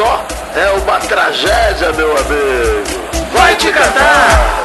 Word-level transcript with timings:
só 0.00 0.24
é 0.56 0.70
uma 0.78 0.98
tragédia, 0.98 1.92
meu 1.92 2.10
amigo. 2.16 3.28
Vai 3.34 3.54
te 3.54 3.70
catar! 3.70 4.64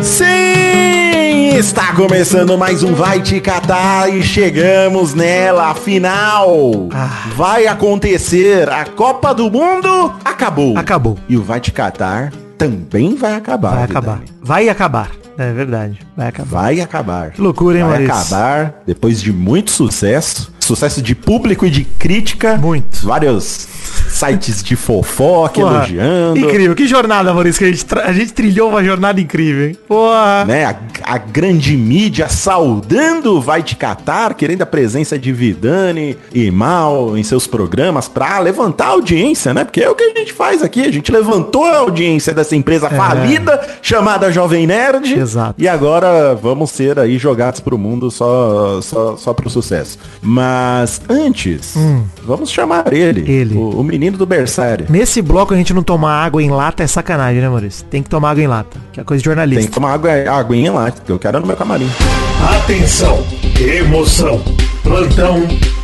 Sim! 0.00 1.56
Está 1.56 1.92
começando 1.94 2.56
mais 2.56 2.84
um 2.84 2.94
Vai 2.94 3.20
Te 3.20 3.40
Catar 3.40 4.14
e 4.14 4.22
chegamos 4.22 5.12
nela, 5.12 5.74
final. 5.74 6.88
Ah. 6.94 7.28
Vai 7.34 7.66
acontecer, 7.66 8.68
a 8.70 8.84
Copa 8.84 9.34
do 9.34 9.50
Mundo 9.50 10.14
acabou. 10.24 10.78
Acabou. 10.78 11.18
E 11.28 11.36
o 11.36 11.42
Vai 11.42 11.58
Te 11.58 11.72
Catar 11.72 12.32
também 12.56 13.16
vai 13.16 13.34
acabar. 13.34 13.70
Vai 13.74 13.86
Vidani. 13.88 13.98
acabar. 13.98 14.22
Vai 14.40 14.68
acabar. 14.68 15.10
É 15.36 15.52
verdade. 15.52 15.98
Vai 16.16 16.28
acabar. 16.28 16.62
Vai 16.62 16.80
acabar. 16.80 17.30
Que 17.30 17.40
loucura, 17.40 17.78
hein, 17.78 17.84
Vai 17.84 18.06
Maurício? 18.06 18.14
acabar 18.14 18.82
depois 18.86 19.20
de 19.20 19.32
muito 19.32 19.72
sucesso. 19.72 20.59
Sucesso 20.70 21.02
de 21.02 21.16
público 21.16 21.66
e 21.66 21.70
de 21.70 21.82
crítica. 21.82 22.56
Muito. 22.56 23.04
Vários 23.04 23.66
sites 24.10 24.62
de 24.62 24.76
fofoca 24.76 25.60
Porra, 25.60 25.76
elogiando. 25.76 26.38
Incrível. 26.38 26.74
Que 26.74 26.86
jornada, 26.86 27.32
Maurício, 27.32 27.58
que 27.58 27.64
a 27.64 27.72
gente, 27.72 27.86
a 27.94 28.12
gente 28.12 28.32
trilhou 28.32 28.70
uma 28.70 28.82
jornada 28.84 29.20
incrível, 29.20 29.68
hein? 29.68 29.78
Porra. 29.86 30.44
né, 30.46 30.64
a, 30.64 30.76
a 31.04 31.18
grande 31.18 31.76
mídia 31.76 32.28
saudando 32.28 33.36
o 33.36 33.40
Vai 33.40 33.62
Te 33.62 33.76
Catar, 33.76 34.34
querendo 34.34 34.62
a 34.62 34.66
presença 34.66 35.18
de 35.18 35.32
Vidani 35.32 36.16
e 36.34 36.50
Mal 36.50 37.16
em 37.16 37.22
seus 37.22 37.46
programas 37.46 38.08
pra 38.08 38.38
levantar 38.40 38.86
a 38.86 38.90
audiência, 38.90 39.54
né? 39.54 39.64
Porque 39.64 39.80
é 39.80 39.88
o 39.88 39.94
que 39.94 40.04
a 40.04 40.18
gente 40.18 40.32
faz 40.32 40.62
aqui, 40.62 40.82
a 40.82 40.92
gente 40.92 41.10
levantou 41.12 41.64
a 41.64 41.78
audiência 41.78 42.34
dessa 42.34 42.56
empresa 42.56 42.90
falida 42.90 43.60
chamada 43.80 44.30
Jovem 44.32 44.66
Nerd. 44.66 45.12
Exato. 45.14 45.54
E 45.56 45.68
agora 45.68 46.34
vamos 46.34 46.70
ser 46.70 46.98
aí 46.98 47.18
jogados 47.18 47.60
pro 47.60 47.78
mundo 47.78 48.10
só, 48.10 48.80
só, 48.82 49.16
só 49.16 49.32
pro 49.32 49.48
sucesso. 49.48 49.98
Mas 50.20 51.00
antes, 51.08 51.74
vamos 52.24 52.50
chamar 52.50 52.92
ele, 52.92 53.30
Ele. 53.30 53.54
O, 53.56 53.80
o 53.80 53.84
menino 53.84 53.99
do 54.16 54.24
berçário. 54.24 54.86
Nesse 54.88 55.20
bloco 55.20 55.52
a 55.52 55.56
gente 55.56 55.74
não 55.74 55.82
tomar 55.82 56.24
água 56.24 56.40
em 56.42 56.48
lata 56.50 56.82
é 56.84 56.86
sacanagem, 56.86 57.40
né, 57.42 57.48
Maurício? 57.48 57.84
Tem 57.86 58.02
que 58.02 58.08
tomar 58.08 58.30
água 58.30 58.42
em 58.42 58.46
lata, 58.46 58.78
que 58.92 59.00
é 59.00 59.04
coisa 59.04 59.20
de 59.20 59.24
Tem 59.24 59.30
jornalista. 59.34 59.66
que 59.68 59.74
tomar 59.74 59.94
água, 59.94 60.10
aguinha 60.30 60.72
lá, 60.72 60.90
que 60.90 61.10
eu 61.10 61.18
quero 61.18 61.40
no 61.40 61.46
meu 61.46 61.56
camarim. 61.56 61.90
Atenção, 62.56 63.26
emoção, 63.58 64.40
plantão, 64.82 65.40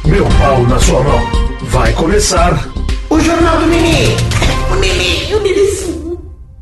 meu 0.07 0.25
pau 0.39 0.63
na 0.63 0.79
sua 0.79 1.03
mão. 1.03 1.21
Vai 1.65 1.93
começar 1.95 2.69
o 3.11 3.21
Jornal 3.21 3.59
do 3.61 3.67
Mini. 3.67 4.17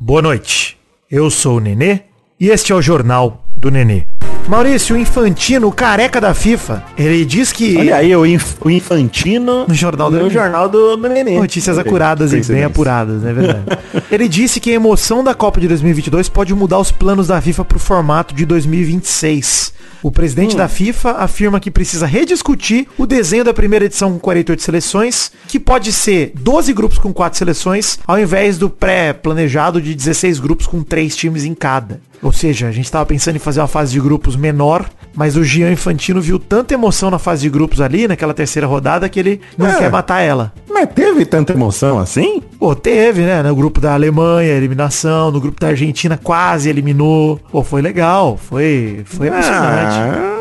Boa 0.01 0.23
noite. 0.23 0.77
Eu 1.11 1.31
sou 1.31 1.59
o 1.59 1.61
Nenê 1.61 2.01
e 2.41 2.49
este 2.51 2.73
é 2.73 2.75
o 2.75 2.83
Jornal 2.83 3.44
do 3.57 3.71
Nenê. 3.71 4.05
Maurício, 4.47 4.95
o 4.95 4.99
Infantino, 4.99 5.69
o 5.69 5.73
careca 5.73 6.21
da 6.21 6.35
FIFA, 6.35 6.85
ele 6.99 7.25
diz 7.25 7.51
que... 7.51 7.79
Olha 7.79 7.97
aí, 7.97 8.15
o, 8.15 8.27
inf- 8.27 8.57
o 8.63 8.69
Infantino 8.69 9.65
No 9.67 9.73
Jornal 9.75 10.11
do 10.11 10.17
no 10.19 10.23
Nenê. 10.25 10.35
jornal 10.35 10.69
do, 10.69 10.97
Nenê. 10.99 11.39
Notícias 11.39 11.79
acuradas 11.79 12.31
e 12.35 12.43
bem 12.53 12.63
apuradas, 12.63 13.23
não 13.23 13.31
é 13.31 13.33
verdade? 13.33 13.63
Ele 14.13 14.29
disse 14.29 14.61
que 14.61 14.71
a 14.71 14.75
emoção 14.75 15.25
da 15.25 15.33
Copa 15.35 15.61
de 15.61 15.69
2022 15.69 16.29
pode 16.29 16.53
mudar 16.55 16.79
os 16.79 16.93
planos 16.93 17.29
da 17.29 17.41
FIFA 17.41 17.65
para 17.65 17.77
o 17.77 17.81
formato 17.81 18.35
de 18.35 18.45
2026. 18.45 19.73
O 20.03 20.13
presidente 20.13 20.55
da 20.55 20.69
FIFA 20.69 21.13
afirma 21.13 21.59
que 21.59 21.71
precisa 21.71 22.05
rediscutir 22.05 22.87
o 22.99 23.07
desenho 23.07 23.45
da 23.45 23.55
primeira 23.55 23.87
edição 23.87 24.13
com 24.13 24.19
48 24.19 24.61
seleções, 24.63 25.33
que 25.49 25.59
pode 25.59 25.91
ser 25.91 26.33
12 26.35 26.75
grupos 26.75 26.99
com 26.99 27.11
4 27.15 27.39
seleções, 27.39 27.99
ao 28.07 28.19
invés 28.21 28.59
do 28.59 28.69
pré-planejado 28.69 29.81
de 29.81 29.95
16 29.95 30.39
grupos 30.41 30.67
com 30.67 30.83
3 30.83 31.17
times 31.17 31.45
em 31.47 31.55
cada. 31.55 32.01
Ou 32.23 32.33
seja, 32.33 32.69
a 32.69 32.73
gente 32.73 32.85
estava 32.87 33.05
pensando 33.05 33.37
em 33.37 33.39
fazer 33.45 33.61
uma 33.61 33.69
fase 33.69 33.93
de 33.93 34.01
grupos 34.01 34.35
menor, 34.37 34.85
mas 35.15 35.37
o 35.37 35.45
Gian 35.45 35.71
Infantino 35.71 36.21
viu 36.21 36.39
tanta 36.39 36.75
emoção 36.75 37.11
na 37.11 37.19
fase 37.19 37.43
de 37.43 37.51
grupos 37.51 37.81
ali, 37.81 38.09
naquela 38.09 38.35
terceira 38.35 38.67
rodada, 38.67 39.09
que 39.09 39.21
ele 39.21 39.41
não 39.57 39.67
É. 39.69 39.75
quer 39.79 39.91
matar 39.91 40.21
ela. 40.21 40.53
Mas 40.69 40.89
teve 40.93 41.25
tanta 41.25 41.53
emoção 41.53 41.99
assim? 42.01 42.43
Pô, 42.59 42.75
teve, 42.75 43.23
né? 43.23 43.43
No 43.43 43.55
grupo 43.55 43.81
da 43.81 43.95
Alemanha, 43.95 44.51
eliminação. 44.53 45.31
No 45.31 45.41
grupo 45.41 45.61
da 45.61 45.69
Argentina, 45.69 46.19
quase 46.21 46.69
eliminou. 46.69 47.39
Pô, 47.53 47.63
foi 47.63 47.81
legal. 47.81 48.37
Foi, 48.37 49.03
foi 49.05 49.29
emocionante. 49.29 49.95
Ah, 49.97 50.34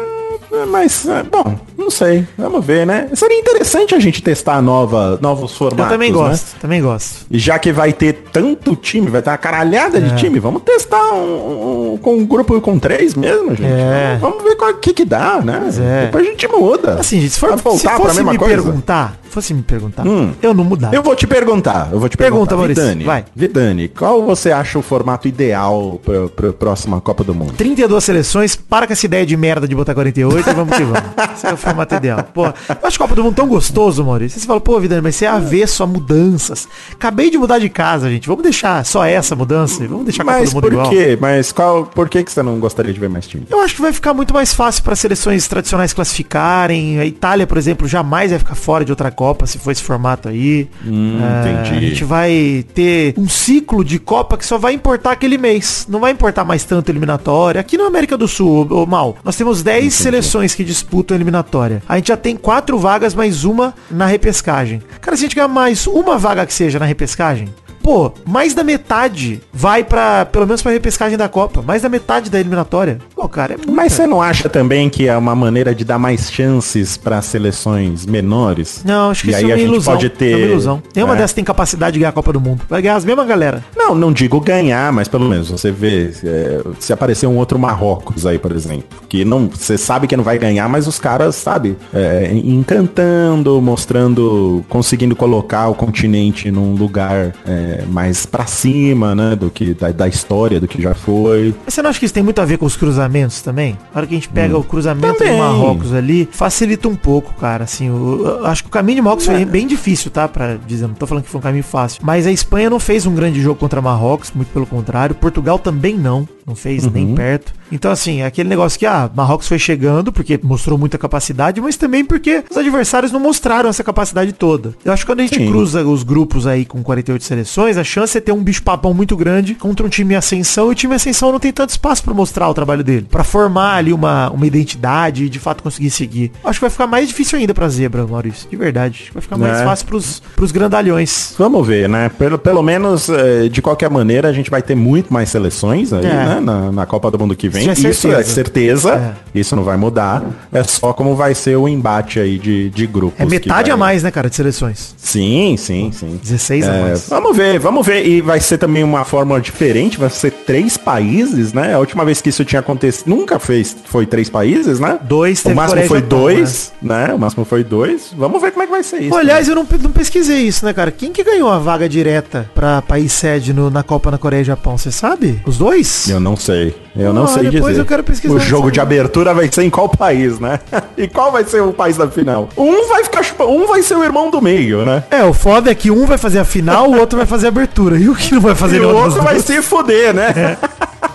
mas, 0.65 1.05
é, 1.07 1.23
bom, 1.23 1.55
não 1.77 1.89
sei. 1.89 2.27
Vamos 2.37 2.65
ver, 2.65 2.85
né? 2.85 3.09
Seria 3.13 3.37
interessante 3.39 3.93
a 3.95 3.99
gente 3.99 4.21
testar 4.21 4.61
nova, 4.61 5.17
novos 5.21 5.55
formatos, 5.55 5.85
Eu 5.85 5.91
também 5.91 6.11
né? 6.11 6.17
gosto, 6.17 6.55
também 6.59 6.81
gosto. 6.81 7.25
E 7.29 7.37
já 7.39 7.57
que 7.59 7.71
vai 7.71 7.93
ter 7.93 8.13
tanto 8.31 8.75
time, 8.75 9.09
vai 9.09 9.21
ter 9.21 9.29
uma 9.29 9.37
caralhada 9.37 9.97
É. 9.97 10.01
de 10.01 10.15
time, 10.15 10.39
vamos 10.39 10.61
testar 10.63 11.13
um, 11.13 11.93
um- 11.93 11.97
com 11.97 12.15
um 12.17 12.25
grupo 12.25 12.59
com 12.61 12.77
três 12.79 13.13
mesmo, 13.15 13.49
gente. 13.55 13.63
É. 13.71 14.17
Vamos 14.19 14.43
ver 14.43 14.51
o 14.59 14.73
que 14.75 14.93
que 14.93 15.05
dá, 15.05 15.39
né? 15.41 15.69
é. 15.79 16.05
Depois 16.05 16.25
a 16.25 16.29
gente 16.29 16.47
muda. 16.47 16.93
Assim, 16.99 17.19
gente, 17.21 17.31
se, 17.33 17.39
for, 17.39 17.55
se 17.57 17.63
voltar 17.63 17.95
pra 17.95 18.05
fosse 18.05 18.15
mesma 18.17 18.31
me 18.33 18.37
coisa? 18.37 18.55
perguntar, 18.61 19.17
fosse 19.33 19.53
me 19.53 19.61
perguntar, 19.61 20.05
Hum. 20.07 20.31
eu 20.41 20.53
não 20.53 20.63
mudava. 20.63 20.95
Eu 20.95 21.01
vou 21.03 21.15
te 21.15 21.25
perguntar, 21.27 21.89
eu 21.91 21.99
vou 21.99 22.07
te 22.09 22.15
Pergunta, 22.17 22.55
perguntar. 22.55 22.55
Maurício, 22.57 22.83
Vidani, 22.83 23.03
vai. 23.03 23.25
Vidani, 23.35 23.87
qual 23.87 24.23
você 24.23 24.51
acha 24.51 24.77
o 24.77 24.81
formato 24.81 25.27
ideal 25.27 25.99
pra, 26.03 26.27
pra 26.29 26.53
próxima 26.53 26.99
Copa 27.01 27.23
do 27.23 27.33
Mundo? 27.33 27.53
32 27.53 28.03
seleções, 28.03 28.55
para 28.55 28.87
com 28.87 28.93
essa 28.93 29.05
ideia 29.05 29.25
de 29.25 29.35
merda 29.35 29.67
de 29.67 29.75
botar 29.75 29.93
48 29.93 30.49
e 30.49 30.53
vamos 30.53 30.75
que 30.77 30.83
vamos. 30.83 31.03
Esse 31.35 31.47
é 31.47 31.53
o 31.53 31.57
formato 31.57 31.95
ideal. 31.95 32.23
Pô, 32.33 32.45
eu 32.45 32.53
acho 32.83 32.95
a 32.97 32.99
Copa 32.99 33.15
do 33.15 33.23
Mundo 33.23 33.35
tão 33.35 33.47
gostoso, 33.47 34.03
Maurício. 34.03 34.39
Você 34.39 34.45
fala, 34.47 34.61
pô, 34.61 34.79
Vidani, 34.79 35.01
mas 35.01 35.15
você 35.15 35.25
é 35.25 35.29
avesso 35.29 35.83
a 35.83 35.87
mudanças. 35.87 36.67
Acabei 36.91 37.29
de 37.29 37.37
mudar 37.37 37.59
de 37.59 37.69
casa, 37.69 38.09
gente. 38.09 38.27
Vamos 38.27 38.43
deixar 38.43 38.85
só 38.85 39.03
essa 39.05 39.35
mudança? 39.35 39.85
Vamos 39.87 40.05
deixar 40.05 40.23
a 40.23 40.25
Copa 40.25 40.39
Mas 40.39 40.49
do 40.49 40.55
Mundo 40.55 40.63
por 40.63 40.73
igual? 40.73 40.89
quê? 40.89 41.17
Mas 41.19 41.51
qual, 41.51 41.85
por 41.85 42.07
que, 42.09 42.23
que 42.23 42.31
você 42.31 42.41
não 42.43 42.59
gostaria 42.59 42.93
de 42.93 42.99
ver 42.99 43.09
mais 43.09 43.27
time? 43.27 43.45
Eu 43.49 43.59
acho 43.61 43.75
que 43.75 43.81
vai 43.81 43.91
ficar 43.93 44.13
muito 44.13 44.33
mais 44.33 44.53
fácil 44.53 44.83
para 44.83 44.95
seleções 44.95 45.47
tradicionais 45.47 45.93
classificarem. 45.93 46.99
A 46.99 47.05
Itália, 47.05 47.45
por 47.47 47.57
exemplo, 47.57 47.87
jamais 47.87 48.29
vai 48.31 48.39
ficar 48.39 48.55
fora 48.55 48.85
de 48.85 48.91
outra 48.91 49.09
Copa 49.11 49.22
se 49.45 49.57
for 49.59 49.71
esse 49.71 49.81
formato 49.83 50.27
aí. 50.29 50.67
Hum, 50.85 51.19
É, 51.21 51.51
entendi. 51.51 51.77
A 51.85 51.89
gente 51.89 52.03
vai 52.03 52.65
ter 52.73 53.13
um 53.17 53.27
ciclo 53.29 53.83
de 53.83 53.99
Copa 53.99 54.37
que 54.37 54.45
só 54.45 54.57
vai 54.57 54.73
importar 54.73 55.11
aquele 55.11 55.37
mês. 55.37 55.85
Não 55.89 55.99
vai 55.99 56.11
importar 56.11 56.43
mais 56.43 56.63
tanto 56.63 56.89
eliminatória. 56.89 57.59
Aqui 57.61 57.77
na 57.77 57.85
América 57.85 58.17
do 58.17 58.27
Sul, 58.27 58.67
ô, 58.69 58.85
Mal, 58.85 59.17
nós 59.23 59.35
temos 59.35 59.61
10 59.63 59.93
seleções 59.93 60.53
que 60.55 60.63
disputam 60.63 61.15
a 61.15 61.17
eliminatória. 61.17 61.81
A 61.87 61.95
gente 61.97 62.07
já 62.07 62.17
tem 62.17 62.35
quatro 62.35 62.77
vagas, 62.79 63.13
mais 63.13 63.43
uma 63.43 63.73
na 63.89 64.05
repescagem. 64.05 64.81
Cara, 65.01 65.15
se 65.17 65.23
a 65.23 65.25
gente 65.27 65.35
ganhar 65.35 65.47
mais 65.47 65.87
uma 65.87 66.17
vaga 66.17 66.45
que 66.45 66.53
seja 66.53 66.79
na 66.79 66.85
repescagem, 66.85 67.49
Pô, 67.83 68.11
mais 68.25 68.53
da 68.53 68.63
metade 68.63 69.41
vai 69.53 69.83
pra, 69.83 70.25
pelo 70.25 70.47
menos 70.47 70.61
pra 70.61 70.71
repescagem 70.71 71.17
da 71.17 71.27
Copa. 71.27 71.61
Mais 71.61 71.81
da 71.81 71.89
metade 71.89 72.29
da 72.29 72.39
eliminatória. 72.39 72.97
Pô, 73.13 73.27
cara, 73.27 73.53
é 73.53 73.57
muito. 73.57 73.71
Mas 73.73 73.91
você 73.91 74.07
não 74.07 74.21
acha 74.21 74.47
também 74.47 74.89
que 74.89 75.07
é 75.07 75.17
uma 75.17 75.35
maneira 75.35 75.75
de 75.75 75.83
dar 75.83 75.99
mais 75.99 76.31
chances 76.31 76.95
para 76.95 77.21
seleções 77.21 78.05
menores? 78.05 78.81
Não, 78.85 79.11
acho 79.11 79.23
que 79.23 79.27
e 79.27 79.31
isso 79.31 79.37
aí 79.39 79.43
é 79.43 79.47
uma 79.47 79.53
a 79.55 79.57
gente 79.57 79.67
ilusão. 79.69 79.93
pode 79.95 80.09
ter 80.09 80.31
É 80.31 80.35
uma 80.37 80.45
ilusão. 80.45 80.83
Nenhuma 80.95 81.13
É. 81.13 81.17
dessas 81.17 81.33
tem 81.33 81.43
capacidade 81.43 81.93
de 81.93 81.99
ganhar 81.99 82.09
a 82.09 82.13
Copa 82.13 82.31
do 82.31 82.39
Mundo. 82.39 82.61
Vai 82.69 82.81
ganhar 82.81 82.95
as 82.95 83.03
mesmas 83.05 83.27
galera. 83.27 83.63
Não, 83.75 83.93
não 83.93 84.13
digo 84.13 84.39
ganhar, 84.39 84.91
mas 84.93 85.09
pelo 85.09 85.27
menos 85.27 85.49
você 85.51 85.69
vê 85.69 86.11
é, 86.23 86.61
se 86.79 86.93
aparecer 86.93 87.27
um 87.27 87.35
outro 87.37 87.59
Marrocos 87.59 88.25
aí, 88.25 88.39
por 88.39 88.53
exemplo, 88.53 88.85
que 89.09 89.25
não, 89.25 89.47
você 89.53 89.77
sabe 89.77 90.07
que 90.07 90.15
não 90.15 90.23
vai 90.23 90.37
ganhar, 90.37 90.69
mas 90.69 90.87
os 90.87 90.99
caras, 90.99 91.35
sabe, 91.35 91.77
é, 91.93 92.31
encantando, 92.33 93.61
mostrando, 93.61 94.63
conseguindo 94.69 95.15
colocar 95.15 95.67
o 95.67 95.75
continente 95.75 96.49
num 96.49 96.73
lugar 96.75 97.33
é, 97.45 97.72
mais 97.89 98.25
pra 98.25 98.45
cima, 98.45 99.13
né, 99.15 99.35
do 99.35 99.49
que 99.49 99.73
da, 99.73 99.91
da 99.91 100.07
história, 100.07 100.59
do 100.59 100.67
que 100.67 100.81
já 100.81 100.93
foi. 100.93 101.53
Mas 101.65 101.73
você 101.73 101.81
não 101.81 101.89
acha 101.89 101.99
que 101.99 102.05
isso 102.05 102.13
tem 102.13 102.23
muito 102.23 102.39
a 102.39 102.45
ver 102.45 102.57
com 102.57 102.65
os 102.65 102.75
cruzamentos 102.75 103.41
também? 103.41 103.77
Na 103.93 103.99
hora 103.99 104.07
que 104.07 104.13
a 104.13 104.17
gente 104.17 104.29
pega 104.29 104.57
o 104.57 104.63
cruzamento 104.63 105.17
Também. 105.17 105.33
do 105.33 105.39
Marrocos 105.39 105.93
ali, 105.93 106.27
facilita 106.31 106.87
um 106.87 106.95
pouco, 106.95 107.33
cara. 107.35 107.63
Assim, 107.63 107.89
o- 107.89 108.25
eu 108.39 108.45
acho 108.45 108.63
que 108.63 108.69
o 108.69 108.71
caminho 108.71 108.97
de 108.97 109.01
Marrocos 109.01 109.25
foi 109.25 109.45
bem 109.45 109.67
difícil, 109.67 110.09
tá? 110.11 110.27
Pra 110.27 110.55
dizer, 110.67 110.87
não 110.87 110.93
tô 110.95 111.05
falando 111.07 111.23
que 111.23 111.29
foi 111.29 111.39
um 111.39 111.43
caminho 111.43 111.63
fácil. 111.63 112.01
Mas 112.03 112.25
a 112.27 112.31
Espanha 112.31 112.69
não 112.69 112.79
fez 112.79 113.05
um 113.05 113.13
grande 113.15 113.41
jogo 113.41 113.59
contra 113.59 113.81
Marrocos, 113.81 114.31
muito 114.33 114.49
pelo 114.51 114.65
contrário. 114.65 115.15
Portugal 115.15 115.57
também 115.59 115.97
não. 115.97 116.27
Não 116.45 116.55
fez 116.55 116.85
nem 116.91 117.15
perto. 117.15 117.53
Então, 117.71 117.89
assim, 117.91 118.21
é 118.21 118.25
aquele 118.25 118.49
negócio 118.49 118.77
que, 118.77 118.85
ah, 118.85 119.09
Marrocos 119.15 119.47
foi 119.47 119.57
chegando 119.57 120.11
porque 120.11 120.39
mostrou 120.43 120.77
muita 120.77 120.97
capacidade, 120.97 121.59
mas 121.61 121.75
também 121.77 122.03
porque 122.05 122.43
os 122.51 122.57
adversários 122.57 123.11
não 123.11 123.19
mostraram 123.19 123.69
essa 123.69 123.83
capacidade 123.83 124.31
toda. 124.33 124.73
Eu 124.83 124.91
acho 124.93 125.03
que 125.05 125.11
quando 125.11 125.21
a 125.21 125.23
gente 125.23 125.37
Sim. 125.37 125.47
cruza 125.47 125.83
os 125.83 126.03
grupos 126.03 126.45
aí 126.45 126.65
com 126.65 126.83
48 126.83 127.23
seleções, 127.23 127.77
a 127.77 127.83
chance 127.83 128.17
é 128.17 128.21
ter 128.21 128.31
um 128.31 128.43
bicho 128.43 128.61
papão 128.61 128.93
muito 128.93 129.15
grande 129.15 129.55
contra 129.55 129.85
um 129.85 129.89
time 129.89 130.13
em 130.13 130.17
ascensão 130.17 130.67
e 130.67 130.71
o 130.71 130.75
time 130.75 130.93
em 130.93 130.97
ascensão 130.97 131.31
não 131.31 131.39
tem 131.39 131.51
tanto 131.51 131.69
espaço 131.69 132.03
pra 132.03 132.13
mostrar 132.13 132.49
o 132.49 132.53
trabalho 132.53 132.83
dele, 132.83 133.07
Pra 133.09 133.23
formar 133.23 133.75
ali 133.77 133.93
uma, 133.93 134.29
uma 134.29 134.45
identidade 134.45 135.23
e 135.25 135.29
de 135.29 135.39
fato 135.39 135.63
conseguir 135.63 135.89
seguir. 135.89 136.31
Acho 136.43 136.59
que 136.59 136.63
vai 136.65 136.69
ficar 136.69 136.87
mais 136.87 137.07
difícil 137.07 137.39
ainda 137.39 137.53
pra 137.53 137.67
zebra, 137.69 138.05
Maurício, 138.05 138.49
de 138.49 138.55
verdade. 138.57 139.09
Vai 139.13 139.21
ficar 139.21 139.37
mais 139.37 139.59
É. 139.61 139.63
fácil 139.63 139.87
pros, 139.87 140.21
pros 140.35 140.51
grandalhões. 140.51 141.33
Vamos 141.37 141.65
ver, 141.65 141.87
né? 141.89 142.09
Pelo, 142.09 142.37
pelo 142.37 142.61
menos, 142.61 143.09
eh, 143.09 143.47
de 143.49 143.61
qualquer 143.61 143.89
maneira, 143.89 144.27
a 144.27 144.33
gente 144.33 144.49
vai 144.51 144.61
ter 144.61 144.75
muito 144.75 145.11
mais 145.13 145.29
seleções 145.29 145.91
aí, 145.93 146.05
É. 146.05 146.09
né? 146.09 146.32
Né? 146.35 146.39
Na, 146.41 146.71
na 146.71 146.85
Copa 146.85 147.09
do 147.11 147.19
Mundo 147.19 147.35
que 147.35 147.47
vem. 147.49 147.69
Isso 147.71 147.87
é 147.87 147.89
Isso 147.89 148.07
é 148.07 148.23
certeza. 148.23 148.33
certeza. 148.33 149.17
Isso 149.33 149.55
não 149.55 149.63
vai 149.63 149.77
mudar. 149.77 150.23
É 150.51 150.63
só 150.63 150.93
como 150.93 151.15
vai 151.15 151.33
ser 151.33 151.55
o 151.57 151.67
embate 151.67 152.19
aí 152.19 152.37
de, 152.37 152.69
de 152.69 152.85
grupos. 152.87 153.19
É 153.19 153.25
metade 153.25 153.69
vai- 153.69 153.71
a 153.71 153.77
mais, 153.77 154.03
né, 154.03 154.11
cara, 154.11 154.29
de 154.29 154.35
seleções. 154.35 154.93
Sim, 154.97 155.55
sim, 155.57 155.91
sim. 155.91 156.19
16 156.21 156.67
a 156.67 156.73
É, 156.73 156.81
mais. 156.81 157.07
Vamos 157.09 157.35
ver, 157.35 157.59
vamos 157.59 157.85
ver. 157.85 158.05
E 158.05 158.21
vai 158.21 158.39
ser 158.39 158.57
também 158.57 158.83
uma 158.83 159.03
fórmula 159.05 159.39
diferente, 159.41 159.97
vai 159.97 160.09
ser 160.09 160.31
três 160.31 160.77
países, 160.77 161.53
né? 161.53 161.73
A 161.73 161.79
última 161.79 162.05
vez 162.05 162.21
que 162.21 162.29
isso 162.29 162.43
tinha 162.45 162.59
acontecido, 162.59 163.07
nunca 163.09 163.39
fez, 163.39 163.75
foi 163.85 164.05
três 164.05 164.29
países, 164.29 164.79
né? 164.79 164.99
Dois, 165.01 165.43
O 165.45 165.53
máximo 165.55 165.83
foi 165.85 165.99
Japão, 165.99 166.19
dois, 166.19 166.71
né? 166.81 167.13
O 167.13 167.19
máximo 167.19 167.45
foi 167.45 167.63
dois. 167.63 168.13
Vamos 168.15 168.41
ver 168.41 168.51
como 168.51 168.63
é 168.63 168.65
que 168.65 168.71
vai 168.71 168.83
ser 168.83 168.99
isso. 169.01 169.09
Pô, 169.09 169.17
aliás, 169.17 169.47
eu 169.47 169.55
não, 169.55 169.65
não 169.81 169.91
pesquisei 169.91 170.41
isso, 170.47 170.65
né, 170.65 170.73
cara? 170.73 170.91
Quem 170.91 171.11
que 171.11 171.23
ganhou 171.23 171.49
a 171.49 171.59
vaga 171.59 171.87
direta 171.89 172.49
pra 172.53 172.81
país 172.81 173.11
sede 173.11 173.53
no- 173.53 173.69
na 173.69 173.83
Copa 173.83 174.11
na 174.11 174.17
Coreia 174.17 174.41
e 174.41 174.45
Japão? 174.45 174.77
Você 174.77 174.91
sabe? 174.91 175.41
Os 175.45 175.57
dois? 175.57 176.07
Eu 176.09 176.19
não 176.23 176.35
sei. 176.35 176.75
Eu 176.95 177.11
não 177.13 177.25
Ah, 177.25 177.27
sei 177.27 177.49
depois 177.49 177.71
dizer. 177.73 177.81
eu 177.81 177.85
quero 177.85 178.03
pesquisar 178.03 178.33
O 178.33 178.39
jogo 178.39 178.71
de 178.71 178.79
abertura 178.79 179.33
vai 179.33 179.49
ser 179.51 179.63
em 179.63 179.69
qual 179.69 179.89
país, 179.89 180.39
né? 180.39 180.59
e 180.97 181.07
qual 181.07 181.31
vai 181.31 181.43
ser 181.43 181.61
o 181.61 181.73
país 181.73 181.97
da 181.97 182.07
final? 182.07 182.49
Um 182.57 182.87
vai 182.87 183.03
ficar 183.03 183.21
um 183.41 183.67
vai 183.67 183.81
ser 183.83 183.95
o 183.95 184.03
irmão 184.03 184.31
do 184.31 184.41
meio, 184.41 184.85
né? 184.85 185.03
É, 185.11 185.23
o 185.23 185.33
foda 185.33 185.69
é 185.69 185.75
que 185.75 185.91
um 185.91 186.05
vai 186.05 186.17
fazer 186.17 186.39
a 186.39 186.45
final, 186.45 186.89
o 186.89 186.97
outro 186.97 187.17
vai 187.17 187.25
fazer 187.27 187.47
a 187.47 187.49
abertura. 187.49 187.97
E 187.97 188.07
o 188.09 188.15
que 188.15 188.33
não 188.33 188.41
vai 188.41 188.55
fazer 188.55 188.77
E 188.77 188.85
o 188.85 188.95
outro 188.95 189.21
vai 189.21 189.39
se 189.39 189.61
fuder, 189.61 190.13
né? 190.13 190.57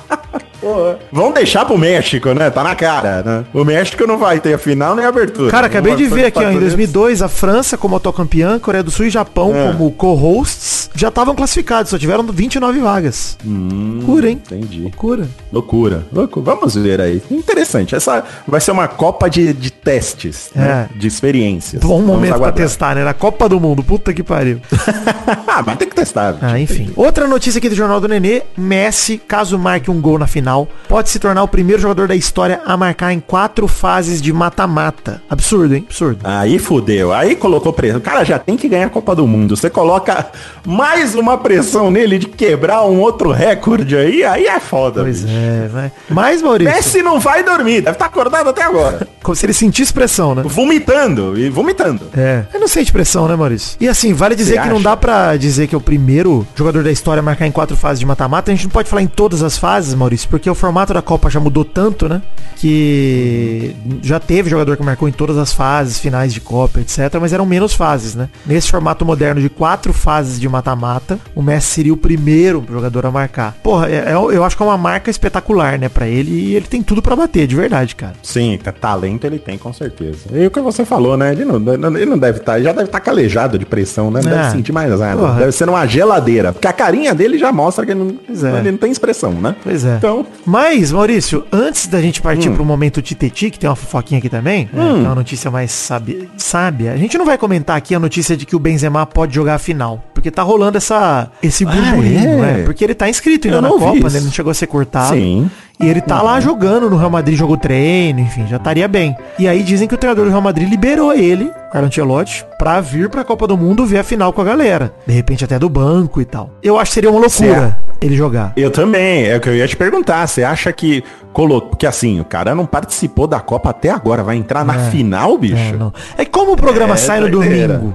Pô, 0.68 0.94
Vamos 1.10 1.34
deixar 1.34 1.64
pro 1.64 1.78
México, 1.78 2.32
né? 2.34 2.50
Tá 2.50 2.62
na 2.62 2.74
cara, 2.74 3.22
né? 3.22 3.44
O 3.54 3.64
México 3.64 4.06
não 4.06 4.18
vai 4.18 4.38
ter 4.38 4.52
a 4.52 4.58
final 4.58 4.94
nem 4.94 5.04
a 5.04 5.08
abertura. 5.08 5.50
Cara, 5.50 5.66
acabei 5.66 5.96
de 5.96 6.04
ver 6.06 6.26
aqui, 6.26 6.38
ó, 6.38 6.42
em 6.42 6.44
Estados 6.44 6.56
Unidos. 6.74 6.74
2002, 6.74 7.22
a 7.22 7.28
França 7.28 7.78
como 7.78 7.96
atual 7.96 8.12
campeã, 8.12 8.58
Coreia 8.58 8.82
do 8.82 8.90
Sul 8.90 9.06
e 9.06 9.10
Japão 9.10 9.54
É. 9.54 9.72
como 9.72 9.90
co-hosts, 9.92 10.90
já 10.94 11.08
estavam 11.08 11.34
classificados, 11.34 11.90
só 11.90 11.98
tiveram 11.98 12.24
29 12.24 12.80
vagas. 12.80 13.38
Loucura, 13.44 14.28
hein? 14.28 14.42
Entendi. 14.44 14.80
Loucura. 14.82 15.28
Loucura, 15.52 16.06
loucura. 16.12 16.44
Vamos 16.44 16.74
ver 16.74 17.00
aí. 17.00 17.22
Interessante. 17.30 17.94
Essa 17.94 18.24
vai 18.46 18.60
ser 18.60 18.72
uma 18.72 18.88
Copa 18.88 19.30
de, 19.30 19.52
de 19.52 19.70
testes, 19.70 20.50
né? 20.54 20.88
É. 20.94 20.98
De 20.98 21.06
experiências. 21.06 21.82
Bom 21.82 22.02
momento 22.02 22.38
pra 22.38 22.52
testar, 22.52 22.94
né? 22.94 23.04
Na 23.04 23.14
Copa 23.14 23.48
do 23.48 23.60
Mundo, 23.60 23.82
puta 23.82 24.12
que 24.12 24.22
pariu. 24.22 24.60
ah, 25.46 25.62
mas 25.64 25.76
tem 25.78 25.88
que 25.88 25.94
testar. 25.94 26.36
Ah, 26.42 26.58
enfim. 26.58 26.90
Outra 26.96 27.26
notícia 27.28 27.58
aqui 27.58 27.68
do 27.68 27.74
Jornal 27.74 28.00
do 28.00 28.08
Nenê, 28.08 28.42
Messi, 28.56 29.18
caso 29.18 29.58
marque 29.58 29.90
um 29.90 30.00
gol 30.00 30.18
na 30.18 30.26
final, 30.26 30.57
pode 30.88 31.10
se 31.10 31.18
tornar 31.18 31.42
o 31.42 31.48
primeiro 31.48 31.80
jogador 31.82 32.08
da 32.08 32.16
história 32.16 32.60
a 32.64 32.76
marcar 32.76 33.12
em 33.12 33.20
quatro 33.20 33.68
fases 33.68 34.20
de 34.22 34.32
mata-mata. 34.32 35.22
Absurdo, 35.28 35.74
hein? 35.74 35.84
Absurdo. 35.88 36.20
Aí 36.24 36.58
fudeu. 36.58 37.12
Aí 37.12 37.36
colocou 37.36 37.72
pressão. 37.72 37.98
O 37.98 38.02
cara 38.02 38.24
já 38.24 38.38
tem 38.38 38.56
que 38.56 38.68
ganhar 38.68 38.86
a 38.86 38.90
Copa 38.90 39.14
do 39.14 39.26
Mundo. 39.26 39.56
Você 39.56 39.68
coloca 39.70 40.26
mais 40.66 41.14
uma 41.14 41.36
pressão 41.38 41.90
nele 41.90 42.18
de 42.18 42.26
quebrar 42.26 42.84
um 42.84 43.00
outro 43.00 43.30
recorde 43.30 43.96
aí, 43.96 44.24
aí 44.24 44.46
é 44.46 44.60
foda. 44.60 45.02
Pois 45.02 45.22
bicho. 45.22 45.34
é, 45.36 45.68
vai. 45.68 45.92
Mas, 46.08 46.42
Maurício, 46.42 46.72
Messi 46.74 47.02
não 47.02 47.18
vai 47.20 47.42
dormir, 47.42 47.80
deve 47.80 47.92
estar 47.92 48.06
acordado 48.06 48.48
até 48.48 48.62
agora. 48.62 49.06
como 49.22 49.34
se 49.36 49.44
ele 49.44 49.52
sentisse 49.52 49.92
pressão, 49.92 50.34
né? 50.34 50.42
vomitando 50.44 51.38
e 51.38 51.50
vomitando. 51.50 52.02
É. 52.16 52.44
Ele 52.50 52.60
não 52.60 52.68
sente 52.68 52.92
pressão, 52.92 53.26
né, 53.28 53.36
Maurício? 53.36 53.76
E 53.80 53.88
assim, 53.88 54.12
vale 54.14 54.34
dizer 54.34 54.54
Você 54.54 54.60
que 54.62 54.68
não 54.68 54.76
acha? 54.76 54.84
dá 54.84 54.96
pra 54.96 55.36
dizer 55.36 55.66
que 55.66 55.74
é 55.74 55.78
o 55.78 55.80
primeiro 55.80 56.46
jogador 56.54 56.82
da 56.82 56.90
história 56.90 57.20
a 57.20 57.22
marcar 57.22 57.46
em 57.46 57.50
quatro 57.50 57.76
fases 57.76 57.98
de 58.00 58.06
mata-mata. 58.06 58.50
A 58.50 58.54
gente 58.54 58.64
não 58.64 58.70
pode 58.70 58.88
falar 58.88 59.02
em 59.02 59.06
todas 59.06 59.42
as 59.42 59.58
fases, 59.58 59.94
Maurício, 59.94 60.28
porque 60.28 60.37
o 60.50 60.54
formato 60.54 60.92
da 60.92 61.00
Copa 61.00 61.30
já 61.30 61.40
mudou 61.40 61.64
tanto, 61.64 62.08
né? 62.08 62.20
Que 62.56 63.74
já 64.02 64.20
teve 64.20 64.50
jogador 64.50 64.76
que 64.76 64.82
marcou 64.82 65.08
em 65.08 65.12
todas 65.12 65.38
as 65.38 65.52
fases, 65.52 65.98
finais 65.98 66.32
de 66.34 66.40
Copa, 66.40 66.80
etc. 66.80 66.98
Mas 67.20 67.32
eram 67.32 67.46
menos 67.46 67.72
fases, 67.72 68.14
né? 68.14 68.28
Nesse 68.44 68.70
formato 68.70 69.04
moderno 69.04 69.40
de 69.40 69.48
quatro 69.48 69.92
fases 69.92 70.38
de 70.38 70.48
mata-mata, 70.48 71.18
o 71.34 71.40
Messi 71.42 71.68
seria 71.68 71.92
o 71.94 71.96
primeiro 71.96 72.64
jogador 72.70 73.06
a 73.06 73.10
marcar. 73.10 73.56
Porra, 73.62 73.88
é- 73.88 74.10
é- 74.10 74.12
eu 74.14 74.44
acho 74.44 74.56
que 74.56 74.62
é 74.62 74.66
uma 74.66 74.76
marca 74.76 75.10
espetacular, 75.10 75.78
né, 75.78 75.88
pra 75.88 76.06
ele. 76.06 76.30
E 76.30 76.54
ele 76.54 76.66
tem 76.66 76.82
tudo 76.82 77.00
pra 77.00 77.16
bater, 77.16 77.46
de 77.46 77.56
verdade, 77.56 77.94
cara. 77.94 78.14
Sim, 78.22 78.58
tá- 78.62 78.72
talento 78.72 79.24
ele 79.26 79.38
tem, 79.38 79.56
com 79.56 79.72
certeza. 79.72 80.18
E 80.32 80.46
o 80.46 80.50
que 80.50 80.60
você 80.60 80.84
falou, 80.84 81.16
né? 81.16 81.32
Ele 81.32 81.44
não, 81.44 81.56
ele 81.96 82.06
não 82.06 82.18
deve 82.18 82.38
estar, 82.38 82.60
já 82.60 82.72
deve 82.72 82.84
estar 82.84 83.00
calejado 83.00 83.58
de 83.58 83.64
pressão, 83.64 84.10
né? 84.10 84.20
Não 84.22 84.32
É. 84.32 84.34
deve 84.36 84.50
sentir 84.50 84.72
mais 84.72 84.90
nada. 84.98 85.16
Porra. 85.16 85.38
Deve 85.38 85.52
ser 85.52 85.68
uma 85.68 85.86
geladeira. 85.86 86.52
Porque 86.52 86.66
a 86.66 86.72
carinha 86.72 87.14
dele 87.14 87.38
já 87.38 87.52
mostra 87.52 87.84
que 87.86 87.92
ele 87.92 88.00
não, 88.28 88.48
é. 88.56 88.58
ele 88.60 88.72
não 88.72 88.78
tem 88.78 88.90
expressão, 88.90 89.32
né? 89.32 89.54
Pois 89.62 89.84
é. 89.84 89.96
Então, 89.96 90.26
Mas, 90.44 90.92
Maurício, 90.92 91.44
antes 91.52 91.86
da 91.86 92.00
gente 92.00 92.20
Hum. 92.20 92.22
partir 92.22 92.50
pro 92.50 92.64
momento 92.64 93.02
Titeti, 93.02 93.50
que 93.50 93.58
tem 93.58 93.68
uma 93.68 93.76
fofoquinha 93.76 94.18
aqui 94.18 94.28
também, 94.28 94.68
né, 94.72 94.92
que 94.94 95.00
é 95.00 95.08
uma 95.08 95.14
notícia 95.14 95.50
mais 95.50 95.70
sábia, 95.70 96.26
sábia, 96.36 96.92
a 96.92 96.96
gente 96.96 97.18
não 97.18 97.24
vai 97.26 97.36
comentar 97.36 97.76
aqui 97.76 97.94
a 97.94 97.98
notícia 97.98 98.36
de 98.36 98.46
que 98.46 98.56
o 98.56 98.58
Benzema 98.58 99.04
pode 99.04 99.34
jogar 99.34 99.56
a 99.56 99.58
final. 99.58 100.02
Porque 100.14 100.30
tá 100.30 100.42
rolando 100.42 100.78
essa, 100.78 101.30
esse 101.42 101.64
burburinho, 101.64 102.44
é? 102.44 102.52
né? 102.52 102.62
Porque 102.64 102.82
ele 102.82 102.94
tá 102.94 103.08
inscrito 103.08 103.46
ainda 103.46 103.58
Eu 103.58 103.62
na 103.62 103.68
Copa, 103.68 104.08
né? 104.10 104.16
Ele 104.18 104.24
não 104.24 104.32
chegou 104.32 104.50
a 104.50 104.54
ser 104.54 104.66
cortado. 104.66 105.14
Sim. 105.14 105.50
E 105.80 105.86
ele 105.86 106.00
tá 106.00 106.20
lá 106.20 106.40
jogando 106.40 106.90
no 106.90 106.96
Real 106.96 107.10
Madrid, 107.10 107.38
jogou 107.38 107.56
treino, 107.56 108.18
enfim, 108.18 108.46
já 108.48 108.56
estaria 108.56 108.88
bem. 108.88 109.16
E 109.38 109.46
aí 109.46 109.62
dizem 109.62 109.86
que 109.86 109.94
o 109.94 109.98
treinador 109.98 110.24
do 110.24 110.30
Real 110.30 110.42
Madrid 110.42 110.68
liberou 110.68 111.12
ele, 111.12 111.52
Carlo 111.70 111.86
Ancelotti, 111.86 112.44
pra 112.58 112.80
vir 112.80 113.08
pra 113.08 113.22
Copa 113.22 113.46
do 113.46 113.56
Mundo 113.56 113.86
ver 113.86 113.98
a 113.98 114.02
final 114.02 114.32
com 114.32 114.40
a 114.40 114.44
galera. 114.44 114.92
De 115.06 115.12
repente 115.12 115.44
até 115.44 115.56
do 115.56 115.68
banco 115.68 116.20
e 116.20 116.24
tal. 116.24 116.50
Eu 116.62 116.80
acho 116.80 116.90
que 116.90 116.94
seria 116.94 117.10
uma 117.10 117.20
loucura 117.20 117.78
ele 118.00 118.16
jogar. 118.16 118.52
eu 118.56 118.70
também. 118.70 119.26
É 119.26 119.36
o 119.36 119.40
que 119.40 119.48
eu 119.48 119.54
ia 119.56 119.66
te 119.66 119.76
perguntar. 119.76 120.26
Você 120.26 120.44
acha 120.44 120.72
que 120.72 121.02
colocou. 121.32 121.70
Porque 121.70 121.86
assim, 121.86 122.20
o 122.20 122.24
cara 122.24 122.54
não 122.54 122.66
participou 122.66 123.26
da 123.26 123.40
Copa 123.40 123.70
até 123.70 123.90
agora. 123.90 124.22
Vai 124.22 124.36
entrar 124.36 124.64
na 124.64 124.90
final, 124.90 125.36
bicho? 125.38 125.56
É, 125.56 125.72
não. 125.72 125.92
É 126.16 126.24
como 126.24 126.52
o 126.52 126.56
programa 126.56 126.94
É, 126.94 126.96
sai 126.96 127.20
no 127.20 127.30
domingo 127.30 127.94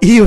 e, 0.00 0.20
o 0.20 0.26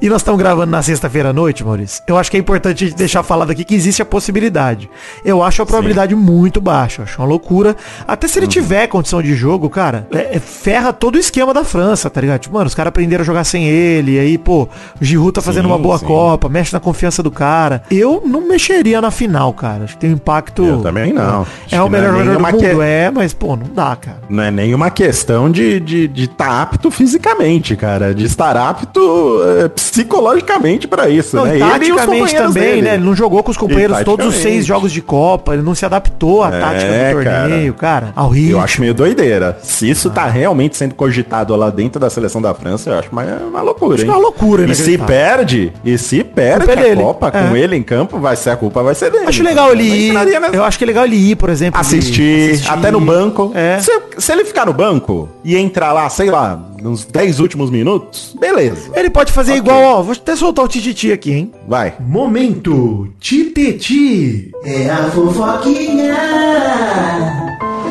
e 0.00 0.08
nós 0.08 0.20
estamos 0.22 0.38
gravando 0.38 0.70
na 0.70 0.82
sexta-feira 0.82 1.30
à 1.30 1.32
noite, 1.32 1.64
Maurício, 1.64 2.02
eu 2.06 2.16
acho 2.16 2.30
que 2.30 2.36
é 2.36 2.40
importante 2.40 2.84
a 2.84 2.86
gente 2.88 2.96
deixar 2.96 3.22
falado 3.22 3.50
aqui 3.50 3.64
que 3.64 3.74
existe 3.74 4.02
a 4.02 4.04
possibilidade. 4.04 4.88
Eu 5.24 5.42
acho 5.42 5.62
a 5.62 5.66
probabilidade 5.66 6.14
muito 6.14 6.60
baixa, 6.60 7.02
acho 7.02 7.20
uma 7.20 7.26
loucura. 7.28 7.76
Até 8.06 8.26
Uhum. 8.26 8.32
se 8.32 8.38
ele 8.38 8.46
tiver 8.46 8.86
condição 8.86 9.22
de 9.22 9.34
jogo, 9.34 9.68
cara, 9.70 10.06
é- 10.12 10.36
é- 10.36 10.40
ferra 10.40 10.92
todo 10.92 11.16
o 11.16 11.18
esquema 11.18 11.52
da 11.54 11.64
França, 11.64 12.08
tá 12.10 12.20
ligado? 12.20 12.40
Tipo, 12.40 12.54
mano, 12.54 12.66
os 12.66 12.74
caras 12.74 12.88
aprenderam 12.88 13.22
a 13.22 13.24
jogar 13.26 13.44
sem 13.44 13.64
ele, 13.68 14.12
e 14.12 14.18
aí, 14.18 14.38
pô, 14.38 14.68
o 15.00 15.04
Giroud 15.04 15.32
tá 15.32 15.40
fazendo 15.42 15.64
Sim, 15.64 15.70
uma 15.70 15.78
boa 15.78 15.98
sim. 15.98 16.06
Copa, 16.06 16.48
mexe 16.48 16.72
na 16.72 16.80
confiança 16.80 17.22
do 17.22 17.30
cara. 17.30 17.82
Eu 17.90 18.22
não 18.24 18.46
mexeria 18.46 19.00
na 19.00 19.10
final, 19.10 19.52
cara. 19.52 19.84
Acho 19.84 19.94
que 19.94 20.00
tem 20.00 20.10
um 20.10 20.14
impacto... 20.14 20.64
Eu 20.64 20.82
também 20.82 21.12
não. 21.12 21.42
Acho 21.42 21.74
É 21.74 21.82
o 21.82 21.86
é 21.86 21.90
melhor 21.90 22.12
jogador 22.12 22.36
do 22.36 22.42
mundo, 22.52 22.58
que- 22.58 22.80
é, 22.82 23.10
mas, 23.10 23.32
pô, 23.32 23.56
não 23.56 23.66
dá, 23.74 23.96
cara. 23.96 24.18
Não 24.28 24.42
é 24.42 24.50
nenhuma 24.50 24.90
questão 24.90 25.50
de 25.50 25.62
estar 25.76 25.84
de, 25.84 26.08
de 26.08 26.28
tá 26.28 26.62
apto 26.62 26.90
fisicamente, 26.90 27.76
cara. 27.76 28.14
De 28.14 28.24
estar 28.24 28.43
apto 28.50 29.40
é, 29.64 29.68
psicologicamente 29.68 30.86
pra 30.86 31.08
isso, 31.08 31.36
Não, 31.36 31.44
né? 31.44 31.54
Ele 31.56 31.86
e 31.86 31.92
os 31.92 32.00
companheiros 32.00 32.32
também, 32.32 32.62
dele. 32.62 32.82
né? 32.82 32.94
Ele 32.94 33.04
não 33.04 33.14
jogou 33.14 33.42
com 33.42 33.50
os 33.50 33.56
companheiros 33.56 34.02
todos 34.04 34.26
os 34.26 34.34
seis 34.36 34.64
jogos 34.66 34.92
de 34.92 35.00
Copa, 35.02 35.54
ele 35.54 35.62
não 35.62 35.74
se 35.74 35.84
adaptou 35.84 36.42
à 36.42 36.48
É, 36.54 36.60
tática 36.60 37.14
do 37.14 37.24
torneio, 37.24 37.74
cara. 37.74 38.12
Ao 38.14 38.28
ritmo. 38.28 38.52
Eu 38.52 38.60
acho 38.60 38.80
meio 38.80 38.94
doideira. 38.94 39.58
Se 39.62 39.88
isso 39.88 40.08
Ah. 40.08 40.12
tá 40.12 40.26
realmente 40.26 40.76
sendo 40.76 40.94
cogitado 40.94 41.54
lá 41.56 41.70
dentro 41.70 42.00
da 42.00 42.08
seleção 42.10 42.40
da 42.40 42.54
França, 42.54 42.90
eu 42.90 42.98
acho 42.98 43.08
uma, 43.10 43.22
uma 43.22 43.62
loucura, 43.62 43.94
Acho 43.94 44.04
hein? 44.04 44.10
é 44.10 44.12
uma 44.12 44.20
loucura, 44.20 44.64
E 44.64 44.74
se 44.74 44.92
inacreditável. 44.94 45.06
perde, 45.06 45.72
e 45.84 45.98
se 45.98 46.24
perde 46.24 46.70
é 46.70 46.72
a 46.72 46.76
dele. 46.76 47.02
Copa 47.02 47.28
É. 47.28 47.30
com 47.48 47.56
ele 47.56 47.76
em 47.76 47.82
campo, 47.82 48.18
vai 48.18 48.36
ser 48.36 48.50
a 48.50 48.56
culpa, 48.56 48.82
vai 48.82 48.94
ser 48.94 49.10
dele. 49.10 49.26
Acho 49.26 49.42
legal 49.42 49.72
ele 49.72 49.82
ir. 49.84 50.12
nessa- 50.12 50.54
Eu 50.56 50.64
acho 50.64 50.78
que 50.78 50.84
é 50.84 50.86
legal 50.86 51.04
ele 51.04 51.16
ir, 51.16 51.36
por 51.36 51.48
exemplo. 51.50 51.80
de 51.80 51.86
assistir, 51.86 52.60
até 52.68 52.90
no 52.90 53.00
banco. 53.00 53.52
É. 53.54 53.78
Se, 53.80 53.92
se 54.18 54.32
ele 54.32 54.44
ficar 54.44 54.66
no 54.66 54.72
banco 54.72 55.28
e 55.44 55.56
entrar 55.56 55.92
lá, 55.92 56.08
sei 56.08 56.30
lá, 56.30 56.58
nos 56.80 57.04
10 57.04 57.40
últimos 57.40 57.70
minutos, 57.70 58.33
beleza. 58.38 58.90
Ele 58.94 59.10
pode 59.10 59.32
fazer 59.32 59.54
igual, 59.54 59.80
ó. 59.82 60.02
Vou 60.02 60.12
até 60.12 60.34
soltar 60.36 60.64
o 60.64 60.68
Tititi 60.68 61.12
aqui, 61.12 61.32
hein? 61.32 61.52
Vai. 61.66 61.94
Momento 62.00 63.08
Titeti. 63.20 64.50
É 64.64 64.90
a 64.90 65.10
fofoquinha. 65.10 66.16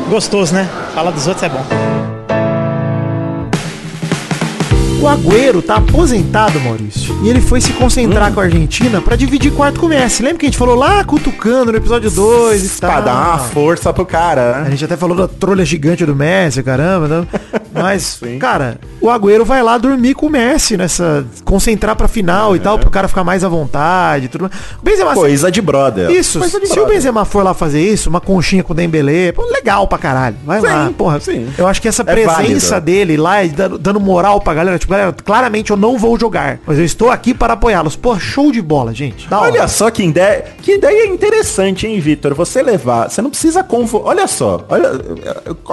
Gostoso, 0.09 0.53
né? 0.53 0.69
Falar 0.93 1.11
dos 1.11 1.27
outros 1.27 1.43
é 1.43 1.49
bom. 1.49 2.02
O 5.03 5.07
Agüero 5.09 5.61
tá 5.61 5.75
aposentado, 5.75 6.57
Maurício. 6.61 7.13
E 7.23 7.29
ele 7.29 7.41
foi 7.41 7.59
se 7.59 7.73
concentrar 7.73 8.31
Hum. 8.31 8.35
com 8.35 8.39
a 8.39 8.43
Argentina 8.43 9.01
pra 9.01 9.17
dividir 9.17 9.51
quarto 9.51 9.77
com 9.81 9.85
o 9.87 9.89
Messi. 9.89 10.23
Lembra 10.23 10.37
que 10.39 10.45
a 10.45 10.47
gente 10.49 10.57
falou 10.57 10.75
lá 10.75 11.03
cutucando 11.03 11.73
no 11.73 11.77
episódio 11.77 12.09
2 12.09 12.77
e 12.77 12.79
tal? 12.79 12.89
Pra 12.89 13.01
dar 13.01 13.13
uma 13.13 13.37
força 13.39 13.91
pro 13.91 14.05
cara, 14.05 14.55
A 14.55 14.59
né? 14.61 14.71
gente 14.71 14.85
até 14.85 14.95
falou 14.95 15.17
da 15.17 15.27
trolha 15.27 15.65
gigante 15.65 16.05
do 16.05 16.15
Messi, 16.15 16.63
caramba, 16.63 17.07
né? 17.09 17.27
Mas, 17.73 18.19
cara, 18.39 18.77
o 19.01 19.09
Agüero 19.09 19.43
vai 19.43 19.61
lá 19.61 19.77
dormir 19.77 20.13
com 20.13 20.27
o 20.27 20.29
Messi 20.29 20.77
nessa. 20.77 21.25
concentrar 21.43 21.95
pra 21.97 22.07
final 22.07 22.55
e 22.55 22.59
tal, 22.59 22.79
pro 22.79 22.89
cara 22.89 23.07
ficar 23.09 23.23
mais 23.25 23.43
à 23.43 23.49
vontade 23.49 24.25
e 24.25 24.27
tudo 24.29 24.43
mais. 24.43 24.53
O 24.79 24.85
Benzema. 24.85 25.13
Coisa 25.13 25.51
de 25.51 25.61
brother. 25.61 26.09
Isso, 26.11 26.39
de 26.39 26.47
se 26.49 26.55
o 26.55 26.59
brother. 26.75 26.85
Benzema 26.87 27.25
for 27.25 27.43
lá 27.43 27.53
fazer 27.53 27.81
isso, 27.81 28.09
uma 28.09 28.21
conchinha 28.21 28.63
com 28.63 28.71
o 28.71 28.75
Dembele, 28.75 29.33
pô, 29.33 29.43
legal 29.51 29.85
pra 29.87 29.97
caralho. 29.97 30.37
Vai 30.45 30.61
Sim, 30.61 30.67
lá, 30.67 30.91
porra. 30.97 31.19
sim. 31.19 31.49
Eu 31.57 31.67
acho 31.67 31.81
que 31.81 31.87
essa 31.89 32.03
É 32.03 32.05
presença 32.05 32.79
dele 32.79 33.17
lá, 33.17 33.37
dando 33.79 33.99
moral 33.99 34.39
pra 34.39 34.53
galera, 34.53 34.79
tipo, 34.79 34.92
galera, 34.97 35.15
claramente 35.23 35.71
eu 35.71 35.77
não 35.77 35.97
vou 35.97 36.17
jogar, 36.19 36.59
mas 36.65 36.77
eu 36.77 36.85
estou 36.85 37.09
aqui 37.09 37.33
para 37.33 37.53
apoiá-los. 37.53 37.95
Pô, 37.95 38.17
show 38.19 38.51
de 38.51 38.61
bola, 38.61 38.93
gente. 38.93 39.27
Da 39.27 39.41
Olha 39.41 39.59
hora. 39.61 39.67
só 39.67 39.89
que 39.91 40.03
ideia, 40.03 40.45
que 40.61 40.73
ideia 40.75 41.05
interessante, 41.07 41.87
hein, 41.87 41.99
Vitor? 41.99 42.33
Você 42.33 42.61
levar, 42.61 43.09
você 43.09 43.21
não 43.21 43.29
precisa 43.29 43.63
convo... 43.63 44.01
Olha 44.05 44.27
só, 44.27 44.65
olha, 44.69 44.91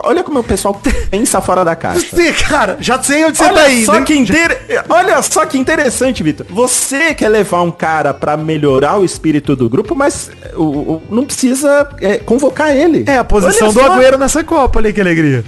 olha 0.05 0.23
como 0.25 0.41
o 0.41 0.45
pessoal 0.45 0.81
pensa 1.11 1.41
fora 1.41 1.65
da 1.65 1.77
caixa. 1.77 2.07
Você, 2.17 2.33
cara, 2.33 2.77
já 2.81 3.03
sei 3.03 3.25
onde 3.25 3.39
você 3.39 3.45
Olha 3.45 3.55
tá 3.55 3.71
indo. 3.71 3.87
só 3.87 4.01
que 4.03 4.15
inter... 4.17 4.61
Olha 4.89 5.23
só 5.23 5.47
que 5.47 5.59
interessante, 5.59 6.23
Vitor. 6.23 6.47
Você 6.51 7.15
quer 7.15 7.29
levar 7.29 7.63
um 7.63 7.71
cara 7.71 8.13
pra 8.15 8.37
melhorar 8.37 8.99
o 8.99 9.05
espírito 9.05 9.55
do 9.55 9.69
grupo, 9.69 9.95
mas 9.95 10.31
o, 10.55 10.63
o- 10.65 11.03
não 11.11 11.25
precisa 11.25 11.89
é, 12.01 12.19
convocar 12.19 12.75
ele. 12.75 13.05
É 13.07 13.19
a 13.19 13.25
posição 13.25 13.69
Olha 13.69 13.75
do 13.75 13.81
só, 13.81 13.93
Agüero 13.93 14.19
nessa 14.19 14.43
Copa 14.45 14.79
ali, 14.79 14.93
que 14.93 15.01
alegria. 15.01 15.45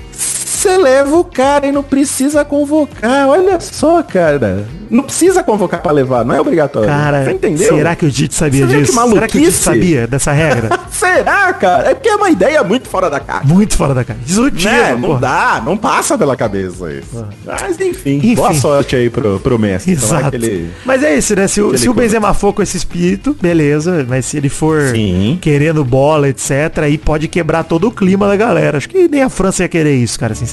Você 0.63 0.79
leva 0.79 1.17
o 1.17 1.25
cara 1.25 1.67
e 1.67 1.73
não 1.73 1.83
precisa 1.83 2.45
convocar. 2.45 3.27
Olha 3.29 3.59
só, 3.59 4.01
cara. 4.01 4.65
Não 4.89 5.03
precisa 5.03 5.43
convocar 5.43 5.81
pra 5.83 5.91
levar, 5.91 6.23
não 6.25 6.35
é 6.35 6.41
obrigatório. 6.41 6.87
Cara, 6.89 7.25
Você 7.25 7.33
entendeu? 7.33 7.75
será 7.77 7.97
que 7.97 8.05
o 8.07 8.11
Tite 8.13 8.35
sabia 8.35 8.67
Você 8.67 8.77
disso? 8.77 8.93
Será 8.93 9.07
que 9.07 9.13
o 9.13 9.17
maluquice? 9.17 9.53
sabia 9.53 10.07
dessa 10.07 10.33
regra? 10.33 10.79
Será, 10.93 11.51
cara? 11.55 11.91
É 11.91 11.95
porque 11.95 12.11
é 12.11 12.15
uma 12.15 12.29
ideia 12.31 12.63
muito 12.63 12.89
fora 12.89 13.09
da 13.09 13.19
caixa. 13.19 13.47
Muito 13.49 13.75
fora 13.75 13.95
da 13.95 14.05
cara. 14.05 14.19
Disruptiva, 14.25 14.71
Né? 14.71 14.93
Não 14.93 15.01
porra. 15.01 15.21
dá, 15.21 15.63
não 15.65 15.77
passa 15.79 16.17
pela 16.19 16.37
cabeça 16.37 16.93
isso. 16.93 17.27
Mas 17.45 17.81
enfim, 17.81 18.17
Enfim. 18.19 18.35
boa 18.35 18.53
sorte 18.53 18.95
aí 18.95 19.09
pro, 19.09 19.41
pro 19.41 19.59
Messi. 19.59 19.93
Então, 19.93 20.05
Exato. 20.05 20.27
aquele- 20.27 20.71
Mas 20.85 21.03
é 21.03 21.17
isso, 21.17 21.35
né? 21.35 21.49
Se 21.49 21.61
o, 21.63 21.77
se 21.77 21.89
o. 21.89 21.95
Benzema 21.95 22.35
for 22.35 22.53
com 22.53 22.61
esse 22.63 22.77
espírito, 22.77 23.35
beleza. 23.41 24.05
Mas 24.07 24.27
se 24.27 24.37
ele 24.37 24.51
for 24.51 24.89
Sim. 24.95 25.39
querendo 25.41 25.83
bola, 25.85 26.29
etc, 26.29 26.51
aí 26.83 26.99
pode 26.99 27.29
quebrar 27.29 27.65
todo 27.65 27.89
o 27.89 27.91
clima 27.91 28.29
da 28.29 28.37
galera. 28.37 28.77
Acho 28.77 28.91
que 28.91 29.09
nem 29.09 29.23
a 29.23 29.31
França 29.31 29.63
ia 29.63 29.69
querer 29.71 29.95
isso, 29.97 30.21
cara, 30.21 30.35
sinceramente. 30.35 30.52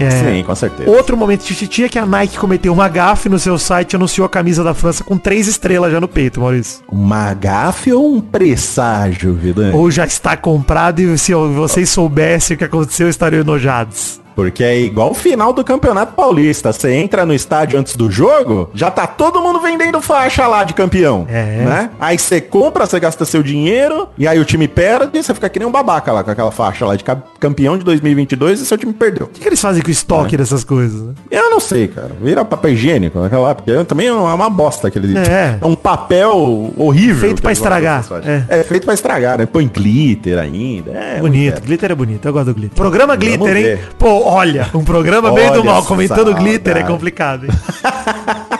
É, 0.00 0.10
Sim, 0.10 0.44
com 0.44 0.54
certeza. 0.54 0.90
Outro 0.90 1.16
momento 1.16 1.44
de 1.44 1.54
titi 1.54 1.84
é 1.84 1.88
que 1.88 1.98
a 1.98 2.06
Nike 2.06 2.38
cometeu 2.38 2.72
uma 2.72 2.88
gafe 2.88 3.28
no 3.28 3.38
seu 3.38 3.58
site 3.58 3.92
e 3.92 3.96
anunciou 3.96 4.26
a 4.26 4.28
camisa 4.28 4.62
da 4.64 4.74
França 4.74 5.04
com 5.04 5.16
três 5.16 5.46
estrelas 5.46 5.92
já 5.92 6.00
no 6.00 6.08
peito, 6.08 6.40
Maurício. 6.40 6.82
Uma 6.90 7.34
gafe 7.34 7.92
ou 7.92 8.14
um 8.14 8.20
presságio, 8.20 9.34
Vidani? 9.34 9.74
Ou 9.74 9.90
já 9.90 10.04
está 10.04 10.36
comprado 10.36 11.00
e 11.00 11.18
se 11.18 11.32
vocês 11.34 11.88
soubessem 11.88 12.54
o 12.54 12.58
que 12.58 12.64
aconteceu, 12.64 13.08
estariam 13.08 13.40
enojados. 13.40 14.20
Porque 14.38 14.62
é 14.62 14.78
igual 14.78 15.10
o 15.10 15.14
final 15.14 15.52
do 15.52 15.64
Campeonato 15.64 16.12
Paulista. 16.14 16.72
Você 16.72 16.92
entra 16.92 17.26
no 17.26 17.34
estádio 17.34 17.76
antes 17.76 17.96
do 17.96 18.08
jogo, 18.08 18.70
já 18.72 18.88
tá 18.88 19.04
todo 19.04 19.42
mundo 19.42 19.58
vendendo 19.60 20.00
faixa 20.00 20.46
lá 20.46 20.62
de 20.62 20.74
campeão. 20.74 21.26
É. 21.28 21.64
Né? 21.64 21.90
Aí 21.98 22.16
você 22.16 22.40
compra, 22.40 22.86
você 22.86 23.00
gasta 23.00 23.24
seu 23.24 23.42
dinheiro, 23.42 24.08
e 24.16 24.28
aí 24.28 24.38
o 24.38 24.44
time 24.44 24.68
perde, 24.68 25.20
você 25.20 25.34
fica 25.34 25.48
que 25.48 25.58
nem 25.58 25.66
um 25.66 25.72
babaca 25.72 26.12
lá 26.12 26.22
com 26.22 26.30
aquela 26.30 26.52
faixa 26.52 26.86
lá 26.86 26.94
de 26.94 27.02
ca- 27.02 27.20
campeão 27.40 27.76
de 27.76 27.82
2022 27.84 28.60
e 28.60 28.66
seu 28.66 28.78
time 28.78 28.92
perdeu. 28.92 29.26
O 29.26 29.28
que, 29.28 29.40
que 29.40 29.48
eles 29.48 29.60
fazem 29.60 29.82
com 29.82 29.88
o 29.88 29.90
estoque 29.90 30.36
É. 30.36 30.38
dessas 30.38 30.62
coisas? 30.62 31.02
né? 31.02 31.14
Eu 31.32 31.50
não 31.50 31.58
sei, 31.58 31.88
cara. 31.88 32.12
Vira 32.22 32.44
papel 32.44 32.74
higiênico 32.74 33.18
naquela 33.18 33.42
lá, 33.48 33.54
porque 33.56 33.72
também 33.86 34.06
é 34.06 34.12
uma 34.12 34.48
bosta 34.48 34.86
aquele. 34.86 35.18
É. 35.18 35.58
É 35.60 35.66
um 35.66 35.74
papel 35.74 36.72
horrível. 36.76 37.22
Feito 37.22 37.42
pra 37.42 37.50
estragar, 37.50 38.04
fazem. 38.04 38.44
É. 38.48 38.62
feito 38.62 38.84
pra 38.84 38.94
estragar, 38.94 39.36
né? 39.38 39.46
Põe 39.46 39.66
glitter 39.66 40.38
ainda. 40.38 40.92
É, 40.92 41.18
Bonito, 41.18 41.60
glitter 41.60 41.90
é 41.90 41.94
bonito, 41.96 42.24
eu 42.24 42.32
gosto 42.32 42.46
do 42.46 42.54
glitter. 42.54 42.76
Programa 42.76 43.16
Vamos 43.16 43.26
glitter, 43.26 43.56
hein? 43.56 43.62
ver. 43.64 43.88
Pô, 43.98 44.27
olha, 44.28 44.68
um 44.74 44.84
programa 44.84 45.32
bem 45.32 45.50
do 45.52 45.64
mal 45.64 45.84
comentando 45.84 46.34
glitter 46.34 46.72
é 46.76 46.80
saudade. 46.80 46.92
complicado, 46.92 47.44
hein? 47.46 47.50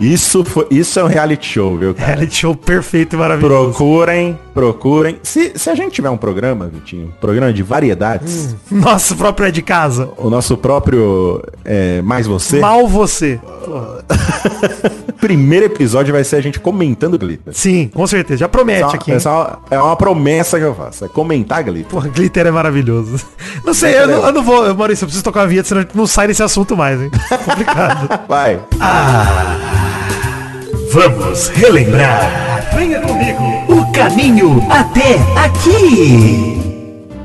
Isso, 0.00 0.44
foi, 0.44 0.64
isso 0.70 1.00
é 1.00 1.02
um 1.02 1.08
reality 1.08 1.44
show, 1.44 1.76
viu, 1.76 1.92
cara? 1.92 2.12
Reality 2.12 2.36
show 2.36 2.54
perfeito 2.54 3.16
e 3.16 3.18
maravilhoso. 3.18 3.70
Procurem, 3.70 4.38
procurem. 4.54 5.18
Se, 5.24 5.52
se 5.56 5.68
a 5.68 5.74
gente 5.74 5.90
tiver 5.92 6.08
um 6.08 6.16
programa, 6.16 6.68
Vitinho, 6.68 7.12
programa 7.20 7.52
de 7.52 7.64
variedades, 7.64 8.54
Nosso 8.70 9.16
próprio 9.16 9.48
é 9.48 9.50
de 9.50 9.60
casa. 9.60 10.08
o 10.16 10.30
nosso 10.30 10.56
próprio 10.56 11.42
é, 11.64 12.00
Mais 12.02 12.28
Você, 12.28 12.60
Mal 12.60 12.86
você. 12.86 13.40
primeiro 15.20 15.66
episódio 15.66 16.12
vai 16.12 16.24
ser 16.24 16.36
a 16.36 16.40
gente 16.40 16.58
comentando 16.60 17.18
glitter. 17.18 17.52
Sim, 17.54 17.90
com 17.92 18.06
certeza. 18.06 18.38
Já 18.40 18.48
promete 18.48 18.84
Essa- 18.84 18.96
aqui. 18.96 19.10
hein? 19.10 19.16
essa 19.16 19.28
é 19.28 19.32
uma- 19.32 19.58
é 19.72 19.78
uma 19.78 19.96
promessa 19.96 20.58
que 20.58 20.64
eu 20.64 20.74
faço, 20.74 21.04
é 21.04 21.08
comentar 21.08 21.62
glitter. 21.62 21.90
Porra, 21.90 22.08
glitter 22.08 22.46
é 22.46 22.50
maravilhoso. 22.50 23.20
Não 23.64 23.74
sei, 23.74 23.98
eu 23.98 24.06
não, 24.06 24.26
eu 24.26 24.32
não 24.32 24.42
vou, 24.42 24.74
Maurício, 24.74 25.04
eu 25.04 25.06
preciso 25.06 25.24
tocar 25.24 25.40
uma 25.40 25.46
vinheta, 25.48 25.68
senão 25.68 25.80
a 25.80 25.84
gente 25.84 25.96
não 25.96 26.06
sai 26.06 26.26
desse 26.28 26.42
assunto 26.42 26.76
mais, 26.76 27.00
hein? 27.00 27.10
Complicado. 27.44 28.20
Vai. 28.28 28.58
Vamos 30.92 31.48
relembrar 31.48 32.66
Venha 32.74 33.00
comigo. 33.00 33.42
O 33.68 33.92
caminho 33.92 34.62
até 34.70 35.14
aqui. 35.44 36.67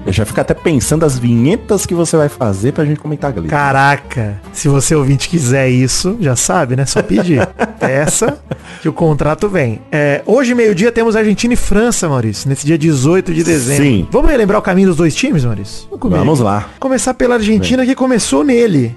Eu 0.06 0.12
já 0.12 0.26
fico 0.26 0.40
até 0.42 0.54
pensando 0.54 1.06
as 1.06 1.18
vinhetas 1.18 1.86
que 1.86 1.96
você 1.96 2.18
vai 2.18 2.28
fazer 2.28 2.74
pra 2.74 2.84
gente 2.84 3.00
comentar 3.00 3.32
glitter. 3.32 3.50
Caraca, 3.50 4.42
se 4.52 4.68
você 4.68 4.94
ouvinte 4.96 5.30
quiser 5.30 5.70
isso, 5.70 6.18
já 6.20 6.36
sabe, 6.36 6.76
né? 6.76 6.86
Só 6.86 7.02
pedir. 7.02 7.48
Peça 7.80 8.38
que 8.82 8.90
o 8.90 8.94
contrato 8.94 9.48
vem. 9.48 9.82
É, 9.92 10.22
hoje, 10.26 10.54
meio-dia, 10.54 10.92
temos 10.92 11.16
Argentina 11.16 11.54
e 11.54 11.58
França, 11.58 12.10
Maurício. 12.10 12.50
Nesse 12.50 12.66
dia 12.66 12.78
18 12.78 13.34
de 13.34 13.44
dezembro. 13.44 13.84
Sim. 13.84 14.08
Vamos 14.12 14.30
relembrar 14.30 14.60
o 14.60 14.62
caminho 14.64 14.90
dos 14.90 14.98
dois 14.98 15.16
times, 15.16 15.46
Maurício? 15.46 15.88
comigo. 15.88 16.20
Vamos 16.20 16.40
lá. 16.40 16.70
Começar 16.80 17.14
pela 17.14 17.36
Argentina, 17.36 17.86
que 17.86 17.96
começou 17.96 18.44
nele. 18.44 18.96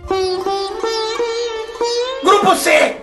Grupo 2.25 2.57
C. 2.57 2.97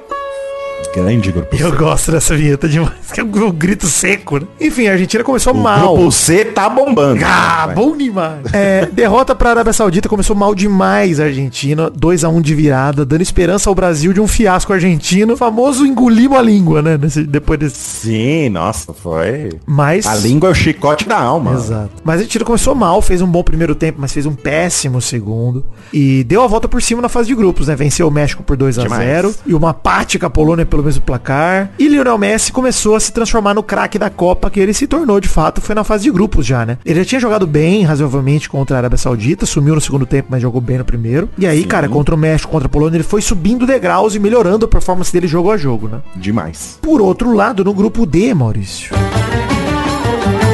Grande 0.93 1.31
grupo. 1.31 1.55
Eu 1.55 1.75
gosto 1.75 2.11
dessa 2.11 2.35
vinheta 2.35 2.69
demais, 2.69 3.11
que 3.11 3.19
é 3.19 3.23
um 3.23 3.51
grito 3.51 3.87
seco, 3.87 4.37
né? 4.37 4.45
Enfim, 4.61 4.87
a 4.87 4.91
Argentina 4.91 5.23
começou 5.23 5.53
O 5.53 5.57
mal. 5.57 5.95
grupo 5.95 6.11
C 6.11 6.45
tá 6.45 6.69
bombando. 6.69 7.19
Ah, 7.25 7.63
Vai. 7.67 7.75
bom 7.75 7.97
demais. 7.97 8.53
É, 8.53 8.85
derrota 8.85 9.33
pra 9.33 9.49
Arábia 9.51 9.73
Saudita 9.73 10.07
começou 10.07 10.35
mal 10.35 10.53
demais 10.53 11.19
a 11.19 11.23
Argentina, 11.25 11.89
2 11.89 12.23
a 12.23 12.29
1 12.29 12.41
de 12.41 12.53
virada, 12.53 13.03
dando 13.03 13.21
esperança 13.21 13.69
ao 13.69 13.75
Brasil 13.75 14.13
de 14.13 14.21
um 14.21 14.27
fiasco 14.27 14.71
argentino, 14.71 15.35
famoso 15.35 15.85
engolimos 15.85 16.37
a 16.37 16.41
língua, 16.41 16.81
né, 16.81 16.97
nesse- 17.01 17.23
depois 17.23 17.59
desse 17.59 17.75
Sim, 17.77 18.49
nossa, 18.49 18.93
foi. 18.93 19.49
mas 19.65 20.05
A 20.05 20.15
língua 20.15 20.49
é 20.49 20.51
o 20.51 20.55
chicote 20.55 21.07
da 21.07 21.17
alma. 21.19 21.53
Exato. 21.53 21.89
Mas 22.03 22.15
a 22.15 22.17
Argentina 22.19 22.45
começou 22.45 22.75
mal, 22.75 23.01
fez 23.01 23.19
um 23.21 23.27
bom 23.27 23.43
primeiro 23.43 23.73
tempo, 23.73 23.97
mas 23.99 24.13
fez 24.13 24.25
um 24.27 24.35
péssimo 24.35 25.01
segundo. 25.01 25.65
E 25.91 26.23
deu 26.25 26.43
a 26.43 26.47
volta 26.47 26.67
por 26.67 26.81
cima 26.81 27.01
na 27.01 27.09
fase 27.09 27.27
de 27.29 27.35
grupos, 27.35 27.67
né? 27.67 27.75
Venceu 27.75 28.07
o 28.07 28.11
México 28.11 28.43
por 28.43 28.55
2 28.55 28.77
a 28.77 28.83
Demais. 28.83 29.03
0 29.03 29.33
E 29.47 29.53
uma 29.55 29.73
parte 29.73 30.19
com 30.19 30.25
a 30.25 30.29
Polônia 30.29 30.65
pelo 30.65 30.82
mesmo 30.83 31.01
placar. 31.01 31.71
E 31.79 31.87
Lionel 31.87 32.17
Messi 32.17 32.51
começou 32.51 32.95
a 32.95 32.99
se 32.99 33.11
transformar 33.11 33.53
no 33.53 33.63
craque 33.63 33.97
da 33.97 34.09
Copa, 34.09 34.49
que 34.49 34.59
ele 34.59 34.73
se 34.73 34.87
tornou 34.87 35.19
de 35.19 35.27
fato, 35.27 35.61
foi 35.61 35.75
na 35.75 35.83
fase 35.83 36.03
de 36.03 36.11
grupos 36.11 36.45
já, 36.45 36.65
né? 36.65 36.77
Ele 36.85 36.99
já 36.99 37.05
tinha 37.05 37.21
jogado 37.21 37.47
bem, 37.47 37.83
razoavelmente, 37.83 38.49
contra 38.49 38.75
a 38.75 38.79
Arábia 38.79 38.97
Saudita, 38.97 39.45
sumiu 39.45 39.75
no 39.75 39.81
segundo 39.81 40.05
tempo, 40.05 40.27
mas 40.31 40.41
jogou 40.41 40.61
bem 40.61 40.77
no 40.77 40.85
primeiro. 40.85 41.29
E 41.37 41.47
aí, 41.47 41.63
cara, 41.63 41.87
contra 41.89 42.15
o 42.15 42.17
México, 42.17 42.51
contra 42.51 42.67
a 42.67 42.69
Polônia, 42.69 42.97
ele 42.97 43.03
foi 43.03 43.21
subindo 43.21 43.65
degraus 43.65 44.15
e 44.15 44.19
melhorando 44.19 44.65
a 44.65 44.67
performance 44.67 45.11
dele 45.11 45.27
jogo 45.27 45.51
a 45.51 45.57
jogo, 45.57 45.87
né? 45.87 46.01
Demais. 46.15 46.77
Por 46.81 47.01
outro 47.01 47.33
lado, 47.33 47.63
no 47.63 47.73
grupo 47.73 48.05
D, 48.05 48.33
Maurício. 48.33 48.95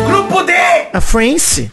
Grupo 0.08 0.44
D. 0.44 0.54
A 0.94 1.02
France 1.02 1.72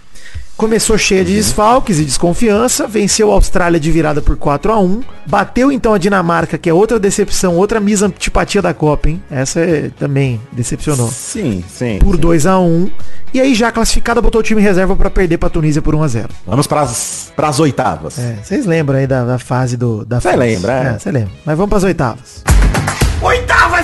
começou 0.57 0.97
cheia 0.97 1.25
de 1.25 1.35
desfalques 1.35 1.99
e 1.99 2.05
desconfiança, 2.05 2.87
venceu 2.87 3.31
a 3.31 3.35
Austrália 3.35 3.79
de 3.79 3.91
virada 3.91 4.23
por 4.23 4.37
4 4.37 4.73
a 4.73 4.81
1 4.81 5.03
bateu 5.27 5.71
então 5.71 5.93
a 5.93 5.99
Dinamarca, 5.99 6.57
que 6.57 6.71
é 6.71 6.75
outra 6.75 6.99
decepção, 6.99 7.57
outra 7.57 7.81
misantipatia 7.81 8.63
da 8.63 8.73
Copa, 8.73 9.11
hein? 9.11 9.23
Essa 9.31 9.61
é, 9.61 9.91
também 9.99 10.41
decepcionou. 10.53 11.09
Sim, 11.11 11.63
sim. 11.69 11.99
Por 11.99 12.17
2 12.17 12.47
a 12.47 12.59
1 12.59 12.91
e 13.35 13.41
aí 13.41 13.55
já 13.55 13.71
classificada 13.71 14.23
botou 14.23 14.41
o 14.41 14.45
time 14.45 14.61
em 14.61 14.65
reserva 14.65 14.97
pra 14.97 15.11
perder 15.11 15.37
pra 15.37 15.51
Tunísia 15.51 15.83
por 15.83 15.95
1 15.95 16.03
a 16.03 16.09
0 16.09 16.29
Vamos 16.47 16.67
pras, 16.67 17.33
pras 17.37 17.61
oitavas. 17.61 18.19
É, 18.19 18.39
vocês 18.43 18.65
lembram 18.65 18.99
aí 18.99 19.07
da, 19.07 19.25
da 19.25 19.39
fase 19.39 19.77
do 19.77 20.05
da 20.05 20.21
Cê 20.21 20.29
France. 20.33 20.39
lembra, 20.39 20.73
é. 20.73 20.99
Você 20.99 21.11
lembra. 21.11 21.33
Mas 21.45 21.57
vamos 21.57 21.69
pras 21.69 21.85
oitavas. 21.85 22.45
Oitavas 22.47 22.86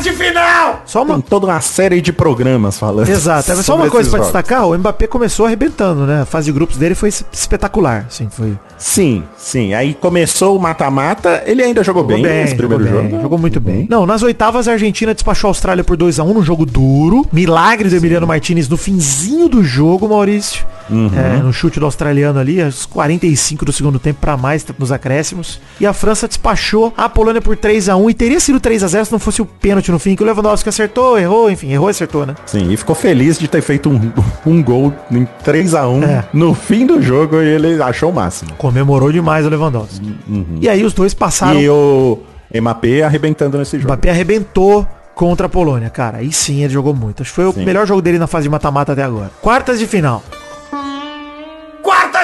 de 0.02 0.12
final. 0.12 0.82
Só 0.84 1.02
uma 1.02 1.14
Tem 1.14 1.22
toda 1.22 1.46
uma 1.46 1.60
série 1.60 2.00
de 2.00 2.12
programas 2.12 2.78
falando. 2.78 3.08
Exato. 3.08 3.50
É 3.52 3.56
só 3.56 3.76
uma 3.76 3.88
coisa 3.88 4.10
jogos. 4.10 4.26
destacar, 4.26 4.66
o 4.66 4.76
Mbappé 4.76 5.06
começou 5.06 5.46
arrebentando, 5.46 6.06
né? 6.06 6.22
A 6.22 6.26
fase 6.26 6.46
de 6.46 6.52
grupos 6.52 6.76
dele 6.76 6.94
foi 6.94 7.08
espetacular, 7.08 8.06
assim, 8.08 8.28
foi 8.30 8.56
Sim, 8.78 9.22
sim. 9.36 9.74
Aí 9.74 9.94
começou 9.94 10.56
o 10.56 10.60
mata-mata, 10.60 11.42
ele 11.46 11.62
ainda 11.62 11.84
jogou, 11.84 12.02
bem, 12.02 12.24
esse 12.42 12.54
primeiro 12.54 12.84
jogou 12.84 12.98
jogo. 13.02 13.12
bem, 13.12 13.22
Jogou 13.22 13.38
muito 13.38 13.60
bem. 13.60 13.86
Não, 13.88 14.04
nas 14.04 14.22
oitavas 14.22 14.66
a 14.66 14.72
Argentina 14.72 15.14
despachou 15.14 15.48
a 15.48 15.50
Austrália 15.50 15.84
por 15.84 15.96
2 15.96 16.18
a 16.18 16.24
1 16.24 16.34
num 16.34 16.42
jogo 16.42 16.66
duro. 16.66 17.24
Milagre 17.32 17.88
do 17.88 17.96
Emiliano 17.96 18.26
Martinez 18.26 18.68
no 18.68 18.76
finzinho 18.76 19.48
do 19.48 19.62
jogo, 19.62 20.08
Maurício. 20.08 20.66
Uhum. 20.92 21.10
É, 21.18 21.38
no 21.42 21.52
chute 21.52 21.80
do 21.80 21.86
australiano 21.86 22.38
ali, 22.38 22.60
aos 22.62 22.84
45 22.86 23.64
do 23.64 23.72
segundo 23.72 23.98
tempo 23.98 24.20
pra 24.20 24.36
mais 24.36 24.64
nos 24.78 24.92
acréscimos. 24.92 25.60
E 25.80 25.86
a 25.86 25.92
França 25.92 26.28
despachou 26.28 26.92
a 26.96 27.08
Polônia 27.08 27.40
por 27.40 27.56
3 27.56 27.88
a 27.88 27.96
1 27.96 28.10
e 28.10 28.14
teria 28.14 28.38
sido 28.40 28.60
3 28.60 28.84
a 28.84 28.86
0 28.88 29.04
se 29.06 29.12
não 29.12 29.18
fosse 29.18 29.40
o 29.40 29.46
pênalti 29.46 29.90
no 29.90 29.98
fim, 29.98 30.14
que 30.14 30.22
o 30.22 30.26
Lewandowski 30.26 30.68
acertou, 30.68 31.18
errou, 31.18 31.50
enfim, 31.50 31.72
errou 31.72 31.88
e 31.88 31.92
acertou, 31.92 32.26
né? 32.26 32.34
Sim, 32.46 32.70
e 32.70 32.76
ficou 32.76 32.94
feliz 32.94 33.38
de 33.38 33.48
ter 33.48 33.62
feito 33.62 33.88
um, 33.88 34.12
um 34.46 34.62
gol 34.62 34.92
em 35.10 35.26
3x1 35.44 36.02
É. 36.04 36.24
no 36.32 36.54
fim 36.54 36.86
do 36.86 37.00
jogo 37.00 37.36
e 37.40 37.46
ele 37.46 37.82
achou 37.82 38.10
o 38.10 38.14
máximo. 38.14 38.52
Comemorou 38.58 39.10
demais 39.10 39.46
o 39.46 39.48
Lewandowski. 39.48 40.14
E 40.60 40.68
aí 40.68 40.84
os 40.84 40.92
dois 40.92 41.14
passaram 41.14 41.60
E 41.60 41.68
o 41.68 42.18
Mbappé 42.54 43.02
arrebentando 43.02 43.56
nesse 43.58 43.76
O 43.76 43.80
jogo. 43.80 43.92
Mbappé 43.92 44.10
arrebentou 44.10 44.86
contra 45.14 45.46
a 45.46 45.48
Polônia, 45.48 45.90
cara. 45.90 46.18
Aí 46.18 46.32
sim 46.32 46.62
ele 46.64 46.72
jogou 46.72 46.94
muito. 46.94 47.22
Acho 47.22 47.30
que 47.30 47.36
foi 47.36 47.44
o 47.46 47.52
Sim. 47.52 47.64
melhor 47.64 47.86
jogo 47.86 48.02
dele 48.02 48.18
na 48.18 48.26
fase 48.26 48.44
de 48.44 48.50
mata-mata 48.50 48.92
até 48.92 49.02
agora. 49.02 49.30
Quartas 49.40 49.78
de 49.78 49.86
final. 49.86 50.22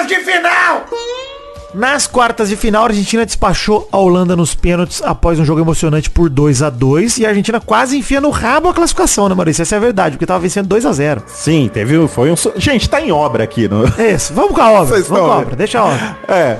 De 0.09 0.15
final. 0.21 0.85
Nas 1.71 2.07
quartas 2.07 2.49
de 2.49 2.55
final, 2.55 2.81
a 2.81 2.87
Argentina 2.87 3.23
despachou 3.23 3.87
a 3.91 3.97
Holanda 3.99 4.35
nos 4.35 4.55
pênaltis 4.55 5.03
após 5.03 5.37
um 5.39 5.45
jogo 5.45 5.61
emocionante 5.61 6.09
por 6.09 6.27
2 6.27 6.63
a 6.63 6.71
2 6.71 7.19
E 7.19 7.25
a 7.27 7.29
Argentina 7.29 7.61
quase 7.61 7.95
enfia 7.95 8.19
no 8.19 8.31
rabo 8.31 8.69
a 8.69 8.73
classificação, 8.73 9.29
né, 9.29 9.35
Maurício? 9.35 9.61
Essa 9.61 9.75
é 9.75 9.77
a 9.77 9.81
verdade, 9.81 10.15
porque 10.15 10.25
tava 10.25 10.39
vencendo 10.39 10.65
2 10.65 10.83
a 10.83 10.91
0 10.91 11.21
Sim, 11.27 11.69
teve, 11.71 12.07
foi 12.07 12.31
um... 12.31 12.35
Gente, 12.55 12.89
tá 12.89 12.99
em 12.99 13.11
obra 13.11 13.43
aqui. 13.43 13.67
No... 13.67 13.85
É 13.99 14.13
isso. 14.13 14.33
Vamos 14.33 14.55
com 14.55 14.61
a 14.61 14.71
obra. 14.71 14.95
Vocês 14.95 15.07
Vamos 15.07 15.27
com 15.27 15.31
a 15.31 15.37
obra. 15.37 15.55
Deixa 15.55 15.79
a 15.79 15.85
obra. 15.85 16.17
É. 16.27 16.57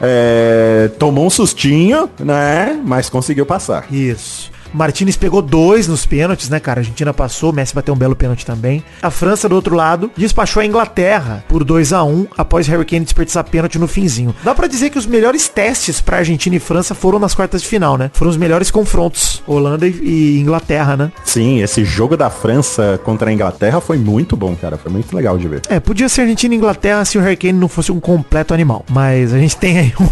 é, 0.00 0.90
tomou 0.98 1.24
um 1.24 1.30
sustinho, 1.30 2.10
né? 2.18 2.80
Mas 2.84 3.08
conseguiu 3.08 3.46
passar. 3.46 3.86
Isso. 3.92 4.50
Martinez 4.72 5.16
pegou 5.16 5.42
dois 5.42 5.86
nos 5.86 6.06
pênaltis, 6.06 6.48
né, 6.48 6.58
cara? 6.60 6.80
A 6.80 6.82
Argentina 6.82 7.12
passou, 7.12 7.52
Messi 7.52 7.74
bateu 7.74 7.94
um 7.94 7.96
belo 7.96 8.16
pênalti 8.16 8.44
também. 8.46 8.82
A 9.02 9.10
França, 9.10 9.48
do 9.48 9.54
outro 9.54 9.74
lado, 9.74 10.10
despachou 10.16 10.62
a 10.62 10.66
Inglaterra 10.66 11.44
por 11.48 11.64
2 11.64 11.92
a 11.92 12.02
1 12.04 12.28
após 12.36 12.66
Harry 12.66 12.84
Kane 12.84 13.04
desperdiçar 13.04 13.44
pênalti 13.44 13.78
no 13.78 13.86
finzinho. 13.86 14.34
Dá 14.42 14.54
pra 14.54 14.66
dizer 14.66 14.90
que 14.90 14.98
os 14.98 15.06
melhores 15.06 15.48
testes 15.48 16.00
pra 16.00 16.18
Argentina 16.18 16.56
e 16.56 16.60
França 16.60 16.94
foram 16.94 17.18
nas 17.18 17.34
quartas 17.34 17.62
de 17.62 17.68
final, 17.68 17.96
né? 17.96 18.10
Foram 18.14 18.30
os 18.30 18.36
melhores 18.36 18.70
confrontos, 18.70 19.42
Holanda 19.46 19.86
e, 19.86 19.90
e 20.02 20.40
Inglaterra, 20.40 20.96
né? 20.96 21.12
Sim, 21.24 21.60
esse 21.62 21.84
jogo 21.84 22.16
da 22.16 22.30
França 22.30 23.00
contra 23.04 23.30
a 23.30 23.32
Inglaterra 23.32 23.80
foi 23.80 23.98
muito 23.98 24.36
bom, 24.36 24.54
cara. 24.56 24.76
Foi 24.76 24.90
muito 24.90 25.14
legal 25.14 25.36
de 25.38 25.48
ver. 25.48 25.62
É, 25.68 25.78
podia 25.80 26.08
ser 26.08 26.22
Argentina 26.22 26.54
e 26.54 26.56
Inglaterra 26.56 27.04
se 27.04 27.18
o 27.18 27.20
Harry 27.20 27.36
Kane 27.36 27.58
não 27.58 27.68
fosse 27.68 27.92
um 27.92 28.00
completo 28.00 28.54
animal. 28.54 28.84
Mas 28.90 29.32
a 29.32 29.38
gente 29.38 29.56
tem 29.56 29.78
aí 29.78 29.92
um, 30.00 30.08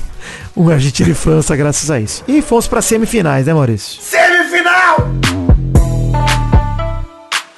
um 0.56 0.68
Argentina 0.70 1.10
e 1.10 1.14
França 1.14 1.56
graças 1.56 1.90
a 1.90 2.00
isso. 2.00 2.24
E 2.26 2.42
fomos 2.42 2.66
pra 2.66 2.82
semifinais, 2.82 3.46
né, 3.46 3.54
Maurício? 3.54 4.00
Semifinal! 4.02 5.10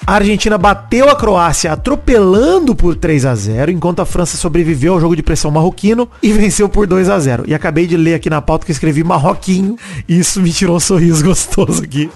A 0.05 0.17
Argentina 0.17 0.59
bateu 0.59 1.09
a 1.09 1.15
Croácia 1.15 1.73
atropelando 1.73 2.75
por 2.75 2.97
3 2.97 3.25
a 3.25 3.35
0 3.37 3.71
enquanto 3.71 4.03
a 4.03 4.05
França 4.05 4.37
sobreviveu 4.37 4.95
ao 4.95 5.01
jogo 5.01 5.15
de 5.15 5.23
pressão 5.23 5.51
marroquino 5.51 6.11
e 6.21 6.33
venceu 6.33 6.69
por 6.69 6.89
2 6.89 7.09
a 7.09 7.19
0 7.21 7.45
E 7.47 7.55
acabei 7.55 7.87
de 7.87 7.97
ler 7.97 8.15
aqui 8.15 8.29
na 8.29 8.43
pauta 8.43 8.67
que 8.67 8.73
eu 8.73 8.75
escrevi 8.75 9.05
marroquinho 9.05 9.77
e 10.09 10.19
isso 10.19 10.43
me 10.43 10.53
tirou 10.53 10.77
um 10.77 10.81
sorriso 10.81 11.25
gostoso 11.25 11.85
aqui. 11.85 12.11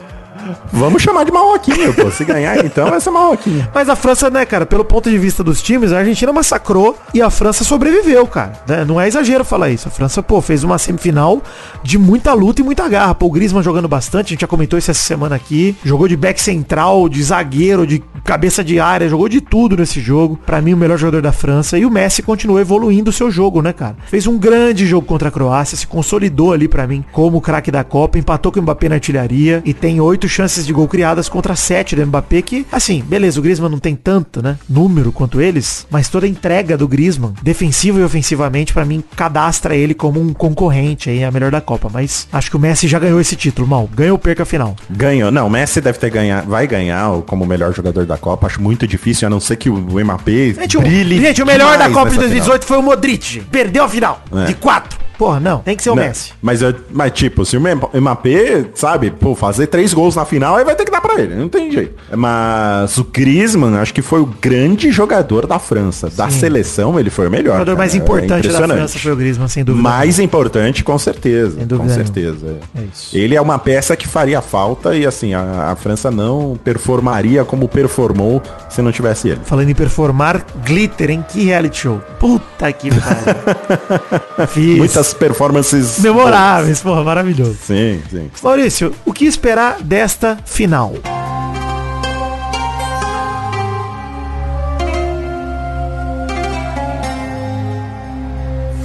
Vamos 0.72 1.02
chamar 1.02 1.24
de 1.24 1.32
Marroquinho, 1.32 1.92
pô. 1.94 2.10
Se 2.10 2.24
ganhar, 2.24 2.64
então 2.64 2.90
vai 2.90 3.00
ser 3.00 3.10
Marroquinho. 3.10 3.68
Mas 3.74 3.88
a 3.88 3.96
França, 3.96 4.30
né, 4.30 4.44
cara, 4.44 4.66
pelo 4.66 4.84
ponto 4.84 5.10
de 5.10 5.18
vista 5.18 5.42
dos 5.42 5.62
times, 5.62 5.92
a 5.92 5.98
Argentina 5.98 6.32
massacrou 6.32 6.96
e 7.12 7.20
a 7.22 7.30
França 7.30 7.64
sobreviveu, 7.64 8.26
cara. 8.26 8.52
Né? 8.66 8.84
Não 8.84 9.00
é 9.00 9.08
exagero 9.08 9.44
falar 9.44 9.70
isso. 9.70 9.88
A 9.88 9.90
França, 9.90 10.22
pô, 10.22 10.40
fez 10.40 10.64
uma 10.64 10.78
semifinal 10.78 11.42
de 11.82 11.98
muita 11.98 12.32
luta 12.32 12.60
e 12.60 12.64
muita 12.64 12.88
garra. 12.88 13.14
Pô, 13.14 13.26
o 13.26 13.30
Griezmann 13.30 13.62
jogando 13.62 13.88
bastante, 13.88 14.26
a 14.26 14.28
gente 14.30 14.40
já 14.40 14.46
comentou 14.46 14.78
isso 14.78 14.90
essa 14.90 15.02
semana 15.02 15.36
aqui. 15.36 15.76
Jogou 15.84 16.08
de 16.08 16.16
back 16.16 16.40
central, 16.40 17.08
de 17.08 17.22
zagueiro, 17.22 17.86
de 17.86 18.02
cabeça 18.24 18.62
de 18.62 18.80
área, 18.80 19.08
jogou 19.08 19.28
de 19.28 19.40
tudo 19.40 19.76
nesse 19.76 20.00
jogo. 20.00 20.38
Pra 20.44 20.60
mim, 20.60 20.74
o 20.74 20.76
melhor 20.76 20.98
jogador 20.98 21.22
da 21.22 21.32
França. 21.32 21.78
E 21.78 21.86
o 21.86 21.90
Messi 21.90 22.22
continuou 22.22 22.60
evoluindo 22.60 23.10
o 23.10 23.12
seu 23.12 23.30
jogo, 23.30 23.62
né, 23.62 23.72
cara? 23.72 23.96
Fez 24.06 24.26
um 24.26 24.38
grande 24.38 24.86
jogo 24.86 25.06
contra 25.06 25.28
a 25.28 25.32
Croácia, 25.32 25.76
se 25.76 25.86
consolidou 25.86 26.52
ali 26.52 26.68
pra 26.68 26.86
mim 26.86 27.04
como 27.12 27.40
craque 27.40 27.70
da 27.70 27.84
Copa, 27.84 28.18
empatou 28.18 28.52
com 28.52 28.60
o 28.60 28.62
Mbappé 28.62 28.88
na 28.88 28.96
artilharia 28.96 29.62
e 29.64 29.72
tem 29.72 30.00
oito 30.00 30.28
chances 30.36 30.66
de 30.66 30.72
gol 30.72 30.86
criadas 30.86 31.28
contra 31.28 31.56
sete 31.56 31.96
do 31.96 32.06
Mbappé, 32.06 32.42
que, 32.42 32.66
assim, 32.70 33.02
beleza, 33.02 33.40
o 33.40 33.42
Griezmann 33.42 33.70
não 33.70 33.78
tem 33.78 33.96
tanto, 33.96 34.42
né, 34.42 34.58
número 34.68 35.10
quanto 35.10 35.40
eles, 35.40 35.86
mas 35.90 36.08
toda 36.08 36.26
a 36.26 36.28
entrega 36.28 36.76
do 36.76 36.86
Griezmann, 36.86 37.32
defensivo 37.42 37.98
e 37.98 38.04
ofensivamente, 38.04 38.72
pra 38.72 38.84
mim, 38.84 39.02
cadastra 39.16 39.74
ele 39.74 39.94
como 39.94 40.20
um 40.20 40.34
concorrente 40.34 41.08
aí, 41.08 41.24
a 41.24 41.30
melhor 41.30 41.50
da 41.50 41.60
Copa. 41.60 41.88
Mas 41.92 42.28
acho 42.32 42.50
que 42.50 42.56
o 42.56 42.60
Messi 42.60 42.86
já 42.86 42.98
ganhou 42.98 43.20
esse 43.20 43.34
título, 43.34 43.66
mal. 43.66 43.88
Ganhou 43.94 44.12
ou 44.12 44.18
perca 44.18 44.42
a 44.42 44.46
final. 44.46 44.76
Ganhou. 44.90 45.30
Não, 45.30 45.46
o 45.46 45.50
Messi 45.50 45.80
deve 45.80 45.98
ter 45.98 46.10
ganhado. 46.10 46.48
Vai 46.48 46.66
ganhar 46.66 47.10
como 47.22 47.44
o 47.44 47.46
melhor 47.46 47.74
jogador 47.74 48.04
da 48.04 48.18
Copa. 48.18 48.46
Acho 48.46 48.60
muito 48.60 48.86
difícil, 48.86 49.26
a 49.26 49.30
não 49.30 49.40
ser 49.40 49.56
que 49.56 49.70
o 49.70 49.76
Mbappé 49.76 50.54
Gente, 50.54 50.76
o, 50.76 50.80
brilhe. 50.80 51.20
gente, 51.20 51.42
o 51.42 51.46
melhor 51.46 51.78
da 51.78 51.88
Copa 51.88 52.10
de 52.10 52.16
nessa 52.16 52.28
2018 52.28 52.66
foi 52.66 52.78
o 52.78 52.82
Modric. 52.82 53.40
Perdeu 53.50 53.84
a 53.84 53.88
final. 53.88 54.22
É. 54.32 54.44
De 54.44 54.54
quatro. 54.54 55.05
Porra, 55.18 55.40
não. 55.40 55.58
Tem 55.60 55.76
que 55.76 55.82
ser 55.82 55.90
o 55.90 55.94
Não, 55.94 56.02
Messi. 56.02 56.32
Mas, 56.42 56.60
eu- 56.62 56.74
mas, 56.92 57.12
tipo, 57.12 57.44
se 57.44 57.56
o 57.56 57.60
Mbappé, 57.60 58.66
sabe, 58.74 59.10
pô, 59.10 59.34
fazer 59.34 59.66
três 59.66 59.94
gols 59.94 60.14
na 60.14 60.24
final, 60.24 60.56
aí 60.56 60.64
vai 60.64 60.74
ter 60.76 60.84
que 60.84 60.90
dar 60.90 61.00
pra 61.00 61.20
ele. 61.20 61.34
Não 61.34 61.48
tem 61.48 61.70
jeito. 61.70 61.94
Mas 62.14 62.98
o 62.98 63.04
Griezmann, 63.04 63.76
acho 63.78 63.94
que 63.94 64.02
foi 64.02 64.20
o 64.20 64.26
grande 64.26 64.90
jogador 64.90 65.46
da 65.46 65.58
França. 65.58 66.10
Da 66.10 66.28
seleção, 66.30 66.98
ele 67.00 67.08
foi 67.10 67.28
o 67.28 67.30
melhor. 67.30 67.54
O 67.54 67.58
jogador 67.58 67.72
cara. 67.72 67.78
mais 67.78 67.94
É 67.94 67.96
importante 67.98 68.28
da 68.28 68.38
impressionante. 68.38 68.76
França 68.78 68.98
foi 68.98 69.12
o 69.12 69.16
Griezmann, 69.16 69.48
sem 69.48 69.64
dúvida. 69.64 69.82
Mais 69.82 70.18
importante, 70.18 70.84
com 70.84 70.98
certeza. 70.98 71.56
Sem 71.56 71.66
dúvida 71.66 71.76
com 71.76 71.84
nenhuma. 71.84 72.04
certeza. 72.04 72.56
É 72.76 72.82
isso. 72.92 73.16
Ele 73.16 73.34
é 73.34 73.40
uma 73.40 73.58
peça 73.58 73.96
que 73.96 74.06
faria 74.06 74.40
falta 74.42 74.94
e, 74.94 75.06
assim, 75.06 75.32
a, 75.34 75.70
a 75.72 75.76
França 75.76 76.10
não 76.10 76.58
performaria 76.62 77.44
como 77.44 77.68
performou 77.68 78.42
se 78.68 78.82
não 78.82 78.92
tivesse 78.92 79.28
ele. 79.28 79.40
Falando 79.44 79.70
em 79.70 79.74
performar, 79.74 80.44
glitter, 80.64 81.10
hein? 81.10 81.24
Que 81.28 81.44
reality 81.44 81.78
show. 81.78 82.00
Puta 82.18 82.70
que 82.72 82.90
pariu. 82.90 84.46
Fiz. 84.48 84.78
Performances... 85.14 85.98
Memoráveis, 85.98 86.80
porra, 86.80 87.02
maravilhoso. 87.04 87.56
Sim, 87.66 88.00
sim. 88.10 88.30
Maurício, 88.42 88.92
o 89.04 89.12
que 89.12 89.24
esperar 89.26 89.78
desta 89.82 90.38
final? 90.44 90.94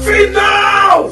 Final! 0.03 1.11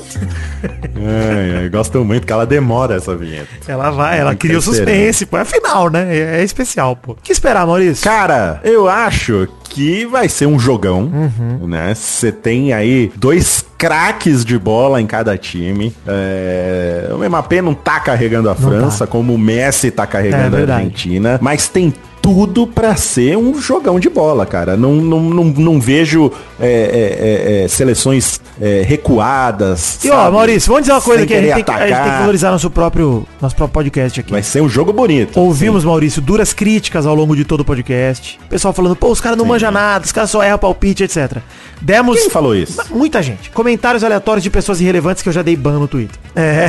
Ai, 0.61 1.55
ai, 1.63 1.69
gosto 1.69 2.03
muito 2.03 2.27
que 2.27 2.33
ela 2.33 2.45
demora 2.45 2.95
essa 2.95 3.15
vinheta. 3.15 3.47
Ela 3.67 3.89
vai, 3.91 4.19
ela 4.19 4.35
cria 4.35 4.57
o 4.57 4.61
suspense, 4.61 5.25
pô. 5.25 5.37
É 5.37 5.41
a 5.41 5.45
final, 5.45 5.89
né? 5.89 6.13
É, 6.15 6.41
é 6.41 6.43
especial, 6.43 6.95
pô. 6.95 7.13
O 7.13 7.15
que 7.15 7.31
esperar, 7.31 7.65
Maurício? 7.65 8.03
Cara, 8.03 8.59
eu 8.63 8.89
acho 8.89 9.47
que 9.69 10.05
vai 10.05 10.27
ser 10.27 10.47
um 10.47 10.59
jogão, 10.59 11.03
Uhum. 11.03 11.67
né? 11.67 11.93
Você 11.95 12.31
tem 12.31 12.73
aí 12.73 13.11
dois 13.15 13.63
craques 13.79 14.43
de 14.43 14.59
bola 14.59 15.01
em 15.01 15.07
cada 15.07 15.37
time. 15.37 15.95
É, 16.05 17.09
O 17.13 17.17
Mbappé 17.27 17.61
não 17.61 17.73
tá 17.73 17.97
carregando 18.01 18.49
a 18.49 18.53
França, 18.55 19.07
como 19.07 19.33
o 19.33 19.37
Messi 19.37 19.89
tá 19.89 20.03
É 20.03 20.07
carregando 20.07 20.45
a 20.47 20.49
verdade. 20.49 20.81
Argentina, 20.83 21.39
mas 21.41 21.69
tem 21.69 21.93
tudo 22.29 22.67
pra 22.67 22.95
ser 22.95 23.35
um 23.35 23.59
jogão 23.59 23.99
de 23.99 24.07
bola, 24.07 24.45
cara. 24.45 24.77
Não, 24.77 24.93
não, 24.93 25.19
não, 25.19 25.43
não 25.45 25.81
vejo 25.81 26.31
é, 26.59 26.67
é, 26.67 27.61
é, 27.61 27.63
é, 27.63 27.67
seleções 27.67 28.39
é, 28.61 28.83
recuadas. 28.85 30.03
E 30.03 30.11
ó, 30.11 30.15
sabe? 30.15 30.35
Maurício, 30.35 30.67
vamos 30.67 30.83
dizer 30.83 30.93
uma 30.93 31.01
coisa 31.01 31.19
Sem 31.21 31.27
que 31.27 31.33
a 31.33 31.41
gente, 31.41 31.63
tem 31.63 31.75
a 31.75 31.87
gente 31.87 32.03
tem 32.03 32.11
que 32.11 32.19
valorizar 32.19 32.51
nosso 32.51 32.69
próprio, 32.69 33.25
nosso 33.41 33.55
próprio 33.55 33.73
podcast 33.73 34.19
aqui. 34.19 34.31
Vai 34.31 34.43
ser 34.43 34.61
um 34.61 34.69
jogo 34.69 34.93
bonito. 34.93 35.39
Ouvimos, 35.39 35.83
Maurício, 35.83 36.21
duras 36.21 36.53
críticas 36.53 37.07
ao 37.07 37.15
longo 37.15 37.35
de 37.35 37.43
todo 37.43 37.61
o 37.61 37.65
podcast. 37.65 38.39
Pessoal 38.47 38.73
falando, 38.73 38.95
pô, 38.95 39.09
os 39.09 39.19
caras 39.19 39.37
não 39.37 39.45
manjam 39.45 39.71
nada, 39.71 40.05
os 40.05 40.11
caras 40.11 40.29
só 40.29 40.43
erram 40.43 40.59
palpite, 40.59 41.03
etc. 41.03 41.37
Demos. 41.81 42.19
Quem 42.19 42.29
falou 42.29 42.55
isso? 42.55 42.79
Muita 42.91 43.23
gente. 43.23 43.49
Comentários 43.49 44.03
aleatórios 44.03 44.43
de 44.43 44.51
pessoas 44.51 44.79
irrelevantes 44.79 45.23
que 45.23 45.29
eu 45.29 45.33
já 45.33 45.41
dei 45.41 45.55
ban 45.55 45.79
no 45.79 45.87
Twitter. 45.87 46.19
É. 46.35 46.67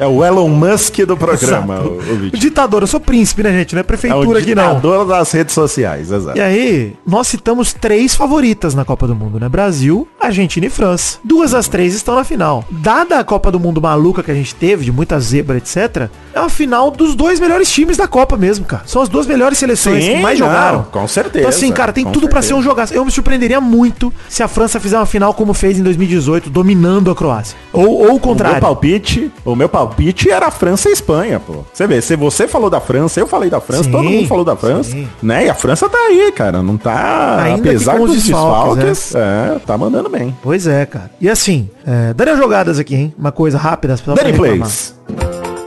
É 0.00 0.06
o 0.06 0.24
Elon 0.24 0.48
Musk 0.48 0.98
do 1.06 1.14
programa, 1.16 1.80
o, 1.80 1.98
o 1.98 2.16
vídeo. 2.16 2.38
Ditador, 2.38 2.82
eu 2.82 2.86
sou 2.86 2.98
príncipe, 2.98 3.42
né, 3.42 3.52
gente? 3.52 3.74
Não 3.74 3.80
é 3.80 3.82
É 3.82 3.84
o 3.84 3.86
prefeitura 3.86 4.38
aqui, 4.40 4.54
não. 4.54 4.65
Ditador 4.68 5.06
das 5.06 5.30
redes 5.32 5.54
sociais, 5.54 6.10
exato. 6.10 6.36
E 6.36 6.40
aí, 6.40 6.94
nós 7.06 7.28
citamos 7.28 7.72
três 7.72 8.14
favoritas 8.14 8.74
na 8.74 8.84
Copa 8.84 9.06
do 9.06 9.14
Mundo, 9.14 9.38
né? 9.40 9.48
Brasil, 9.48 10.06
Argentina 10.20 10.66
e 10.66 10.70
França. 10.70 11.18
Duas 11.24 11.52
das 11.52 11.68
três 11.68 11.94
estão 11.94 12.14
na 12.14 12.24
final. 12.24 12.64
Dada 12.70 13.18
a 13.18 13.24
Copa 13.24 13.50
do 13.50 13.58
Mundo 13.60 13.80
maluca 13.80 14.22
que 14.22 14.30
a 14.30 14.34
gente 14.34 14.54
teve, 14.54 14.84
de 14.84 14.92
muita 14.92 15.18
zebra, 15.20 15.58
etc., 15.58 16.08
é 16.34 16.40
uma 16.40 16.48
final 16.50 16.90
dos 16.90 17.14
dois 17.14 17.40
melhores 17.40 17.70
times 17.70 17.96
da 17.96 18.06
Copa 18.06 18.36
mesmo, 18.36 18.64
cara. 18.64 18.82
São 18.86 19.02
as 19.02 19.08
duas 19.08 19.26
melhores 19.26 19.58
seleções 19.58 20.04
que 20.04 20.16
mais 20.20 20.38
não, 20.38 20.46
jogaram. 20.46 20.86
Com 20.90 21.06
certeza. 21.08 21.38
Então 21.38 21.48
assim, 21.48 21.72
cara, 21.72 21.92
tem 21.92 22.04
tudo 22.06 22.28
pra 22.28 22.42
ser 22.42 22.54
um 22.54 22.62
jogaço. 22.62 22.92
Eu 22.92 23.04
me 23.04 23.10
surpreenderia 23.10 23.60
muito 23.60 24.12
se 24.28 24.42
a 24.42 24.48
França 24.48 24.78
fizer 24.80 24.96
uma 24.98 25.06
final 25.06 25.32
como 25.34 25.54
fez 25.54 25.78
em 25.78 25.82
2018, 25.82 26.50
dominando 26.50 27.10
a 27.10 27.14
Croácia. 27.14 27.56
Ou, 27.72 27.86
ou 27.86 27.98
o 27.98 28.02
O 28.02 28.08
meu 28.08 28.18
contrário. 28.20 28.60
palpite, 28.60 29.30
o 29.44 29.54
meu 29.54 29.68
palpite 29.68 30.30
era 30.30 30.50
França 30.50 30.88
e 30.88 30.92
Espanha, 30.92 31.40
pô. 31.40 31.64
Você 31.72 31.86
vê, 31.86 32.00
se 32.02 32.16
você 32.16 32.46
falou 32.48 32.68
da 32.68 32.80
França, 32.80 33.20
eu 33.20 33.26
falei 33.26 33.48
da 33.48 33.60
França, 33.60 33.84
Sim, 33.84 33.90
todo 33.92 34.04
mundo 34.04 34.26
falou 34.28 34.44
da 34.46 34.56
França, 34.56 34.90
sim. 34.90 35.08
né? 35.22 35.46
E 35.46 35.50
a 35.50 35.54
França 35.54 35.88
tá 35.88 35.98
aí, 35.98 36.32
cara, 36.32 36.62
não 36.62 36.76
tá, 36.76 37.42
Ainda 37.42 37.68
apesar 37.68 37.98
dos 37.98 38.12
desfalques, 38.14 38.84
desfalques, 38.84 39.14
é, 39.14 39.58
tá 39.66 39.76
mandando 39.76 40.08
bem. 40.08 40.34
Pois 40.42 40.66
é, 40.66 40.86
cara. 40.86 41.10
E 41.20 41.28
assim, 41.28 41.68
é, 41.86 42.14
Daniel 42.14 42.36
Jogadas 42.38 42.78
aqui, 42.78 42.94
hein? 42.94 43.14
Uma 43.18 43.32
coisa 43.32 43.58
rápida. 43.58 43.94
reclamar. 43.96 44.36
Plays. 44.36 44.94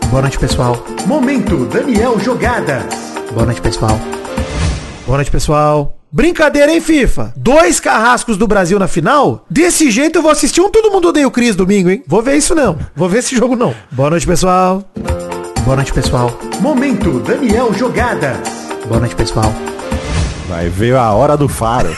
Boa 0.10 0.24
noite, 0.24 0.40
pessoal. 0.40 0.84
Momento 1.06 1.66
Daniel 1.66 2.20
Jogadas. 2.20 2.84
Boa 3.32 3.46
noite, 3.46 3.62
pessoal. 3.62 4.00
Boa 5.06 5.18
noite, 5.18 5.30
pessoal. 5.30 5.96
Brincadeira, 6.12 6.72
hein, 6.72 6.82
FIFA? 6.82 7.34
Dois 7.36 7.80
carrascos 7.80 8.36
do 8.36 8.48
Brasil 8.48 8.80
na 8.80 8.88
final? 8.88 9.46
Desse 9.48 9.92
jeito 9.92 10.18
eu 10.18 10.24
vou 10.24 10.32
assistir 10.32 10.60
um 10.62 10.70
Todo 10.70 10.92
Mundo 10.92 11.10
Odeia 11.10 11.28
o 11.28 11.32
Cris 11.32 11.56
domingo, 11.56 11.90
hein? 11.90 12.04
Vou 12.08 12.24
ver 12.24 12.36
isso 12.36 12.56
não. 12.56 12.80
Vou 12.96 13.08
ver 13.08 13.20
esse 13.20 13.36
jogo 13.36 13.56
não. 13.56 13.76
Boa 13.92 14.10
noite, 14.10 14.26
pessoal. 14.26 14.84
Boa 15.64 15.76
noite, 15.76 15.94
pessoal. 15.94 16.32
Momento 16.60 17.20
Daniel 17.20 17.72
Jogadas. 17.72 18.69
Boa 18.90 19.00
noite, 19.00 19.16
pessoal. 19.16 19.54
Vai 20.50 20.68
ver 20.68 20.96
a 20.96 21.12
hora 21.14 21.38
do 21.38 21.48
faro. 21.48 21.96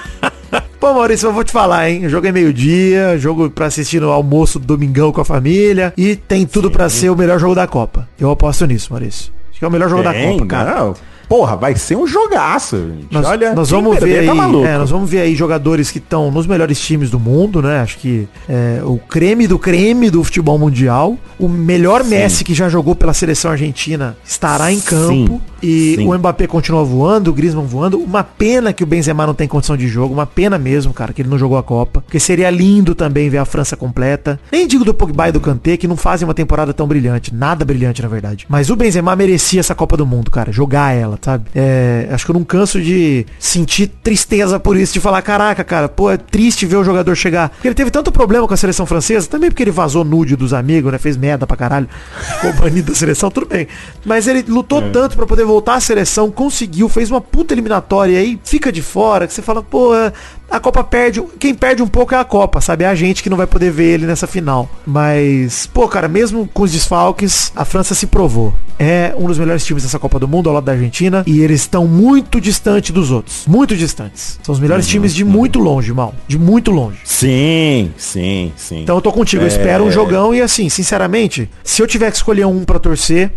Pô, 0.80 0.94
Maurício, 0.94 1.26
eu 1.28 1.32
vou 1.32 1.44
te 1.44 1.52
falar, 1.52 1.90
hein? 1.90 2.06
O 2.06 2.08
jogo 2.08 2.26
é 2.26 2.32
meio-dia, 2.32 3.18
jogo 3.18 3.50
pra 3.50 3.66
assistir 3.66 4.00
no 4.00 4.10
almoço 4.10 4.58
do 4.58 4.64
domingão 4.66 5.12
com 5.12 5.20
a 5.20 5.24
família 5.24 5.92
e 5.96 6.16
tem 6.16 6.46
tudo 6.46 6.70
pra 6.70 6.88
ser 6.88 7.10
o 7.10 7.16
melhor 7.16 7.38
jogo 7.38 7.54
da 7.54 7.66
Copa. 7.66 8.08
Eu 8.18 8.30
aposto 8.30 8.64
nisso, 8.66 8.88
Maurício. 8.92 9.30
Acho 9.50 9.58
que 9.58 9.64
é 9.64 9.68
o 9.68 9.70
melhor 9.70 9.90
jogo 9.90 10.02
da 10.02 10.12
Tem, 10.12 10.32
Copa, 10.38 10.46
cara. 10.46 10.74
não. 10.80 10.94
Porra, 11.30 11.54
vai 11.54 11.76
ser 11.76 11.94
um 11.94 12.08
jogaço, 12.08 12.76
gente. 12.76 13.06
Nós, 13.08 13.24
Olha, 13.24 13.54
nós 13.54 13.70
vamos 13.70 14.00
ver 14.00 14.18
aí, 14.18 14.26
tá 14.26 14.68
é, 14.68 14.76
nós 14.76 14.90
vamos 14.90 15.08
ver 15.08 15.20
aí 15.20 15.36
jogadores 15.36 15.88
que 15.88 15.98
estão 15.98 16.28
nos 16.28 16.44
melhores 16.44 16.80
times 16.80 17.08
do 17.08 17.20
mundo, 17.20 17.62
né? 17.62 17.78
Acho 17.78 17.98
que 17.98 18.28
é, 18.48 18.80
o 18.84 18.98
creme 18.98 19.46
do 19.46 19.56
creme 19.56 20.10
do 20.10 20.24
futebol 20.24 20.58
mundial, 20.58 21.16
o 21.38 21.48
melhor 21.48 22.02
Messi 22.02 22.42
que 22.42 22.52
já 22.52 22.68
jogou 22.68 22.96
pela 22.96 23.14
seleção 23.14 23.52
argentina 23.52 24.16
estará 24.24 24.72
em 24.72 24.80
campo 24.80 25.34
Sim, 25.34 25.40
e 25.62 25.94
sim. 25.96 26.08
o 26.08 26.18
Mbappé 26.18 26.48
continua 26.48 26.82
voando, 26.82 27.30
o 27.30 27.32
Griezmann 27.32 27.64
voando. 27.64 27.98
Uma 28.00 28.24
pena 28.24 28.72
que 28.72 28.82
o 28.82 28.86
Benzema 28.86 29.24
não 29.24 29.34
tem 29.34 29.46
condição 29.46 29.76
de 29.76 29.86
jogo, 29.86 30.12
uma 30.12 30.26
pena 30.26 30.58
mesmo, 30.58 30.92
cara, 30.92 31.12
que 31.12 31.22
ele 31.22 31.28
não 31.28 31.38
jogou 31.38 31.56
a 31.56 31.62
Copa, 31.62 32.00
porque 32.00 32.18
seria 32.18 32.50
lindo 32.50 32.92
também 32.92 33.30
ver 33.30 33.38
a 33.38 33.44
França 33.44 33.76
completa. 33.76 34.40
Nem 34.50 34.66
digo 34.66 34.84
do 34.84 34.92
Pogba 34.92 35.28
e 35.28 35.32
do 35.32 35.40
Kanté 35.40 35.76
que 35.76 35.86
não 35.86 35.96
fazem 35.96 36.26
uma 36.26 36.34
temporada 36.34 36.74
tão 36.74 36.88
brilhante, 36.88 37.32
nada 37.32 37.64
brilhante 37.64 38.02
na 38.02 38.08
verdade. 38.08 38.46
Mas 38.48 38.68
o 38.68 38.74
Benzema 38.74 39.14
merecia 39.14 39.60
essa 39.60 39.76
Copa 39.76 39.96
do 39.96 40.04
Mundo, 40.04 40.28
cara, 40.28 40.50
jogar 40.50 40.92
ela, 40.92 41.19
sabe? 41.20 41.44
É, 41.54 42.08
acho 42.10 42.24
que 42.24 42.30
eu 42.30 42.34
não 42.34 42.44
canso 42.44 42.80
de 42.80 43.26
sentir 43.38 43.88
tristeza 44.02 44.58
por 44.58 44.76
isso, 44.76 44.92
de 44.92 45.00
falar, 45.00 45.22
caraca, 45.22 45.62
cara, 45.62 45.88
pô, 45.88 46.10
é 46.10 46.16
triste 46.16 46.66
ver 46.66 46.76
o 46.76 46.84
jogador 46.84 47.14
chegar. 47.14 47.50
Porque 47.50 47.68
ele 47.68 47.74
teve 47.74 47.90
tanto 47.90 48.10
problema 48.10 48.46
com 48.46 48.54
a 48.54 48.56
seleção 48.56 48.86
francesa, 48.86 49.28
também 49.28 49.50
porque 49.50 49.62
ele 49.62 49.70
vazou 49.70 50.04
nude 50.04 50.36
dos 50.36 50.52
amigos, 50.52 50.90
né? 50.90 50.98
Fez 50.98 51.16
merda 51.16 51.46
pra 51.46 51.56
caralho. 51.56 51.88
Ficou 52.40 52.52
banido 52.54 52.92
da 52.92 52.98
seleção, 52.98 53.30
tudo 53.30 53.46
bem. 53.46 53.66
Mas 54.04 54.26
ele 54.26 54.44
lutou 54.48 54.82
tanto 54.90 55.16
pra 55.16 55.26
poder 55.26 55.44
voltar 55.44 55.74
à 55.74 55.80
seleção, 55.80 56.30
conseguiu, 56.30 56.88
fez 56.88 57.10
uma 57.10 57.20
puta 57.20 57.54
eliminatória 57.54 58.18
aí, 58.18 58.38
fica 58.44 58.72
de 58.72 58.82
fora, 58.82 59.26
que 59.26 59.32
você 59.32 59.42
fala, 59.42 59.62
pô, 59.62 59.94
é, 59.94 60.12
a 60.50 60.58
Copa 60.58 60.82
perde, 60.82 61.22
quem 61.38 61.54
perde 61.54 61.82
um 61.82 61.86
pouco 61.86 62.14
é 62.14 62.18
a 62.18 62.24
Copa, 62.24 62.60
sabe? 62.60 62.84
É 62.84 62.88
a 62.88 62.94
gente 62.94 63.22
que 63.22 63.30
não 63.30 63.36
vai 63.36 63.46
poder 63.46 63.70
ver 63.70 63.94
ele 63.94 64.06
nessa 64.06 64.26
final. 64.26 64.68
Mas, 64.84 65.66
pô, 65.66 65.86
cara, 65.86 66.08
mesmo 66.08 66.48
com 66.52 66.64
os 66.64 66.72
desfalques, 66.72 67.52
a 67.54 67.64
França 67.64 67.94
se 67.94 68.08
provou. 68.08 68.52
É 68.78 69.14
um 69.16 69.26
dos 69.26 69.38
melhores 69.38 69.64
times 69.64 69.84
dessa 69.84 69.98
Copa 69.98 70.18
do 70.18 70.26
Mundo, 70.26 70.48
ao 70.48 70.54
lado 70.54 70.64
da 70.64 70.72
Argentina, 70.72 71.22
e 71.26 71.40
eles 71.40 71.60
estão 71.60 71.86
muito 71.86 72.40
distante 72.40 72.92
dos 72.92 73.12
outros. 73.12 73.44
Muito 73.46 73.76
distantes. 73.76 74.40
São 74.42 74.52
os 74.52 74.60
melhores 74.60 74.88
times 74.88 75.14
de 75.14 75.24
muito 75.24 75.60
longe, 75.60 75.92
mal. 75.92 76.14
De 76.26 76.38
muito 76.38 76.70
longe. 76.70 76.98
Sim, 77.04 77.92
sim, 77.96 78.52
sim. 78.56 78.82
Então 78.82 78.96
eu 78.96 79.02
tô 79.02 79.12
contigo, 79.12 79.44
eu 79.44 79.48
espero 79.48 79.84
um 79.84 79.90
jogão 79.90 80.34
e 80.34 80.40
assim, 80.40 80.68
sinceramente, 80.68 81.48
se 81.62 81.80
eu 81.80 81.86
tiver 81.86 82.10
que 82.10 82.16
escolher 82.16 82.46
um 82.46 82.64
pra 82.64 82.78
torcer, 82.78 83.30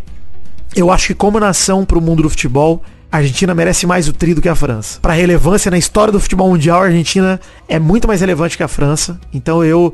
eu 0.75 0.89
acho 0.89 1.07
que 1.07 1.13
como 1.13 1.39
nação 1.39 1.85
pro 1.85 2.01
mundo 2.01 2.23
do 2.23 2.29
futebol, 2.29 2.81
a 3.13 3.17
Argentina 3.17 3.53
merece 3.53 3.85
mais 3.85 4.07
o 4.07 4.11
tri 4.11 4.33
do 4.33 4.41
que 4.41 4.49
a 4.49 4.55
França. 4.55 4.97
Pra 4.99 5.13
relevância 5.13 5.69
na 5.69 5.77
história 5.77 6.11
do 6.11 6.19
futebol 6.19 6.49
mundial, 6.49 6.81
a 6.81 6.85
Argentina 6.85 7.39
é 7.69 7.77
muito 7.77 8.07
mais 8.07 8.21
relevante 8.21 8.57
que 8.57 8.63
a 8.63 8.67
França. 8.67 9.19
Então 9.31 9.63
eu 9.63 9.93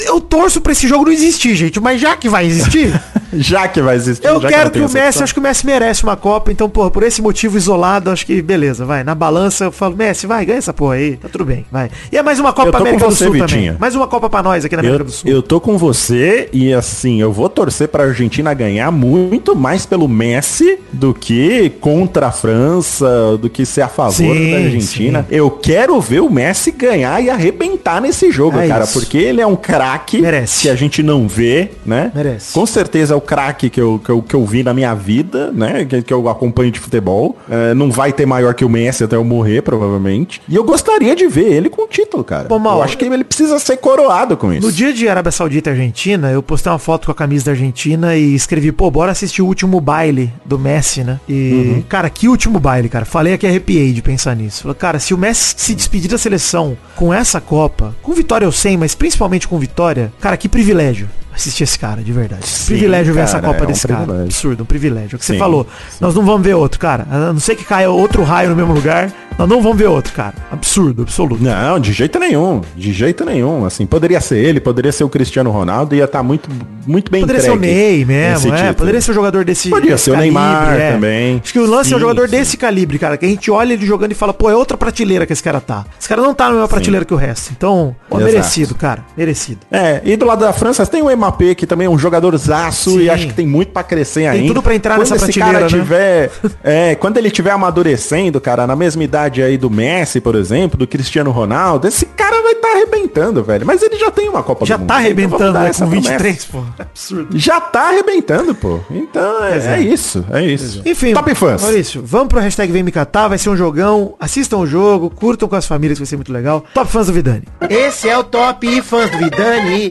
eu 0.00 0.20
torço 0.20 0.60
pra 0.60 0.72
esse 0.72 0.88
jogo 0.88 1.04
não 1.04 1.12
existir, 1.12 1.54
gente, 1.54 1.78
mas 1.78 2.00
já 2.00 2.16
que 2.16 2.28
vai 2.28 2.46
existir, 2.46 3.00
já 3.32 3.68
que 3.68 3.80
vai 3.80 3.96
existir. 3.96 4.26
eu 4.26 4.40
quero 4.40 4.70
que 4.70 4.78
tem 4.78 4.82
o 4.82 4.90
Messi, 4.90 4.98
opção. 5.08 5.24
acho 5.24 5.34
que 5.34 5.40
o 5.40 5.42
Messi 5.42 5.66
merece 5.66 6.02
uma 6.02 6.16
Copa, 6.16 6.50
então, 6.52 6.68
porra, 6.68 6.90
por 6.90 7.02
esse 7.02 7.20
motivo 7.22 7.56
isolado, 7.56 8.10
acho 8.10 8.24
que 8.26 8.40
beleza, 8.42 8.84
vai. 8.84 9.04
Na 9.04 9.14
balança 9.14 9.64
eu 9.64 9.72
falo, 9.72 9.96
Messi, 9.96 10.26
vai, 10.26 10.44
ganha 10.44 10.58
essa 10.58 10.72
porra 10.72 10.94
aí, 10.94 11.16
tá 11.16 11.28
tudo 11.28 11.44
bem, 11.44 11.64
vai. 11.70 11.90
E 12.10 12.16
é 12.16 12.22
mais 12.22 12.38
uma 12.40 12.52
Copa 12.52 12.70
pra 12.70 12.80
América 12.80 13.04
com 13.04 13.10
do 13.10 13.14
você, 13.16 13.24
Sul 13.24 13.32
também. 13.34 13.46
Vitinho. 13.46 13.76
Mais 13.78 13.94
uma 13.94 14.06
Copa 14.06 14.28
pra 14.30 14.42
nós 14.42 14.64
aqui 14.64 14.74
na 14.76 14.80
América 14.80 15.02
Eu, 15.02 15.06
do 15.06 15.12
Sul. 15.12 15.30
eu 15.30 15.42
tô 15.42 15.60
com 15.60 15.76
você 15.78 16.48
e 16.52 16.72
assim, 16.72 17.20
eu 17.20 17.32
vou 17.32 17.48
torcer 17.48 17.88
pra 17.88 18.04
Argentina 18.04 18.52
ganhar 18.54 18.90
muito 18.90 19.54
mais 19.56 19.84
pelo 19.86 20.08
Messi 20.08 20.78
do 20.92 21.12
que 21.14 21.70
contra 21.80 22.28
a 22.28 22.32
França, 22.32 23.36
do 23.40 23.48
que 23.48 23.64
ser 23.64 23.82
a 23.82 23.88
favor 23.88 24.12
Sim, 24.12 24.50
da 24.50 24.56
Argentina. 24.58 25.26
sim. 25.28 25.34
Eu 25.34 25.50
quero 25.50 26.00
ver 26.00 26.20
o 26.20 26.30
Messi 26.30 26.70
ganhar 26.70 27.22
e 27.22 27.30
arrebentar 27.30 28.00
nesse 28.00 28.30
jogo, 28.30 28.58
É 28.58 28.68
cara, 28.68 28.84
isso. 28.84 28.92
porque 28.94 29.18
ele 29.18 29.40
é 29.40 29.46
um 29.46 29.56
craque 29.56 30.22
que 30.60 30.68
a 30.68 30.74
gente 30.74 31.02
não 31.02 31.26
vê, 31.28 31.70
né? 31.84 32.10
Merece. 32.14 32.52
Com 32.52 32.66
certeza 32.66 33.17
o 33.18 33.20
craque 33.20 33.68
que 33.68 33.80
eu, 33.80 34.00
que, 34.02 34.10
eu, 34.10 34.22
que 34.22 34.34
eu 34.34 34.44
vi 34.46 34.62
na 34.62 34.72
minha 34.72 34.94
vida, 34.94 35.52
né? 35.52 35.84
Que, 35.84 36.02
que 36.02 36.12
eu 36.12 36.28
acompanho 36.28 36.70
de 36.70 36.80
futebol. 36.80 37.36
É, 37.50 37.74
não 37.74 37.90
vai 37.90 38.12
ter 38.12 38.26
maior 38.26 38.54
que 38.54 38.64
o 38.64 38.68
Messi 38.68 39.04
até 39.04 39.16
eu 39.16 39.24
morrer, 39.24 39.62
provavelmente. 39.62 40.40
E 40.48 40.54
eu 40.54 40.64
gostaria 40.64 41.14
de 41.14 41.26
ver 41.26 41.52
ele 41.52 41.68
com 41.68 41.82
o 41.82 41.86
título, 41.86 42.24
cara. 42.24 42.48
Pô, 42.48 42.58
Mal, 42.58 42.78
eu 42.78 42.84
acho 42.84 42.96
que 42.96 43.04
ele 43.04 43.24
precisa 43.24 43.58
ser 43.58 43.76
coroado 43.76 44.36
com 44.36 44.52
isso. 44.52 44.66
No 44.66 44.72
dia 44.72 44.92
de 44.92 45.08
Arábia 45.08 45.32
Saudita 45.32 45.70
e 45.70 45.72
Argentina, 45.72 46.30
eu 46.30 46.42
postei 46.42 46.72
uma 46.72 46.78
foto 46.78 47.06
com 47.06 47.12
a 47.12 47.14
camisa 47.14 47.46
da 47.46 47.50
Argentina 47.52 48.16
e 48.16 48.34
escrevi, 48.34 48.72
pô, 48.72 48.90
bora 48.90 49.12
assistir 49.12 49.42
o 49.42 49.46
último 49.46 49.80
baile 49.80 50.32
do 50.44 50.58
Messi, 50.58 51.04
né? 51.04 51.20
E, 51.28 51.84
cara, 51.88 52.08
que 52.08 52.28
último 52.28 52.58
baile, 52.58 52.88
cara. 52.88 53.04
Falei 53.04 53.34
aqui 53.34 53.46
arrepiei 53.46 53.92
de 53.92 54.02
pensar 54.02 54.34
nisso. 54.36 54.62
Falei, 54.62 54.76
cara, 54.76 54.98
se 54.98 55.12
o 55.12 55.18
Messi 55.18 55.54
se 55.56 55.74
despedir 55.74 56.10
da 56.10 56.18
seleção 56.18 56.76
com 56.96 57.12
essa 57.12 57.40
Copa, 57.40 57.94
com 58.02 58.12
vitória 58.12 58.44
eu 58.44 58.52
sei, 58.52 58.76
mas 58.76 58.94
principalmente 58.94 59.48
com 59.48 59.58
vitória, 59.58 60.12
cara, 60.20 60.36
que 60.36 60.48
privilégio 60.48 61.08
assistir 61.38 61.64
esse 61.64 61.78
cara, 61.78 62.02
de 62.02 62.12
verdade. 62.12 62.46
Sim, 62.46 62.66
privilégio 62.66 63.14
ver 63.14 63.20
essa 63.20 63.40
cara, 63.40 63.52
Copa 63.52 63.64
é 63.64 63.68
um 63.68 63.70
desse 63.72 63.86
cara. 63.88 64.00
privilégio. 64.00 64.24
Absurdo, 64.26 64.62
um 64.62 64.66
privilégio. 64.66 65.14
É 65.14 65.16
o 65.16 65.18
que 65.18 65.24
você 65.24 65.32
Sim, 65.34 65.38
falou. 65.38 65.66
Nós 66.00 66.14
não 66.14 66.24
vamos 66.24 66.42
ver 66.42 66.54
outro, 66.54 66.78
cara. 66.78 67.06
A 67.10 67.32
não 67.32 67.40
ser 67.40 67.54
que 67.56 67.64
caia 67.64 67.90
outro 67.90 68.22
raio 68.22 68.50
no 68.50 68.56
mesmo 68.56 68.72
lugar, 68.74 69.10
nós 69.38 69.48
não 69.48 69.62
vamos 69.62 69.78
ver 69.78 69.86
outro, 69.86 70.12
cara. 70.12 70.34
Absurdo, 70.50 71.02
absoluto. 71.02 71.40
Não, 71.40 71.78
de 71.78 71.92
jeito 71.92 72.18
nenhum. 72.18 72.60
De 72.76 72.92
jeito 72.92 73.24
nenhum. 73.24 73.64
Assim, 73.64 73.86
poderia 73.86 74.20
ser 74.20 74.38
ele, 74.38 74.58
poderia 74.58 74.90
ser 74.90 75.04
o 75.04 75.08
Cristiano 75.08 75.50
Ronaldo, 75.52 75.94
ia 75.94 76.04
estar 76.04 76.24
muito, 76.24 76.50
muito 76.84 77.08
bem 77.08 77.20
Poderia 77.20 77.40
ser 77.40 77.50
o 77.52 77.56
Ney 77.56 78.04
mesmo, 78.04 78.52
é. 78.52 78.72
Poderia 78.72 79.00
ser 79.00 79.12
um 79.12 79.14
jogador 79.14 79.44
desse. 79.44 79.70
Podia 79.70 79.92
desse 79.92 80.04
ser 80.04 80.10
o 80.10 80.16
Neymar 80.16 80.76
também. 80.92 81.40
Acho 81.40 81.52
que 81.52 81.58
o 81.60 81.66
lance 81.66 81.92
é 81.92 81.96
um 81.96 81.98
Sim, 81.98 82.00
jogador 82.00 82.28
sim. 82.28 82.36
desse 82.36 82.56
calibre, 82.56 82.98
cara. 82.98 83.16
Que 83.16 83.26
a 83.26 83.28
gente 83.28 83.48
olha 83.48 83.74
ele 83.74 83.86
jogando 83.86 84.10
e 84.10 84.14
fala, 84.16 84.34
pô, 84.34 84.50
é 84.50 84.56
outra 84.56 84.76
prateleira 84.76 85.24
que 85.24 85.32
esse 85.32 85.42
cara 85.42 85.60
tá. 85.60 85.86
Esse 85.98 86.08
cara 86.08 86.20
não 86.20 86.34
tá 86.34 86.46
na 86.46 86.52
mesma 86.54 86.68
prateleira 86.68 87.04
que 87.04 87.14
o 87.14 87.16
resto. 87.16 87.52
Então, 87.56 87.94
Exato. 88.10 88.24
merecido, 88.24 88.74
cara. 88.74 89.04
Merecido. 89.16 89.60
É, 89.70 90.00
e 90.04 90.16
do 90.16 90.26
lado 90.26 90.40
da 90.40 90.52
França 90.52 90.84
tem 90.84 91.00
o 91.00 91.16
MAP, 91.16 91.54
que 91.56 91.66
também 91.66 91.86
é 91.86 91.90
um 91.90 91.98
jogador 91.98 92.36
zaço 92.36 92.90
Sim. 92.90 93.02
e 93.02 93.10
acho 93.10 93.28
que 93.28 93.34
tem 93.34 93.46
muito 93.46 93.70
pra 93.70 93.84
crescer 93.84 94.26
ainda. 94.26 94.48
tudo 94.48 94.62
pra 94.62 94.74
entrar 94.74 94.96
quando 94.96 95.10
nessa 95.10 95.24
prateleira, 95.24 95.60
cara 95.60 95.64
né? 95.64 95.68
tiver, 95.68 96.30
é, 96.64 96.94
quando 96.96 97.18
ele 97.18 97.30
tiver 97.30 97.52
amadurecendo, 97.52 98.40
cara, 98.40 98.66
na 98.66 98.74
mesma 98.74 99.04
idade 99.04 99.27
aí 99.42 99.56
do 99.58 99.68
Messi, 99.70 100.20
por 100.20 100.34
exemplo, 100.34 100.78
do 100.78 100.86
Cristiano 100.86 101.30
Ronaldo, 101.30 101.86
esse 101.86 102.06
cara 102.06 102.42
vai 102.42 102.52
estar 102.52 102.68
arrebentando, 102.72 103.42
velho. 103.44 103.66
Mas 103.66 103.82
ele 103.82 103.96
já 103.96 104.10
tem 104.10 104.28
uma 104.28 104.42
Copa 104.42 104.64
Já 104.66 104.76
do 104.76 104.80
Mundo. 104.80 104.88
tá 104.88 104.94
então 104.94 105.04
arrebentando, 105.04 105.38
vamos 105.38 105.54
dar 105.54 105.62
né? 105.64 105.68
essa 105.70 105.84
Com 105.84 105.90
promessa. 105.90 106.10
23, 106.12 106.44
pô. 106.46 106.62
Absurdo. 106.78 107.38
Já 107.38 107.60
tá 107.60 107.88
arrebentando, 107.88 108.54
pô. 108.54 108.80
Então 108.90 109.44
é, 109.44 109.56
Exato. 109.56 109.74
é 109.74 109.80
isso, 109.80 110.24
é 110.30 110.44
isso. 110.44 110.82
Enfim, 110.84 111.12
Top 111.12 111.34
fãs. 111.34 111.62
Maurício, 111.62 112.02
vamos 112.04 112.28
pro 112.28 112.40
hashtag 112.40 112.72
Vem 112.72 112.82
Me 112.82 112.92
Catar, 112.92 113.28
vai 113.28 113.38
ser 113.38 113.50
um 113.50 113.56
jogão. 113.56 114.14
Assistam 114.18 114.58
o 114.58 114.66
jogo, 114.66 115.10
curtam 115.10 115.48
com 115.48 115.56
as 115.56 115.66
famílias, 115.66 115.98
que 115.98 116.04
vai 116.04 116.08
ser 116.08 116.16
muito 116.16 116.32
legal. 116.32 116.64
Top 116.74 116.90
fãs 116.90 117.06
do 117.06 117.12
Vidani. 117.12 117.44
Esse 117.68 118.08
é 118.08 118.16
o 118.16 118.24
Top 118.24 118.82
Fãs 118.82 119.10
do 119.10 119.18
Vidani. 119.18 119.90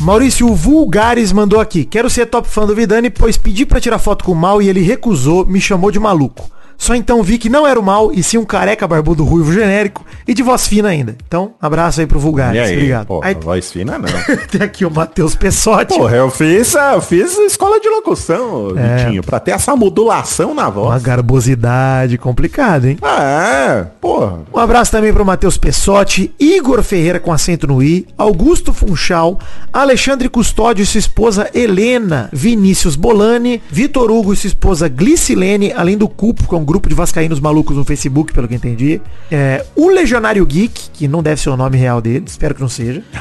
Maurício 0.00 0.48
o 0.48 0.54
Vulgares 0.54 1.30
mandou 1.32 1.60
aqui. 1.60 1.84
Quero 1.84 2.10
ser 2.10 2.26
top 2.26 2.48
fã 2.48 2.66
do 2.66 2.74
Vidani, 2.74 3.08
pois 3.08 3.36
pedi 3.36 3.64
pra 3.64 3.80
tirar 3.80 4.00
foto 4.00 4.24
com 4.24 4.32
o 4.32 4.34
Mal 4.34 4.60
e 4.60 4.68
ele 4.68 4.80
recusou, 4.80 5.46
me 5.46 5.60
chamou 5.60 5.92
de 5.92 6.00
maluco. 6.00 6.50
Só 6.82 6.96
então 6.96 7.22
vi 7.22 7.38
que 7.38 7.48
não 7.48 7.64
era 7.64 7.78
o 7.78 7.82
Mal, 7.82 8.12
e 8.12 8.24
sim 8.24 8.38
um 8.38 8.44
careca 8.44 8.88
barbudo 8.88 9.22
ruivo 9.22 9.52
genérico 9.52 10.04
e 10.26 10.34
de 10.34 10.42
voz 10.42 10.66
fina 10.66 10.88
ainda. 10.88 11.16
Então, 11.28 11.54
abraço 11.62 12.00
aí 12.00 12.08
pro 12.08 12.18
E 12.18 12.22
Vulgares. 12.22 12.60
aí, 12.60 12.72
Obrigado. 12.74 13.06
porra, 13.06 13.28
Aí 13.28 13.34
voz 13.36 13.70
fina 13.70 14.00
não. 14.00 14.08
tem 14.50 14.62
aqui 14.62 14.84
o 14.84 14.90
Matheus 14.90 15.36
Pessotti. 15.36 15.96
Porra, 15.96 16.16
eu 16.16 16.28
fiz, 16.28 16.74
ah, 16.74 16.94
eu 16.94 17.00
fiz 17.00 17.38
escola 17.38 17.78
de 17.78 17.88
locução, 17.88 18.70
Vitinho, 18.74 19.22
pra 19.22 19.38
ter 19.38 19.52
essa 19.52 19.76
modulação 19.76 20.54
na 20.54 20.62
Uma 20.62 20.70
voz. 20.72 21.02
garbosidade 21.04 22.18
complicada, 22.18 22.90
hein? 22.90 22.98
Ah, 23.00 23.22
é, 23.22 23.86
porra. 24.00 24.40
Um 24.52 24.58
abraço 24.58 24.90
também 24.90 25.12
pro 25.12 25.24
Matheus 25.24 25.56
Pessotti, 25.56 26.34
Igor 26.40 26.82
Ferreira 26.82 27.20
com 27.20 27.32
acento 27.32 27.64
no 27.68 27.80
I, 27.80 28.08
Augusto 28.18 28.72
Funchal, 28.72 29.38
Alexandre 29.72 30.28
Custódio 30.28 30.82
e 30.82 30.86
sua 30.86 30.98
esposa 30.98 31.48
Helena, 31.54 32.28
Vinícius 32.32 32.96
Bolani, 32.96 33.62
Vitor 33.70 34.10
Hugo 34.10 34.32
e 34.32 34.36
sua 34.36 34.48
esposa 34.48 34.88
Glicilene, 34.88 35.72
além 35.72 35.96
do 35.96 36.08
Cupo, 36.08 36.48
que 36.48 36.54
é 36.56 36.58
um 36.58 36.64
grupo 36.72 36.88
de 36.88 36.94
vascaínos 36.94 37.38
malucos 37.38 37.76
no 37.76 37.84
Facebook, 37.84 38.32
pelo 38.32 38.48
que 38.48 38.54
entendi. 38.54 39.00
É, 39.30 39.64
o 39.76 39.88
Legionário 39.88 40.44
Geek, 40.46 40.90
que 40.92 41.06
não 41.06 41.22
deve 41.22 41.40
ser 41.40 41.50
o 41.50 41.56
nome 41.56 41.76
real 41.76 42.00
dele, 42.00 42.24
espero 42.26 42.54
que 42.54 42.60
não 42.60 42.68
seja. 42.68 43.02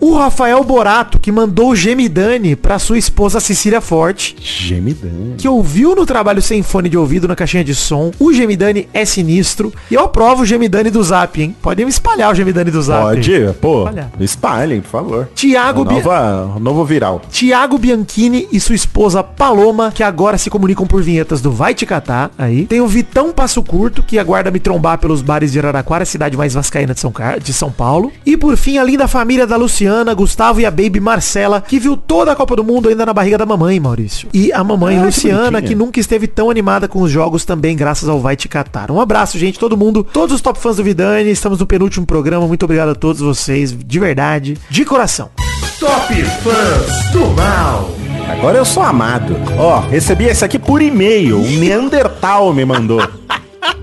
O 0.00 0.16
Rafael 0.16 0.62
Borato, 0.64 1.18
que 1.18 1.30
mandou 1.30 1.70
o 1.70 1.76
Gemidani 1.76 2.56
pra 2.56 2.78
sua 2.78 2.96
esposa 2.98 3.38
Cecília 3.40 3.80
Forte, 3.80 4.34
Gemidão. 4.40 5.34
que 5.36 5.46
ouviu 5.46 5.94
no 5.94 6.06
trabalho 6.06 6.40
sem 6.40 6.62
fone 6.62 6.88
de 6.88 6.96
ouvido 6.96 7.28
na 7.28 7.36
caixinha 7.36 7.62
de 7.62 7.74
som. 7.74 8.10
O 8.18 8.32
Gemidani 8.32 8.88
é 8.94 9.04
sinistro. 9.04 9.72
E 9.90 9.94
eu 9.94 10.04
aprovo 10.04 10.42
o 10.42 10.46
Gemidani 10.46 10.88
do 10.90 11.02
Zap, 11.02 11.40
hein? 11.40 11.54
Podem 11.60 11.86
espalhar 11.86 12.32
o 12.32 12.34
Gemidani 12.34 12.70
do 12.70 12.80
Zap. 12.80 13.02
Pode, 13.14 13.54
pô, 13.60 13.88
espalhem, 14.18 14.80
por 14.80 14.88
favor. 14.88 15.28
Tiago, 15.34 15.82
O 15.82 15.84
Bi- 15.84 15.94
nova, 15.94 16.54
o 16.56 16.60
novo 16.60 16.84
viral. 16.84 17.20
Tiago 17.30 17.76
Bianchini 17.78 18.48
e 18.50 18.58
sua 18.58 18.74
esposa 18.74 19.22
Paloma, 19.22 19.92
que 19.94 20.02
agora 20.02 20.38
se 20.38 20.48
comunicam 20.48 20.86
por 20.86 21.02
vinhetas 21.02 21.40
do 21.42 21.50
Vai 21.52 21.74
Te 21.74 21.84
Catar. 21.84 22.29
Aí. 22.38 22.66
Tem 22.66 22.80
o 22.80 22.86
Vitão 22.86 23.32
Passo 23.32 23.62
Curto, 23.62 24.02
que 24.02 24.18
aguarda 24.18 24.50
me 24.50 24.58
trombar 24.58 24.98
pelos 24.98 25.22
bares 25.22 25.52
de 25.52 25.58
Araraquara, 25.58 26.04
cidade 26.04 26.36
mais 26.36 26.54
vascaína 26.54 26.94
de 26.94 27.00
São, 27.00 27.12
Car... 27.12 27.38
de 27.38 27.52
São 27.52 27.70
Paulo. 27.70 28.12
E 28.24 28.36
por 28.36 28.56
fim, 28.56 28.78
a 28.78 28.84
linda 28.84 29.06
família 29.08 29.46
da 29.46 29.56
Luciana, 29.56 30.14
Gustavo 30.14 30.60
e 30.60 30.66
a 30.66 30.70
baby 30.70 31.00
Marcela, 31.00 31.60
que 31.60 31.78
viu 31.78 31.96
toda 31.96 32.32
a 32.32 32.36
Copa 32.36 32.56
do 32.56 32.64
Mundo 32.64 32.88
ainda 32.88 33.04
na 33.06 33.12
barriga 33.12 33.38
da 33.38 33.46
mamãe, 33.46 33.78
Maurício. 33.80 34.28
E 34.32 34.52
a 34.52 34.62
mamãe 34.64 34.96
Ah, 34.96 35.00
que 35.00 35.06
Luciana, 35.06 35.42
bonitinha. 35.44 35.62
que 35.68 35.74
nunca 35.74 36.00
esteve 36.00 36.26
tão 36.26 36.50
animada 36.50 36.88
com 36.88 37.02
os 37.02 37.10
jogos 37.10 37.44
também, 37.44 37.76
graças 37.76 38.08
ao 38.08 38.20
Vai 38.20 38.36
Te 38.36 38.48
Catar. 38.48 38.90
Um 38.90 39.00
abraço, 39.00 39.38
gente, 39.38 39.58
todo 39.58 39.76
mundo, 39.76 40.04
todos 40.12 40.34
os 40.34 40.40
top 40.40 40.58
fãs 40.58 40.76
do 40.76 40.84
Vidani. 40.84 41.30
Estamos 41.30 41.58
no 41.58 41.66
penúltimo 41.66 42.06
programa. 42.06 42.46
Muito 42.46 42.64
obrigado 42.64 42.90
a 42.90 42.94
todos 42.94 43.20
vocês, 43.20 43.76
de 43.76 43.98
verdade, 43.98 44.56
de 44.68 44.84
coração. 44.84 45.30
Top 45.78 46.12
Fãs 46.14 47.10
do 47.12 47.26
Mal. 47.30 48.09
Agora 48.30 48.56
eu 48.58 48.64
sou 48.64 48.82
amado. 48.82 49.36
Ó, 49.58 49.80
recebi 49.80 50.24
esse 50.26 50.44
aqui 50.44 50.58
por 50.58 50.80
e-mail. 50.80 51.38
Um 51.38 51.58
Neandertal 51.58 52.54
me 52.54 52.64
mandou. 52.64 53.02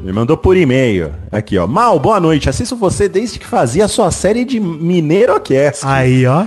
Me 0.02 0.14
mandou 0.14 0.38
por 0.38 0.56
e-mail. 0.56 1.12
Aqui, 1.30 1.58
ó. 1.58 1.68
Mal, 1.68 2.00
boa 2.00 2.18
noite. 2.20 2.50
Assisto 2.50 2.76
você 2.76 3.10
desde 3.10 3.40
que 3.40 3.46
fazia 3.46 3.86
a 3.86 3.88
sua 3.90 4.10
série 4.10 4.46
de 4.46 4.58
Mineirocast. 4.60 5.82
Aí, 5.86 6.26
ó. 6.26 6.46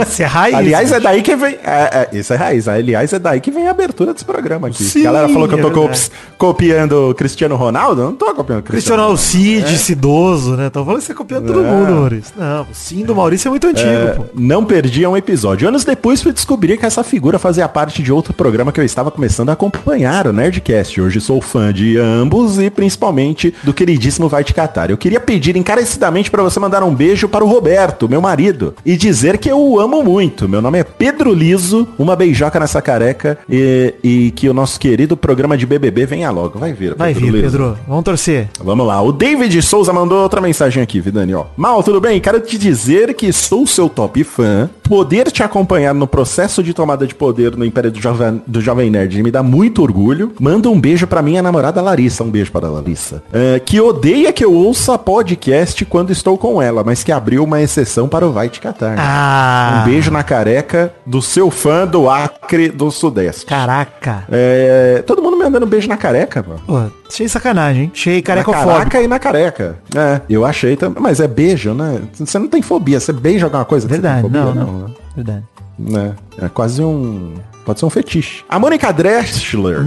Esse 0.00 0.22
é 0.22 0.26
raiz. 0.26 0.54
Aliás, 0.54 0.92
é 0.92 1.00
daí 1.00 1.22
que 1.22 1.34
vem. 1.36 1.56
É, 1.64 2.08
é, 2.12 2.18
isso 2.18 2.32
é 2.32 2.36
raiz. 2.36 2.68
Aliás, 2.68 3.12
é 3.12 3.18
daí 3.18 3.40
que 3.40 3.50
vem 3.50 3.66
a 3.68 3.70
abertura 3.70 4.12
desse 4.12 4.24
programa 4.24 4.68
aqui. 4.68 4.82
Sim, 4.84 5.00
a 5.00 5.04
galera 5.12 5.28
falou 5.28 5.48
que 5.48 5.54
eu 5.54 5.60
tô 5.60 5.68
é 5.68 5.72
copi- 5.72 6.10
copiando 6.38 7.10
o 7.10 7.14
Cristiano 7.14 7.56
Ronaldo. 7.56 8.00
Eu 8.02 8.06
não 8.06 8.16
tô 8.16 8.26
copiando 8.34 8.60
o 8.60 8.62
Cristiano 8.62 8.70
Cristiano. 8.70 9.02
Alcide, 9.02 9.78
Cidoso, 9.78 10.56
né? 10.56 10.70
Tô 10.70 10.84
falando 10.84 11.00
que 11.00 11.06
você 11.06 11.14
copia 11.14 11.40
todo 11.40 11.64
É. 11.64 11.70
mundo, 11.70 11.92
Maurício. 11.92 12.32
Não, 12.36 12.62
o 12.62 12.66
sim 12.72 13.04
do 13.04 13.14
Maurício 13.14 13.48
é 13.48 13.50
muito 13.50 13.66
antigo, 13.66 13.88
É, 13.88 14.06
pô. 14.12 14.24
não 14.34 14.64
perdia 14.64 15.08
um 15.08 15.16
episódio. 15.16 15.68
Anos 15.68 15.84
depois 15.84 16.22
fui 16.22 16.32
descobrir 16.32 16.76
que 16.78 16.86
essa 16.86 17.02
figura 17.02 17.38
fazia 17.38 17.68
parte 17.68 18.02
de 18.02 18.12
outro 18.12 18.32
programa 18.32 18.72
que 18.72 18.80
eu 18.80 18.84
estava 18.84 19.10
começando 19.10 19.50
a 19.50 19.52
acompanhar, 19.52 20.26
o 20.26 20.32
Nerdcast. 20.32 21.00
Hoje 21.00 21.20
sou 21.20 21.40
fã 21.40 21.72
de 21.72 21.96
ambos 21.98 22.58
e 22.58 22.70
principalmente 22.70 23.54
do 23.62 23.72
queridíssimo 23.72 24.28
Vai 24.28 24.44
Te 24.44 24.54
Catar. 24.54 24.90
Eu 24.90 24.96
queria 24.96 25.20
pedir 25.20 25.56
encarecidamente 25.56 26.30
para 26.30 26.42
você 26.42 26.58
mandar 26.60 26.82
um 26.82 26.94
beijo 26.94 27.28
para 27.28 27.44
o 27.44 27.48
Roberto, 27.48 28.08
meu 28.08 28.20
marido, 28.20 28.74
e 28.84 28.89
dizer 28.96 29.38
que 29.38 29.50
eu 29.50 29.60
o 29.60 29.80
amo 29.80 30.02
muito. 30.02 30.48
Meu 30.48 30.60
nome 30.62 30.78
é 30.78 30.84
Pedro 30.84 31.32
Liso, 31.32 31.86
uma 31.98 32.16
beijoca 32.16 32.58
nessa 32.58 32.80
careca 32.80 33.38
e, 33.48 33.94
e 34.02 34.30
que 34.32 34.48
o 34.48 34.54
nosso 34.54 34.78
querido 34.80 35.16
programa 35.16 35.56
de 35.56 35.66
BBB 35.66 36.06
venha 36.06 36.30
logo. 36.30 36.58
Vai 36.58 36.72
vir, 36.72 36.94
Vai 36.94 37.12
vir, 37.12 37.30
Liso. 37.30 37.42
Pedro. 37.42 37.78
Vamos 37.86 38.04
torcer. 38.04 38.48
Vamos 38.62 38.86
lá, 38.86 39.00
o 39.02 39.12
David 39.12 39.60
Souza 39.62 39.92
mandou 39.92 40.22
outra 40.22 40.40
mensagem 40.40 40.82
aqui, 40.82 41.00
Vidani, 41.00 41.34
ó. 41.34 41.44
Mal, 41.56 41.82
tudo 41.82 42.00
bem? 42.00 42.20
Quero 42.20 42.40
te 42.40 42.56
dizer 42.58 43.14
que 43.14 43.32
sou 43.32 43.66
seu 43.66 43.88
top 43.88 44.24
fã. 44.24 44.68
Poder 44.84 45.30
te 45.30 45.42
acompanhar 45.42 45.94
no 45.94 46.06
processo 46.06 46.62
de 46.62 46.74
tomada 46.74 47.06
de 47.06 47.14
poder 47.14 47.56
no 47.56 47.64
Império 47.64 47.90
do 47.90 48.00
Jovem, 48.00 48.42
do 48.46 48.60
Jovem 48.60 48.90
Nerd 48.90 49.22
me 49.22 49.30
dá 49.30 49.42
muito 49.42 49.82
orgulho. 49.82 50.32
Manda 50.40 50.68
um 50.68 50.80
beijo 50.80 51.06
pra 51.06 51.22
minha 51.22 51.42
namorada 51.42 51.80
Larissa. 51.80 52.24
Um 52.24 52.30
beijo 52.30 52.50
para 52.50 52.66
a 52.66 52.70
Larissa. 52.70 53.22
É, 53.32 53.60
que 53.60 53.80
odeia 53.80 54.32
que 54.32 54.44
eu 54.44 54.52
ouça 54.52 54.98
podcast 54.98 55.84
quando 55.84 56.10
estou 56.10 56.36
com 56.36 56.60
ela, 56.60 56.82
mas 56.82 57.04
que 57.04 57.12
abriu 57.12 57.44
uma 57.44 57.60
exceção 57.62 58.08
para 58.08 58.26
o 58.26 58.32
Vai 58.32 58.48
Te 58.48 58.60
Catar. 58.60 58.79
Ah. 58.98 59.82
Um 59.82 59.90
beijo 59.90 60.10
na 60.10 60.22
careca 60.22 60.92
do 61.04 61.20
seu 61.22 61.50
fã 61.50 61.86
do 61.86 62.08
Acre 62.08 62.68
do 62.68 62.90
Sudeste. 62.90 63.46
Caraca. 63.46 64.24
É, 64.30 65.02
todo 65.06 65.22
mundo 65.22 65.36
me 65.36 65.44
mandando 65.44 65.66
beijo 65.66 65.88
na 65.88 65.96
careca, 65.96 66.44
mano. 66.46 66.60
Pô, 66.66 66.80
achei 67.08 67.28
sacanagem, 67.28 67.84
hein? 67.84 67.92
Achei 67.94 68.16
Na 68.16 68.22
carecofóbico. 68.22 68.68
caraca 68.72 69.02
e 69.02 69.06
na 69.08 69.18
careca. 69.18 69.78
É, 69.94 70.20
eu 70.28 70.44
achei 70.44 70.76
também. 70.76 71.02
Mas 71.02 71.20
é 71.20 71.28
beijo, 71.28 71.72
né? 71.74 72.00
Você 72.14 72.38
não 72.38 72.48
tem 72.48 72.62
fobia, 72.62 72.98
você 73.00 73.12
beija 73.12 73.46
alguma 73.46 73.64
coisa. 73.64 73.86
Verdade, 73.88 74.22
fobia? 74.22 74.40
não, 74.44 74.54
não. 74.54 74.78
né? 74.88 74.94
Verdade. 75.14 75.44
Né? 75.78 76.14
É 76.40 76.48
quase 76.48 76.82
um. 76.82 77.34
Pode 77.64 77.78
ser 77.78 77.86
um 77.86 77.90
fetiche. 77.90 78.42
A 78.48 78.58
Mônica 78.58 78.90
Dressler. 78.92 79.78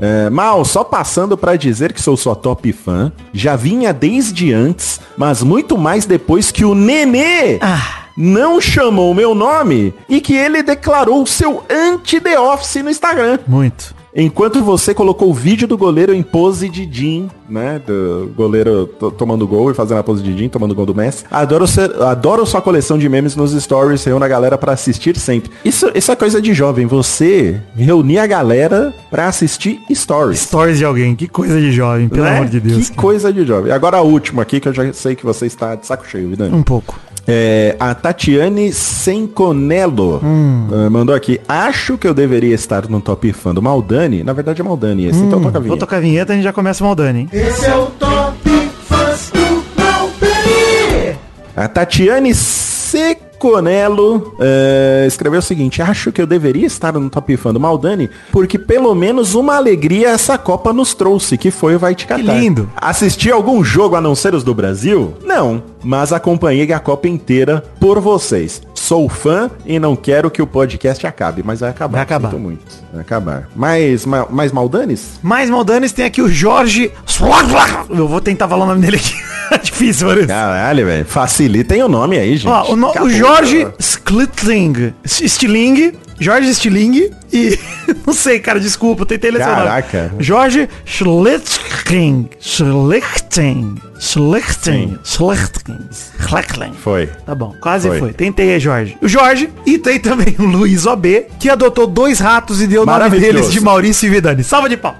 É, 0.00 0.28
Mal, 0.30 0.64
só 0.64 0.82
passando 0.82 1.36
pra 1.36 1.56
dizer 1.56 1.92
que 1.92 2.00
sou 2.02 2.16
sua 2.16 2.34
top 2.34 2.72
fã. 2.72 3.12
Já 3.32 3.54
vinha 3.54 3.92
desde 3.92 4.52
antes, 4.52 5.00
mas 5.16 5.42
muito 5.42 5.76
mais 5.78 6.04
depois 6.06 6.50
que 6.50 6.64
o 6.64 6.74
Nenê 6.74 7.58
não 8.16 8.60
chamou 8.60 9.14
meu 9.14 9.34
nome 9.34 9.94
e 10.08 10.20
que 10.20 10.34
ele 10.34 10.62
declarou 10.62 11.24
seu 11.26 11.62
anti-The 11.70 12.38
Office 12.38 12.82
no 12.82 12.90
Instagram. 12.90 13.38
Muito. 13.46 13.94
Enquanto 14.14 14.62
você 14.62 14.92
colocou 14.92 15.30
o 15.30 15.32
vídeo 15.32 15.66
do 15.66 15.78
goleiro 15.78 16.12
em 16.12 16.22
pose 16.22 16.68
de 16.68 16.86
Jim, 16.92 17.30
né? 17.48 17.80
Do 17.86 18.30
goleiro 18.36 18.86
to- 18.86 19.10
tomando 19.10 19.46
gol 19.46 19.70
e 19.70 19.74
fazendo 19.74 20.00
a 20.00 20.02
pose 20.02 20.22
de 20.22 20.36
Jim, 20.36 20.50
tomando 20.50 20.74
gol 20.74 20.84
do 20.84 20.94
Messi. 20.94 21.24
Adoro, 21.30 21.66
ser, 21.66 21.90
adoro 22.02 22.44
sua 22.44 22.60
coleção 22.60 22.98
de 22.98 23.08
memes 23.08 23.34
nos 23.34 23.52
stories, 23.52 24.04
reúne 24.04 24.22
a 24.26 24.28
galera 24.28 24.58
pra 24.58 24.72
assistir 24.72 25.16
sempre. 25.18 25.50
Isso, 25.64 25.90
isso 25.94 26.12
é 26.12 26.16
coisa 26.16 26.42
de 26.42 26.52
jovem, 26.52 26.84
você 26.84 27.58
reunir 27.74 28.18
a 28.18 28.26
galera 28.26 28.92
pra 29.10 29.28
assistir 29.28 29.80
stories. 29.90 30.40
Stories 30.40 30.76
de 30.76 30.84
alguém, 30.84 31.16
que 31.16 31.26
coisa 31.26 31.58
de 31.58 31.72
jovem, 31.72 32.06
pelo 32.10 32.24
né? 32.24 32.36
amor 32.36 32.48
de 32.50 32.60
Deus. 32.60 32.90
Que 32.90 32.96
coisa 32.96 33.32
de 33.32 33.46
jovem. 33.46 33.72
Agora 33.72 33.96
a 33.96 34.02
última 34.02 34.42
aqui, 34.42 34.60
que 34.60 34.68
eu 34.68 34.74
já 34.74 34.92
sei 34.92 35.14
que 35.16 35.24
você 35.24 35.46
está 35.46 35.74
de 35.74 35.86
saco 35.86 36.06
cheio, 36.06 36.28
Vidani. 36.28 36.54
Um 36.54 36.62
pouco. 36.62 37.00
É, 37.26 37.76
a 37.78 37.94
Tatiane 37.94 38.72
Senconello 38.72 40.20
eh, 40.72 40.88
mandou 40.88 41.14
aqui. 41.14 41.40
Acho 41.46 41.96
que 41.96 42.06
eu 42.08 42.12
deveria 42.14 42.54
estar 42.54 42.88
no 42.88 43.00
top 43.00 43.32
fã 43.32 43.54
do 43.54 43.62
Maldani. 43.62 44.24
Na 44.24 44.32
verdade 44.32 44.60
é 44.60 44.64
Maldani 44.64 45.06
esse, 45.06 45.20
então 45.20 45.40
toca 45.40 45.50
a 45.50 45.60
Vou 45.60 45.62
vinheta. 45.62 45.80
tocar 45.80 45.96
a 45.98 46.00
vinheta 46.00 46.32
e 46.32 46.34
a 46.34 46.36
gente 46.36 46.44
já 46.44 46.52
começa 46.52 46.82
mal 46.82 46.94
Dani, 46.94 47.20
hein? 47.20 47.28
Esse 47.32 47.66
é 47.66 47.76
o 47.76 47.86
Top 47.86 48.38
Fãs 48.88 49.30
do 49.30 49.80
Maltani. 49.80 51.16
A 51.56 51.68
Tatiane 51.68 52.34
Seconello 52.92 54.36
eh, 54.38 55.06
escreveu 55.08 55.38
o 55.38 55.42
seguinte. 55.42 55.80
Acho 55.80 56.12
que 56.12 56.20
eu 56.20 56.26
deveria 56.26 56.66
estar 56.66 56.92
no 56.92 57.08
top 57.08 57.34
fã 57.38 57.50
do 57.50 57.58
Maldani 57.58 58.10
porque 58.30 58.58
pelo 58.58 58.94
menos 58.94 59.34
uma 59.34 59.56
alegria 59.56 60.10
essa 60.10 60.36
Copa 60.36 60.74
nos 60.74 60.92
trouxe, 60.92 61.38
que 61.38 61.50
foi 61.50 61.74
o 61.74 61.78
Vai 61.78 61.94
Te 61.94 62.06
Catar. 62.06 62.20
lindo. 62.38 62.70
Assisti 62.76 63.30
algum 63.30 63.64
jogo 63.64 63.96
a 63.96 64.00
não 64.00 64.14
ser 64.14 64.34
os 64.34 64.44
do 64.44 64.54
Brasil? 64.54 65.14
Não, 65.24 65.62
mas 65.82 66.12
acompanhei 66.12 66.70
a 66.70 66.78
Copa 66.78 67.08
inteira 67.08 67.64
por 67.80 67.98
vocês. 67.98 68.60
Sou 68.82 69.08
fã 69.08 69.48
e 69.64 69.78
não 69.78 69.94
quero 69.94 70.28
que 70.28 70.42
o 70.42 70.46
podcast 70.46 71.06
acabe, 71.06 71.40
mas 71.44 71.60
vai 71.60 71.70
acabar. 71.70 71.92
Vai 71.98 72.02
acabar. 72.02 72.30
Sinto 72.30 72.40
muito. 72.40 72.64
Vai 72.92 73.00
acabar. 73.02 73.48
Mais, 73.54 74.04
ma- 74.04 74.26
mais 74.28 74.50
Maldanes? 74.50 75.20
Mais 75.22 75.48
Maldanes 75.48 75.92
tem 75.92 76.04
aqui 76.04 76.20
o 76.20 76.28
Jorge. 76.28 76.90
Eu 77.88 78.08
vou 78.08 78.20
tentar 78.20 78.48
falar 78.48 78.64
o 78.64 78.66
nome 78.66 78.80
dele 78.80 78.96
aqui. 78.96 79.14
É 79.52 79.58
Difícil, 79.58 80.06
Maurício. 80.06 80.28
Caralho, 80.28 80.86
velho. 80.86 81.04
Facilitem 81.04 81.82
o 81.82 81.88
nome 81.88 82.16
aí, 82.18 82.38
gente. 82.38 82.48
Ó, 82.50 82.72
o, 82.72 82.76
no- 82.76 82.90
o 83.02 83.10
Jorge 83.10 83.64
cara. 83.64 83.74
Sklitling. 83.78 84.94
Stiling. 85.04 85.92
Jorge 86.22 86.54
Stiling. 86.54 87.10
E. 87.32 87.58
Não 88.06 88.14
sei, 88.14 88.38
cara, 88.38 88.60
desculpa, 88.60 89.04
tentei 89.04 89.30
nome. 89.30 89.66
Caraca. 89.66 90.12
Jorge 90.18 90.68
Schlichting. 90.84 92.28
Schlichting. 92.40 93.76
Schlichting. 93.98 94.98
Schlichting. 95.04 95.88
Schlichting. 96.20 96.72
Foi. 96.74 97.06
Tá 97.26 97.34
bom, 97.34 97.54
quase 97.60 97.88
foi. 97.88 97.98
Foi. 97.98 98.12
Tentei 98.12 98.52
aí, 98.54 98.60
Jorge. 98.60 98.96
O 99.00 99.08
Jorge 99.08 99.50
e 99.66 99.78
tem 99.78 99.98
também 99.98 100.34
o 100.38 100.44
Luiz 100.44 100.86
OB, 100.86 101.26
que 101.38 101.50
adotou 101.50 101.86
dois 101.86 102.18
ratos 102.18 102.60
e 102.60 102.66
deu 102.66 102.82
o 102.82 102.86
nome 102.86 103.18
deles 103.18 103.50
de 103.50 103.60
Maurício 103.60 104.06
e 104.06 104.10
Vidani. 104.10 104.44
Salva 104.44 104.68
de 104.68 104.76
pau. 104.76 104.96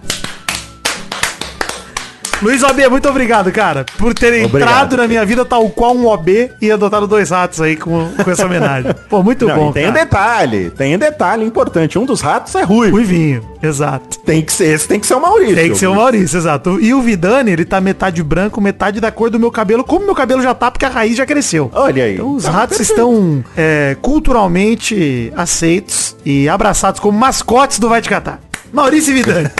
Luiz 2.43 2.63
OB, 2.63 2.89
muito 2.89 3.09
obrigado, 3.09 3.53
cara, 3.53 3.85
por 3.97 4.13
ter 4.13 4.45
Obrigado, 4.45 4.57
entrado 4.73 4.97
na 4.97 5.07
minha 5.07 5.25
vida 5.25 5.45
tal 5.45 5.69
qual 5.71 5.95
um 5.95 6.07
OB 6.07 6.51
e 6.61 6.71
adotado 6.73 7.07
dois 7.07 7.31
ratos 7.31 7.61
aí 7.61 7.77
com, 7.77 8.11
com 8.23 8.31
essa 8.31 8.45
homenagem. 8.47 8.93
Pô, 9.09 9.23
muito 9.23 9.47
Não, 9.47 9.55
bom, 9.55 9.73
tem 9.73 9.89
um 9.89 9.93
cara. 9.93 10.05
detalhe, 10.05 10.71
tem 10.71 10.97
um 10.97 10.99
detalhe 10.99 11.45
importante. 11.45 11.99
Um 11.99 12.05
dos 12.05 12.21
ratos 12.21 12.55
é 12.57 12.63
ruivo. 12.63 12.97
Ruivinho, 12.97 13.43
exato. 13.63 14.19
Tem 14.21 14.43
que 14.43 14.53
ser, 14.53 14.75
esse 14.75 14.89
tem 14.89 14.99
que 14.99 15.07
ser 15.07 15.15
o 15.15 15.21
Maurício. 15.21 15.55
Tem 15.55 15.71
que 15.71 15.77
ser 15.79 15.87
o 15.87 15.95
Maurício, 15.95 16.37
exato. 16.37 16.81
E 16.81 16.93
o 16.93 17.01
Vidani, 17.01 17.53
ele 17.53 17.65
tá 17.65 17.81
metade 17.81 18.21
branco, 18.25 18.61
metade 18.61 19.01
da 19.01 19.13
cor 19.13 19.31
do 19.31 19.39
meu 19.39 19.51
cabelo, 19.53 19.85
como 19.85 20.05
meu 20.05 20.15
cabelo 20.15 20.43
já 20.43 20.53
tá, 20.53 20.69
porque 20.71 20.85
a 20.85 20.89
raiz 20.89 21.17
já 21.17 21.25
cresceu. 21.25 21.71
Olha 21.73 22.05
aí. 22.05 22.15
Então 22.15 22.35
os 22.35 22.43
Tá 22.45 22.51
ratos 22.51 22.79
perfeito. 22.79 22.99
estão 23.01 23.45
é, 23.57 23.97
culturalmente 24.03 25.33
aceitos 25.37 26.17
e 26.25 26.49
abraçados 26.49 26.99
como 27.01 27.17
mascotes 27.17 27.79
do 27.79 27.89
Vai 27.89 28.01
Te 28.03 28.09
Catar. 28.09 28.41
Maurício 28.73 29.13
Vidani. 29.15 29.51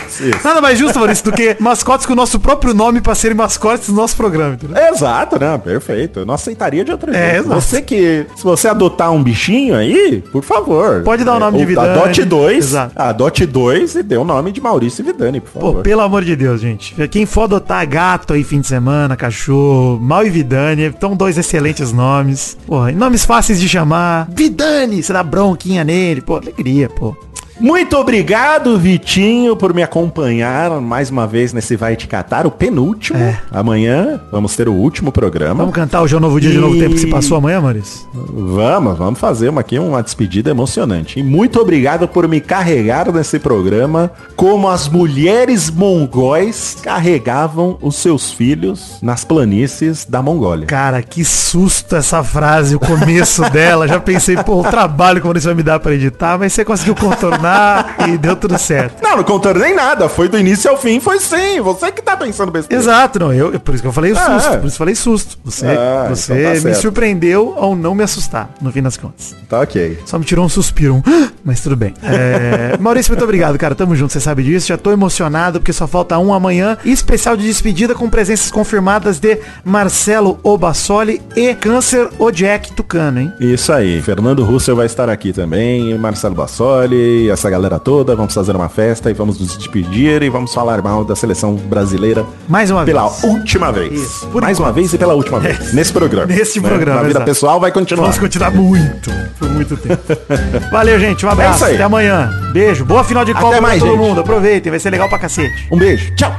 Nada 0.43 0.61
mais 0.61 0.79
justo, 0.79 0.99
Maurício, 0.99 1.25
do 1.25 1.33
que 1.33 1.57
mascotes 1.61 2.07
com 2.07 2.13
o 2.13 2.17
nosso 2.17 2.41
próprio 2.41 2.73
nome 2.73 3.01
pra 3.01 3.15
serem 3.15 3.37
mascotes 3.37 3.89
do 3.89 3.95
nosso 3.95 4.17
programa. 4.17 4.55
entendeu? 4.55 4.77
Exato, 4.93 5.39
né? 5.39 5.59
Perfeito. 5.59 6.21
Eu 6.21 6.27
não 6.27 6.35
aceitaria 6.35 6.85
de 6.85 6.91
outro 6.93 7.15
É, 7.15 7.35
jeito. 7.35 7.49
Você 7.49 7.83
que, 7.83 8.27
se 8.35 8.43
você 8.43 8.69
adotar 8.69 9.11
um 9.13 9.23
bichinho 9.23 9.75
aí, 9.77 10.23
por 10.33 10.43
favor. 10.43 11.03
Pode 11.03 11.25
dar 11.25 11.37
o 11.37 11.39
nome 11.39 11.59
de 11.59 11.63
ou 11.65 11.69
Vidani. 11.69 11.89
Adote 11.91 12.25
dois. 12.25 12.65
Exato. 12.67 12.93
Adote 12.97 13.45
dois 13.47 13.95
e 13.95 14.03
dê 14.03 14.17
o 14.17 14.25
nome 14.25 14.51
de 14.53 14.61
Maurício 14.61 15.05
Vidani, 15.05 15.41
por 15.41 15.51
Pô, 15.53 15.61
favor. 15.61 15.83
pelo 15.83 16.01
amor 16.01 16.25
de 16.25 16.35
Deus, 16.35 16.61
gente. 16.61 16.95
Quem 17.09 17.27
for 17.27 17.43
adotar 17.43 17.87
gato 17.87 18.33
aí 18.33 18.43
fim 18.43 18.61
de 18.61 18.67
semana, 18.67 19.17
cachorro, 19.17 19.99
Mal 20.01 20.25
e 20.27 20.31
Vidani, 20.31 20.85
estão 20.85 21.15
dois 21.15 21.37
excelentes 21.37 21.93
nomes. 21.93 22.57
Porra, 22.67 22.91
nomes 22.93 23.25
fáceis 23.25 23.61
de 23.61 23.69
chamar. 23.69 24.27
Vidani, 24.35 25.03
você 25.03 25.13
dá 25.13 25.23
bronquinha 25.23 25.85
nele. 25.85 26.21
Pô, 26.23 26.37
alegria, 26.37 26.89
pô. 26.89 27.15
Muito 27.63 27.97
obrigado, 27.97 28.77
Vitinho, 28.77 29.55
por 29.55 29.73
me 29.73 29.85
acompanhar 29.85 30.81
mais 30.81 31.11
uma 31.11 31.29
vez 31.29 31.53
nesse 31.53 31.77
Vai 31.77 31.95
Te 31.95 32.09
Catar, 32.09 32.45
o 32.45 32.51
penúltimo. 32.51 33.17
É. 33.21 33.39
Amanhã 33.53 34.21
vamos 34.33 34.57
ter 34.57 34.69
o 34.69 34.73
último 34.73 35.13
programa. 35.13 35.55
Vamos 35.61 35.73
cantar 35.75 36.03
o 36.03 36.09
João 36.09 36.21
Novo 36.21 36.41
Dia 36.41 36.51
de 36.51 36.59
Novo 36.59 36.75
E- 36.75 36.81
Tempo 36.81 36.95
que 36.95 37.01
se 37.01 37.07
passou 37.07 37.37
amanhã, 37.37 37.61
Maurício? 37.61 38.05
Vamos, 38.13 38.99
vamos 38.99 39.21
fazer 39.21 39.49
uma, 39.49 39.61
aqui 39.61 39.79
uma 39.79 40.03
despedida 40.03 40.51
emocionante. 40.51 41.21
E 41.21 41.23
muito 41.23 41.61
obrigado 41.61 42.09
por 42.09 42.27
me 42.27 42.41
carregar 42.41 43.13
nesse 43.13 43.39
programa 43.39 44.11
como 44.35 44.69
as 44.69 44.89
mulheres 44.89 45.71
mongóis 45.71 46.77
carregavam 46.83 47.79
os 47.81 47.95
seus 47.95 48.33
filhos 48.33 48.99
nas 49.01 49.25
planícies 49.25 50.05
da 50.05 50.21
Mongólia. 50.21 50.67
Cara, 50.67 51.01
que 51.01 51.25
susto 51.25 51.95
essa 51.95 52.25
frase, 52.25 52.75
o 52.75 52.81
começo 52.81 53.43
dela. 53.51 53.87
Já 53.87 54.01
pensei, 54.01 54.37
pô, 54.37 54.61
o 54.61 54.65
trabalho 54.65 55.21
que 55.21 55.27
o 55.27 55.29
Maurício 55.29 55.49
vai 55.49 55.55
me 55.55 55.63
dar 55.63 55.79
pra 55.79 55.95
editar, 55.95 56.37
mas 56.37 56.53
você 56.53 56.65
conseguiu 56.65 56.97
contornar 56.97 57.52
contornar 57.53 58.09
e 58.09 58.19
deu 58.19 58.37
tudo 58.37 58.59
certo. 58.59 59.03
Não, 59.03 59.17
não 59.17 59.25
contornei 59.25 59.75
nada. 59.75 60.09
Foi 60.09 60.29
do 60.29 60.39
início 60.39 60.71
ao 60.71 60.77
fim, 60.77 61.01
foi 61.01 61.19
sim. 61.21 61.61
Você 61.61 61.91
que 61.93 62.03
tá 62.03 62.17
pensando 62.17 62.51
besteira. 62.51 62.83
Exato, 62.83 63.19
não, 63.19 63.33
eu, 63.33 63.59
por 63.61 63.75
isso 63.75 63.83
que 63.83 63.89
eu 63.89 63.93
falei 63.93 64.13
Ah, 64.13 64.17
susto, 64.41 64.55
é. 64.55 64.57
por 64.59 64.67
isso 64.67 64.75
eu 64.75 64.79
falei 64.79 64.95
susto. 64.95 65.39
Você, 65.45 65.67
Ah, 65.67 66.07
você 66.09 66.33
então 66.33 66.45
tá 66.45 66.55
me 66.55 66.61
certo. 66.61 66.81
surpreendeu 66.83 67.55
ao 67.59 67.75
não 67.77 67.95
me 67.95 68.03
assustar, 68.03 68.51
no 68.61 68.71
fim 68.73 68.83
das 68.83 68.97
contas. 68.97 69.35
Tá 69.49 69.61
ok. 69.61 69.99
Só 70.07 70.19
me 70.19 70.25
tirou 70.25 70.45
um 70.45 70.49
suspiro, 70.49 70.95
um, 70.97 71.03
mas 71.45 71.61
tudo 71.61 71.77
bem. 71.77 71.95
É, 72.03 72.77
Maurício, 72.81 73.13
muito 73.13 73.25
obrigado, 73.25 73.59
cara. 73.59 73.75
Tamo 73.75 73.95
junto, 73.97 74.13
você 74.13 74.21
sabe 74.21 74.43
disso. 74.43 74.69
Já 74.69 74.77
tô 74.77 74.91
emocionado 74.93 75.61
porque 75.61 75.73
só 75.73 75.87
falta 75.87 76.19
um 76.19 76.33
amanhã. 76.33 76.77
Especial 76.85 77.37
de 77.37 77.45
despedida 77.47 77.95
com 77.95 78.09
presenças 78.09 78.51
confirmadas 78.51 79.19
de 79.19 79.39
Marcelo 79.65 80.39
Obassoli 80.43 81.21
e 81.37 81.55
Câncer 81.55 82.09
o 82.19 82.31
Jack 82.31 82.73
Tucano, 82.73 83.21
hein? 83.21 83.33
Isso 83.41 83.73
aí. 83.73 84.01
Fernando 84.03 84.45
Russell 84.45 84.77
vai 84.77 84.87
estar 84.87 85.09
aqui 85.09 85.33
também, 85.33 85.97
Marcelo 85.99 86.35
Bassoli, 86.35 87.31
essa 87.43 87.51
galera 87.51 87.79
toda. 87.79 88.15
Vamos 88.15 88.33
fazer 88.33 88.55
uma 88.55 88.69
festa 88.69 89.11
e 89.11 89.13
vamos 89.15 89.41
nos 89.41 89.57
despedir 89.57 90.23
e 90.23 90.29
vamos 90.31 90.55
falar 90.55 90.81
mal 90.81 91.05
da 91.05 91.17
seleção 91.17 91.55
brasileira 91.57 92.25
Mais 92.49 92.71
uma 92.71 92.85
pela 92.85 93.09
vez. 93.09 93.25
última 93.25 93.73
vez. 93.73 93.93
Isso, 94.01 94.27
por 94.29 94.43
Mais 94.43 94.59
uma 94.59 94.67
enquanto. 94.69 94.75
vez 94.77 94.93
e 94.95 94.99
pela 94.99 95.15
última 95.15 95.41
vez. 95.41 95.73
Nesse 95.75 95.93
programa. 95.93 96.27
Nesse 96.27 96.61
né? 96.61 96.69
programa, 96.69 96.97
Na 96.99 97.03
vida 97.03 97.19
exato. 97.19 97.27
pessoal 97.27 97.61
vai 97.61 97.73
continuar. 97.73 98.03
Vamos 98.05 98.19
continuar 98.19 98.51
muito, 98.53 99.11
por 99.39 99.49
muito 99.51 99.77
tempo. 99.77 100.03
Valeu, 100.71 100.99
gente. 101.01 101.27
Um 101.27 101.31
abraço. 101.31 101.57
isso 101.57 101.65
aí. 101.65 101.75
Até 101.75 101.83
amanhã. 101.85 102.31
Beijo. 102.53 102.85
Boa 102.85 103.03
final 103.03 103.25
de 103.25 103.35
Copa 103.35 103.49
pra 103.49 103.61
mais, 103.61 103.81
todo 103.81 103.91
gente. 103.93 104.01
mundo. 104.01 104.21
Aproveitem, 104.21 104.71
vai 104.71 104.79
ser 104.79 104.91
legal 104.91 105.09
pra 105.09 105.19
cacete. 105.19 105.67
Um 105.71 105.79
beijo. 105.79 106.15
Tchau. 106.15 106.33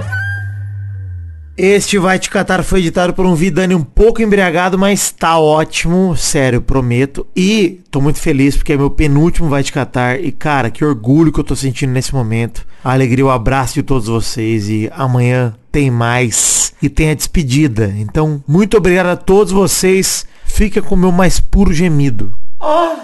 Este 1.56 2.00
Vai 2.00 2.18
Te 2.18 2.32
Catar 2.32 2.64
foi 2.64 2.80
editado 2.80 3.14
por 3.14 3.28
um 3.28 3.36
Vidani 3.36 3.76
um 3.76 3.84
pouco 3.84 4.24
embriagado, 4.24 4.78
mas 4.78 5.12
tá 5.12 5.38
ótimo, 5.38 6.18
sério, 6.18 6.60
prometo. 6.60 7.28
E 7.36 7.80
tô 7.92 8.02
muito 8.02 8.18
feliz 8.18 8.58
porque 8.58 8.74
é 8.74 8.78
meu 8.78 8.90
penúltimo 8.90 9.50
Vai 9.50 9.62
Te 9.62 9.72
Catar. 9.72 10.20
E 10.20 10.32
cara, 10.32 10.72
que 10.72 10.84
orgulho 10.84 11.32
que 11.32 11.40
eu 11.40 11.44
tô 11.44 11.56
sentindo 11.56 11.94
nesse 11.94 12.12
momento. 12.12 12.66
A 12.84 12.94
alegria, 12.94 13.26
o 13.26 13.30
abraço 13.30 13.76
de 13.76 13.84
todos 13.84 14.08
vocês. 14.08 14.68
E 14.68 14.90
amanhã 14.96 15.54
tem 15.72 15.92
mais. 15.92 16.74
E 16.82 16.90
tem 16.90 17.12
a 17.12 17.14
despedida. 17.14 17.94
Então, 18.00 18.44
muito 18.48 18.76
obrigado 18.76 19.08
a 19.08 19.16
todos 19.16 19.54
vocês. 19.54 20.26
Fica 20.46 20.82
com 20.82 20.96
o 20.96 20.98
meu 20.98 21.12
mais 21.12 21.40
puro 21.40 21.72
gemido. 21.72 22.34
Oh, 22.60 22.96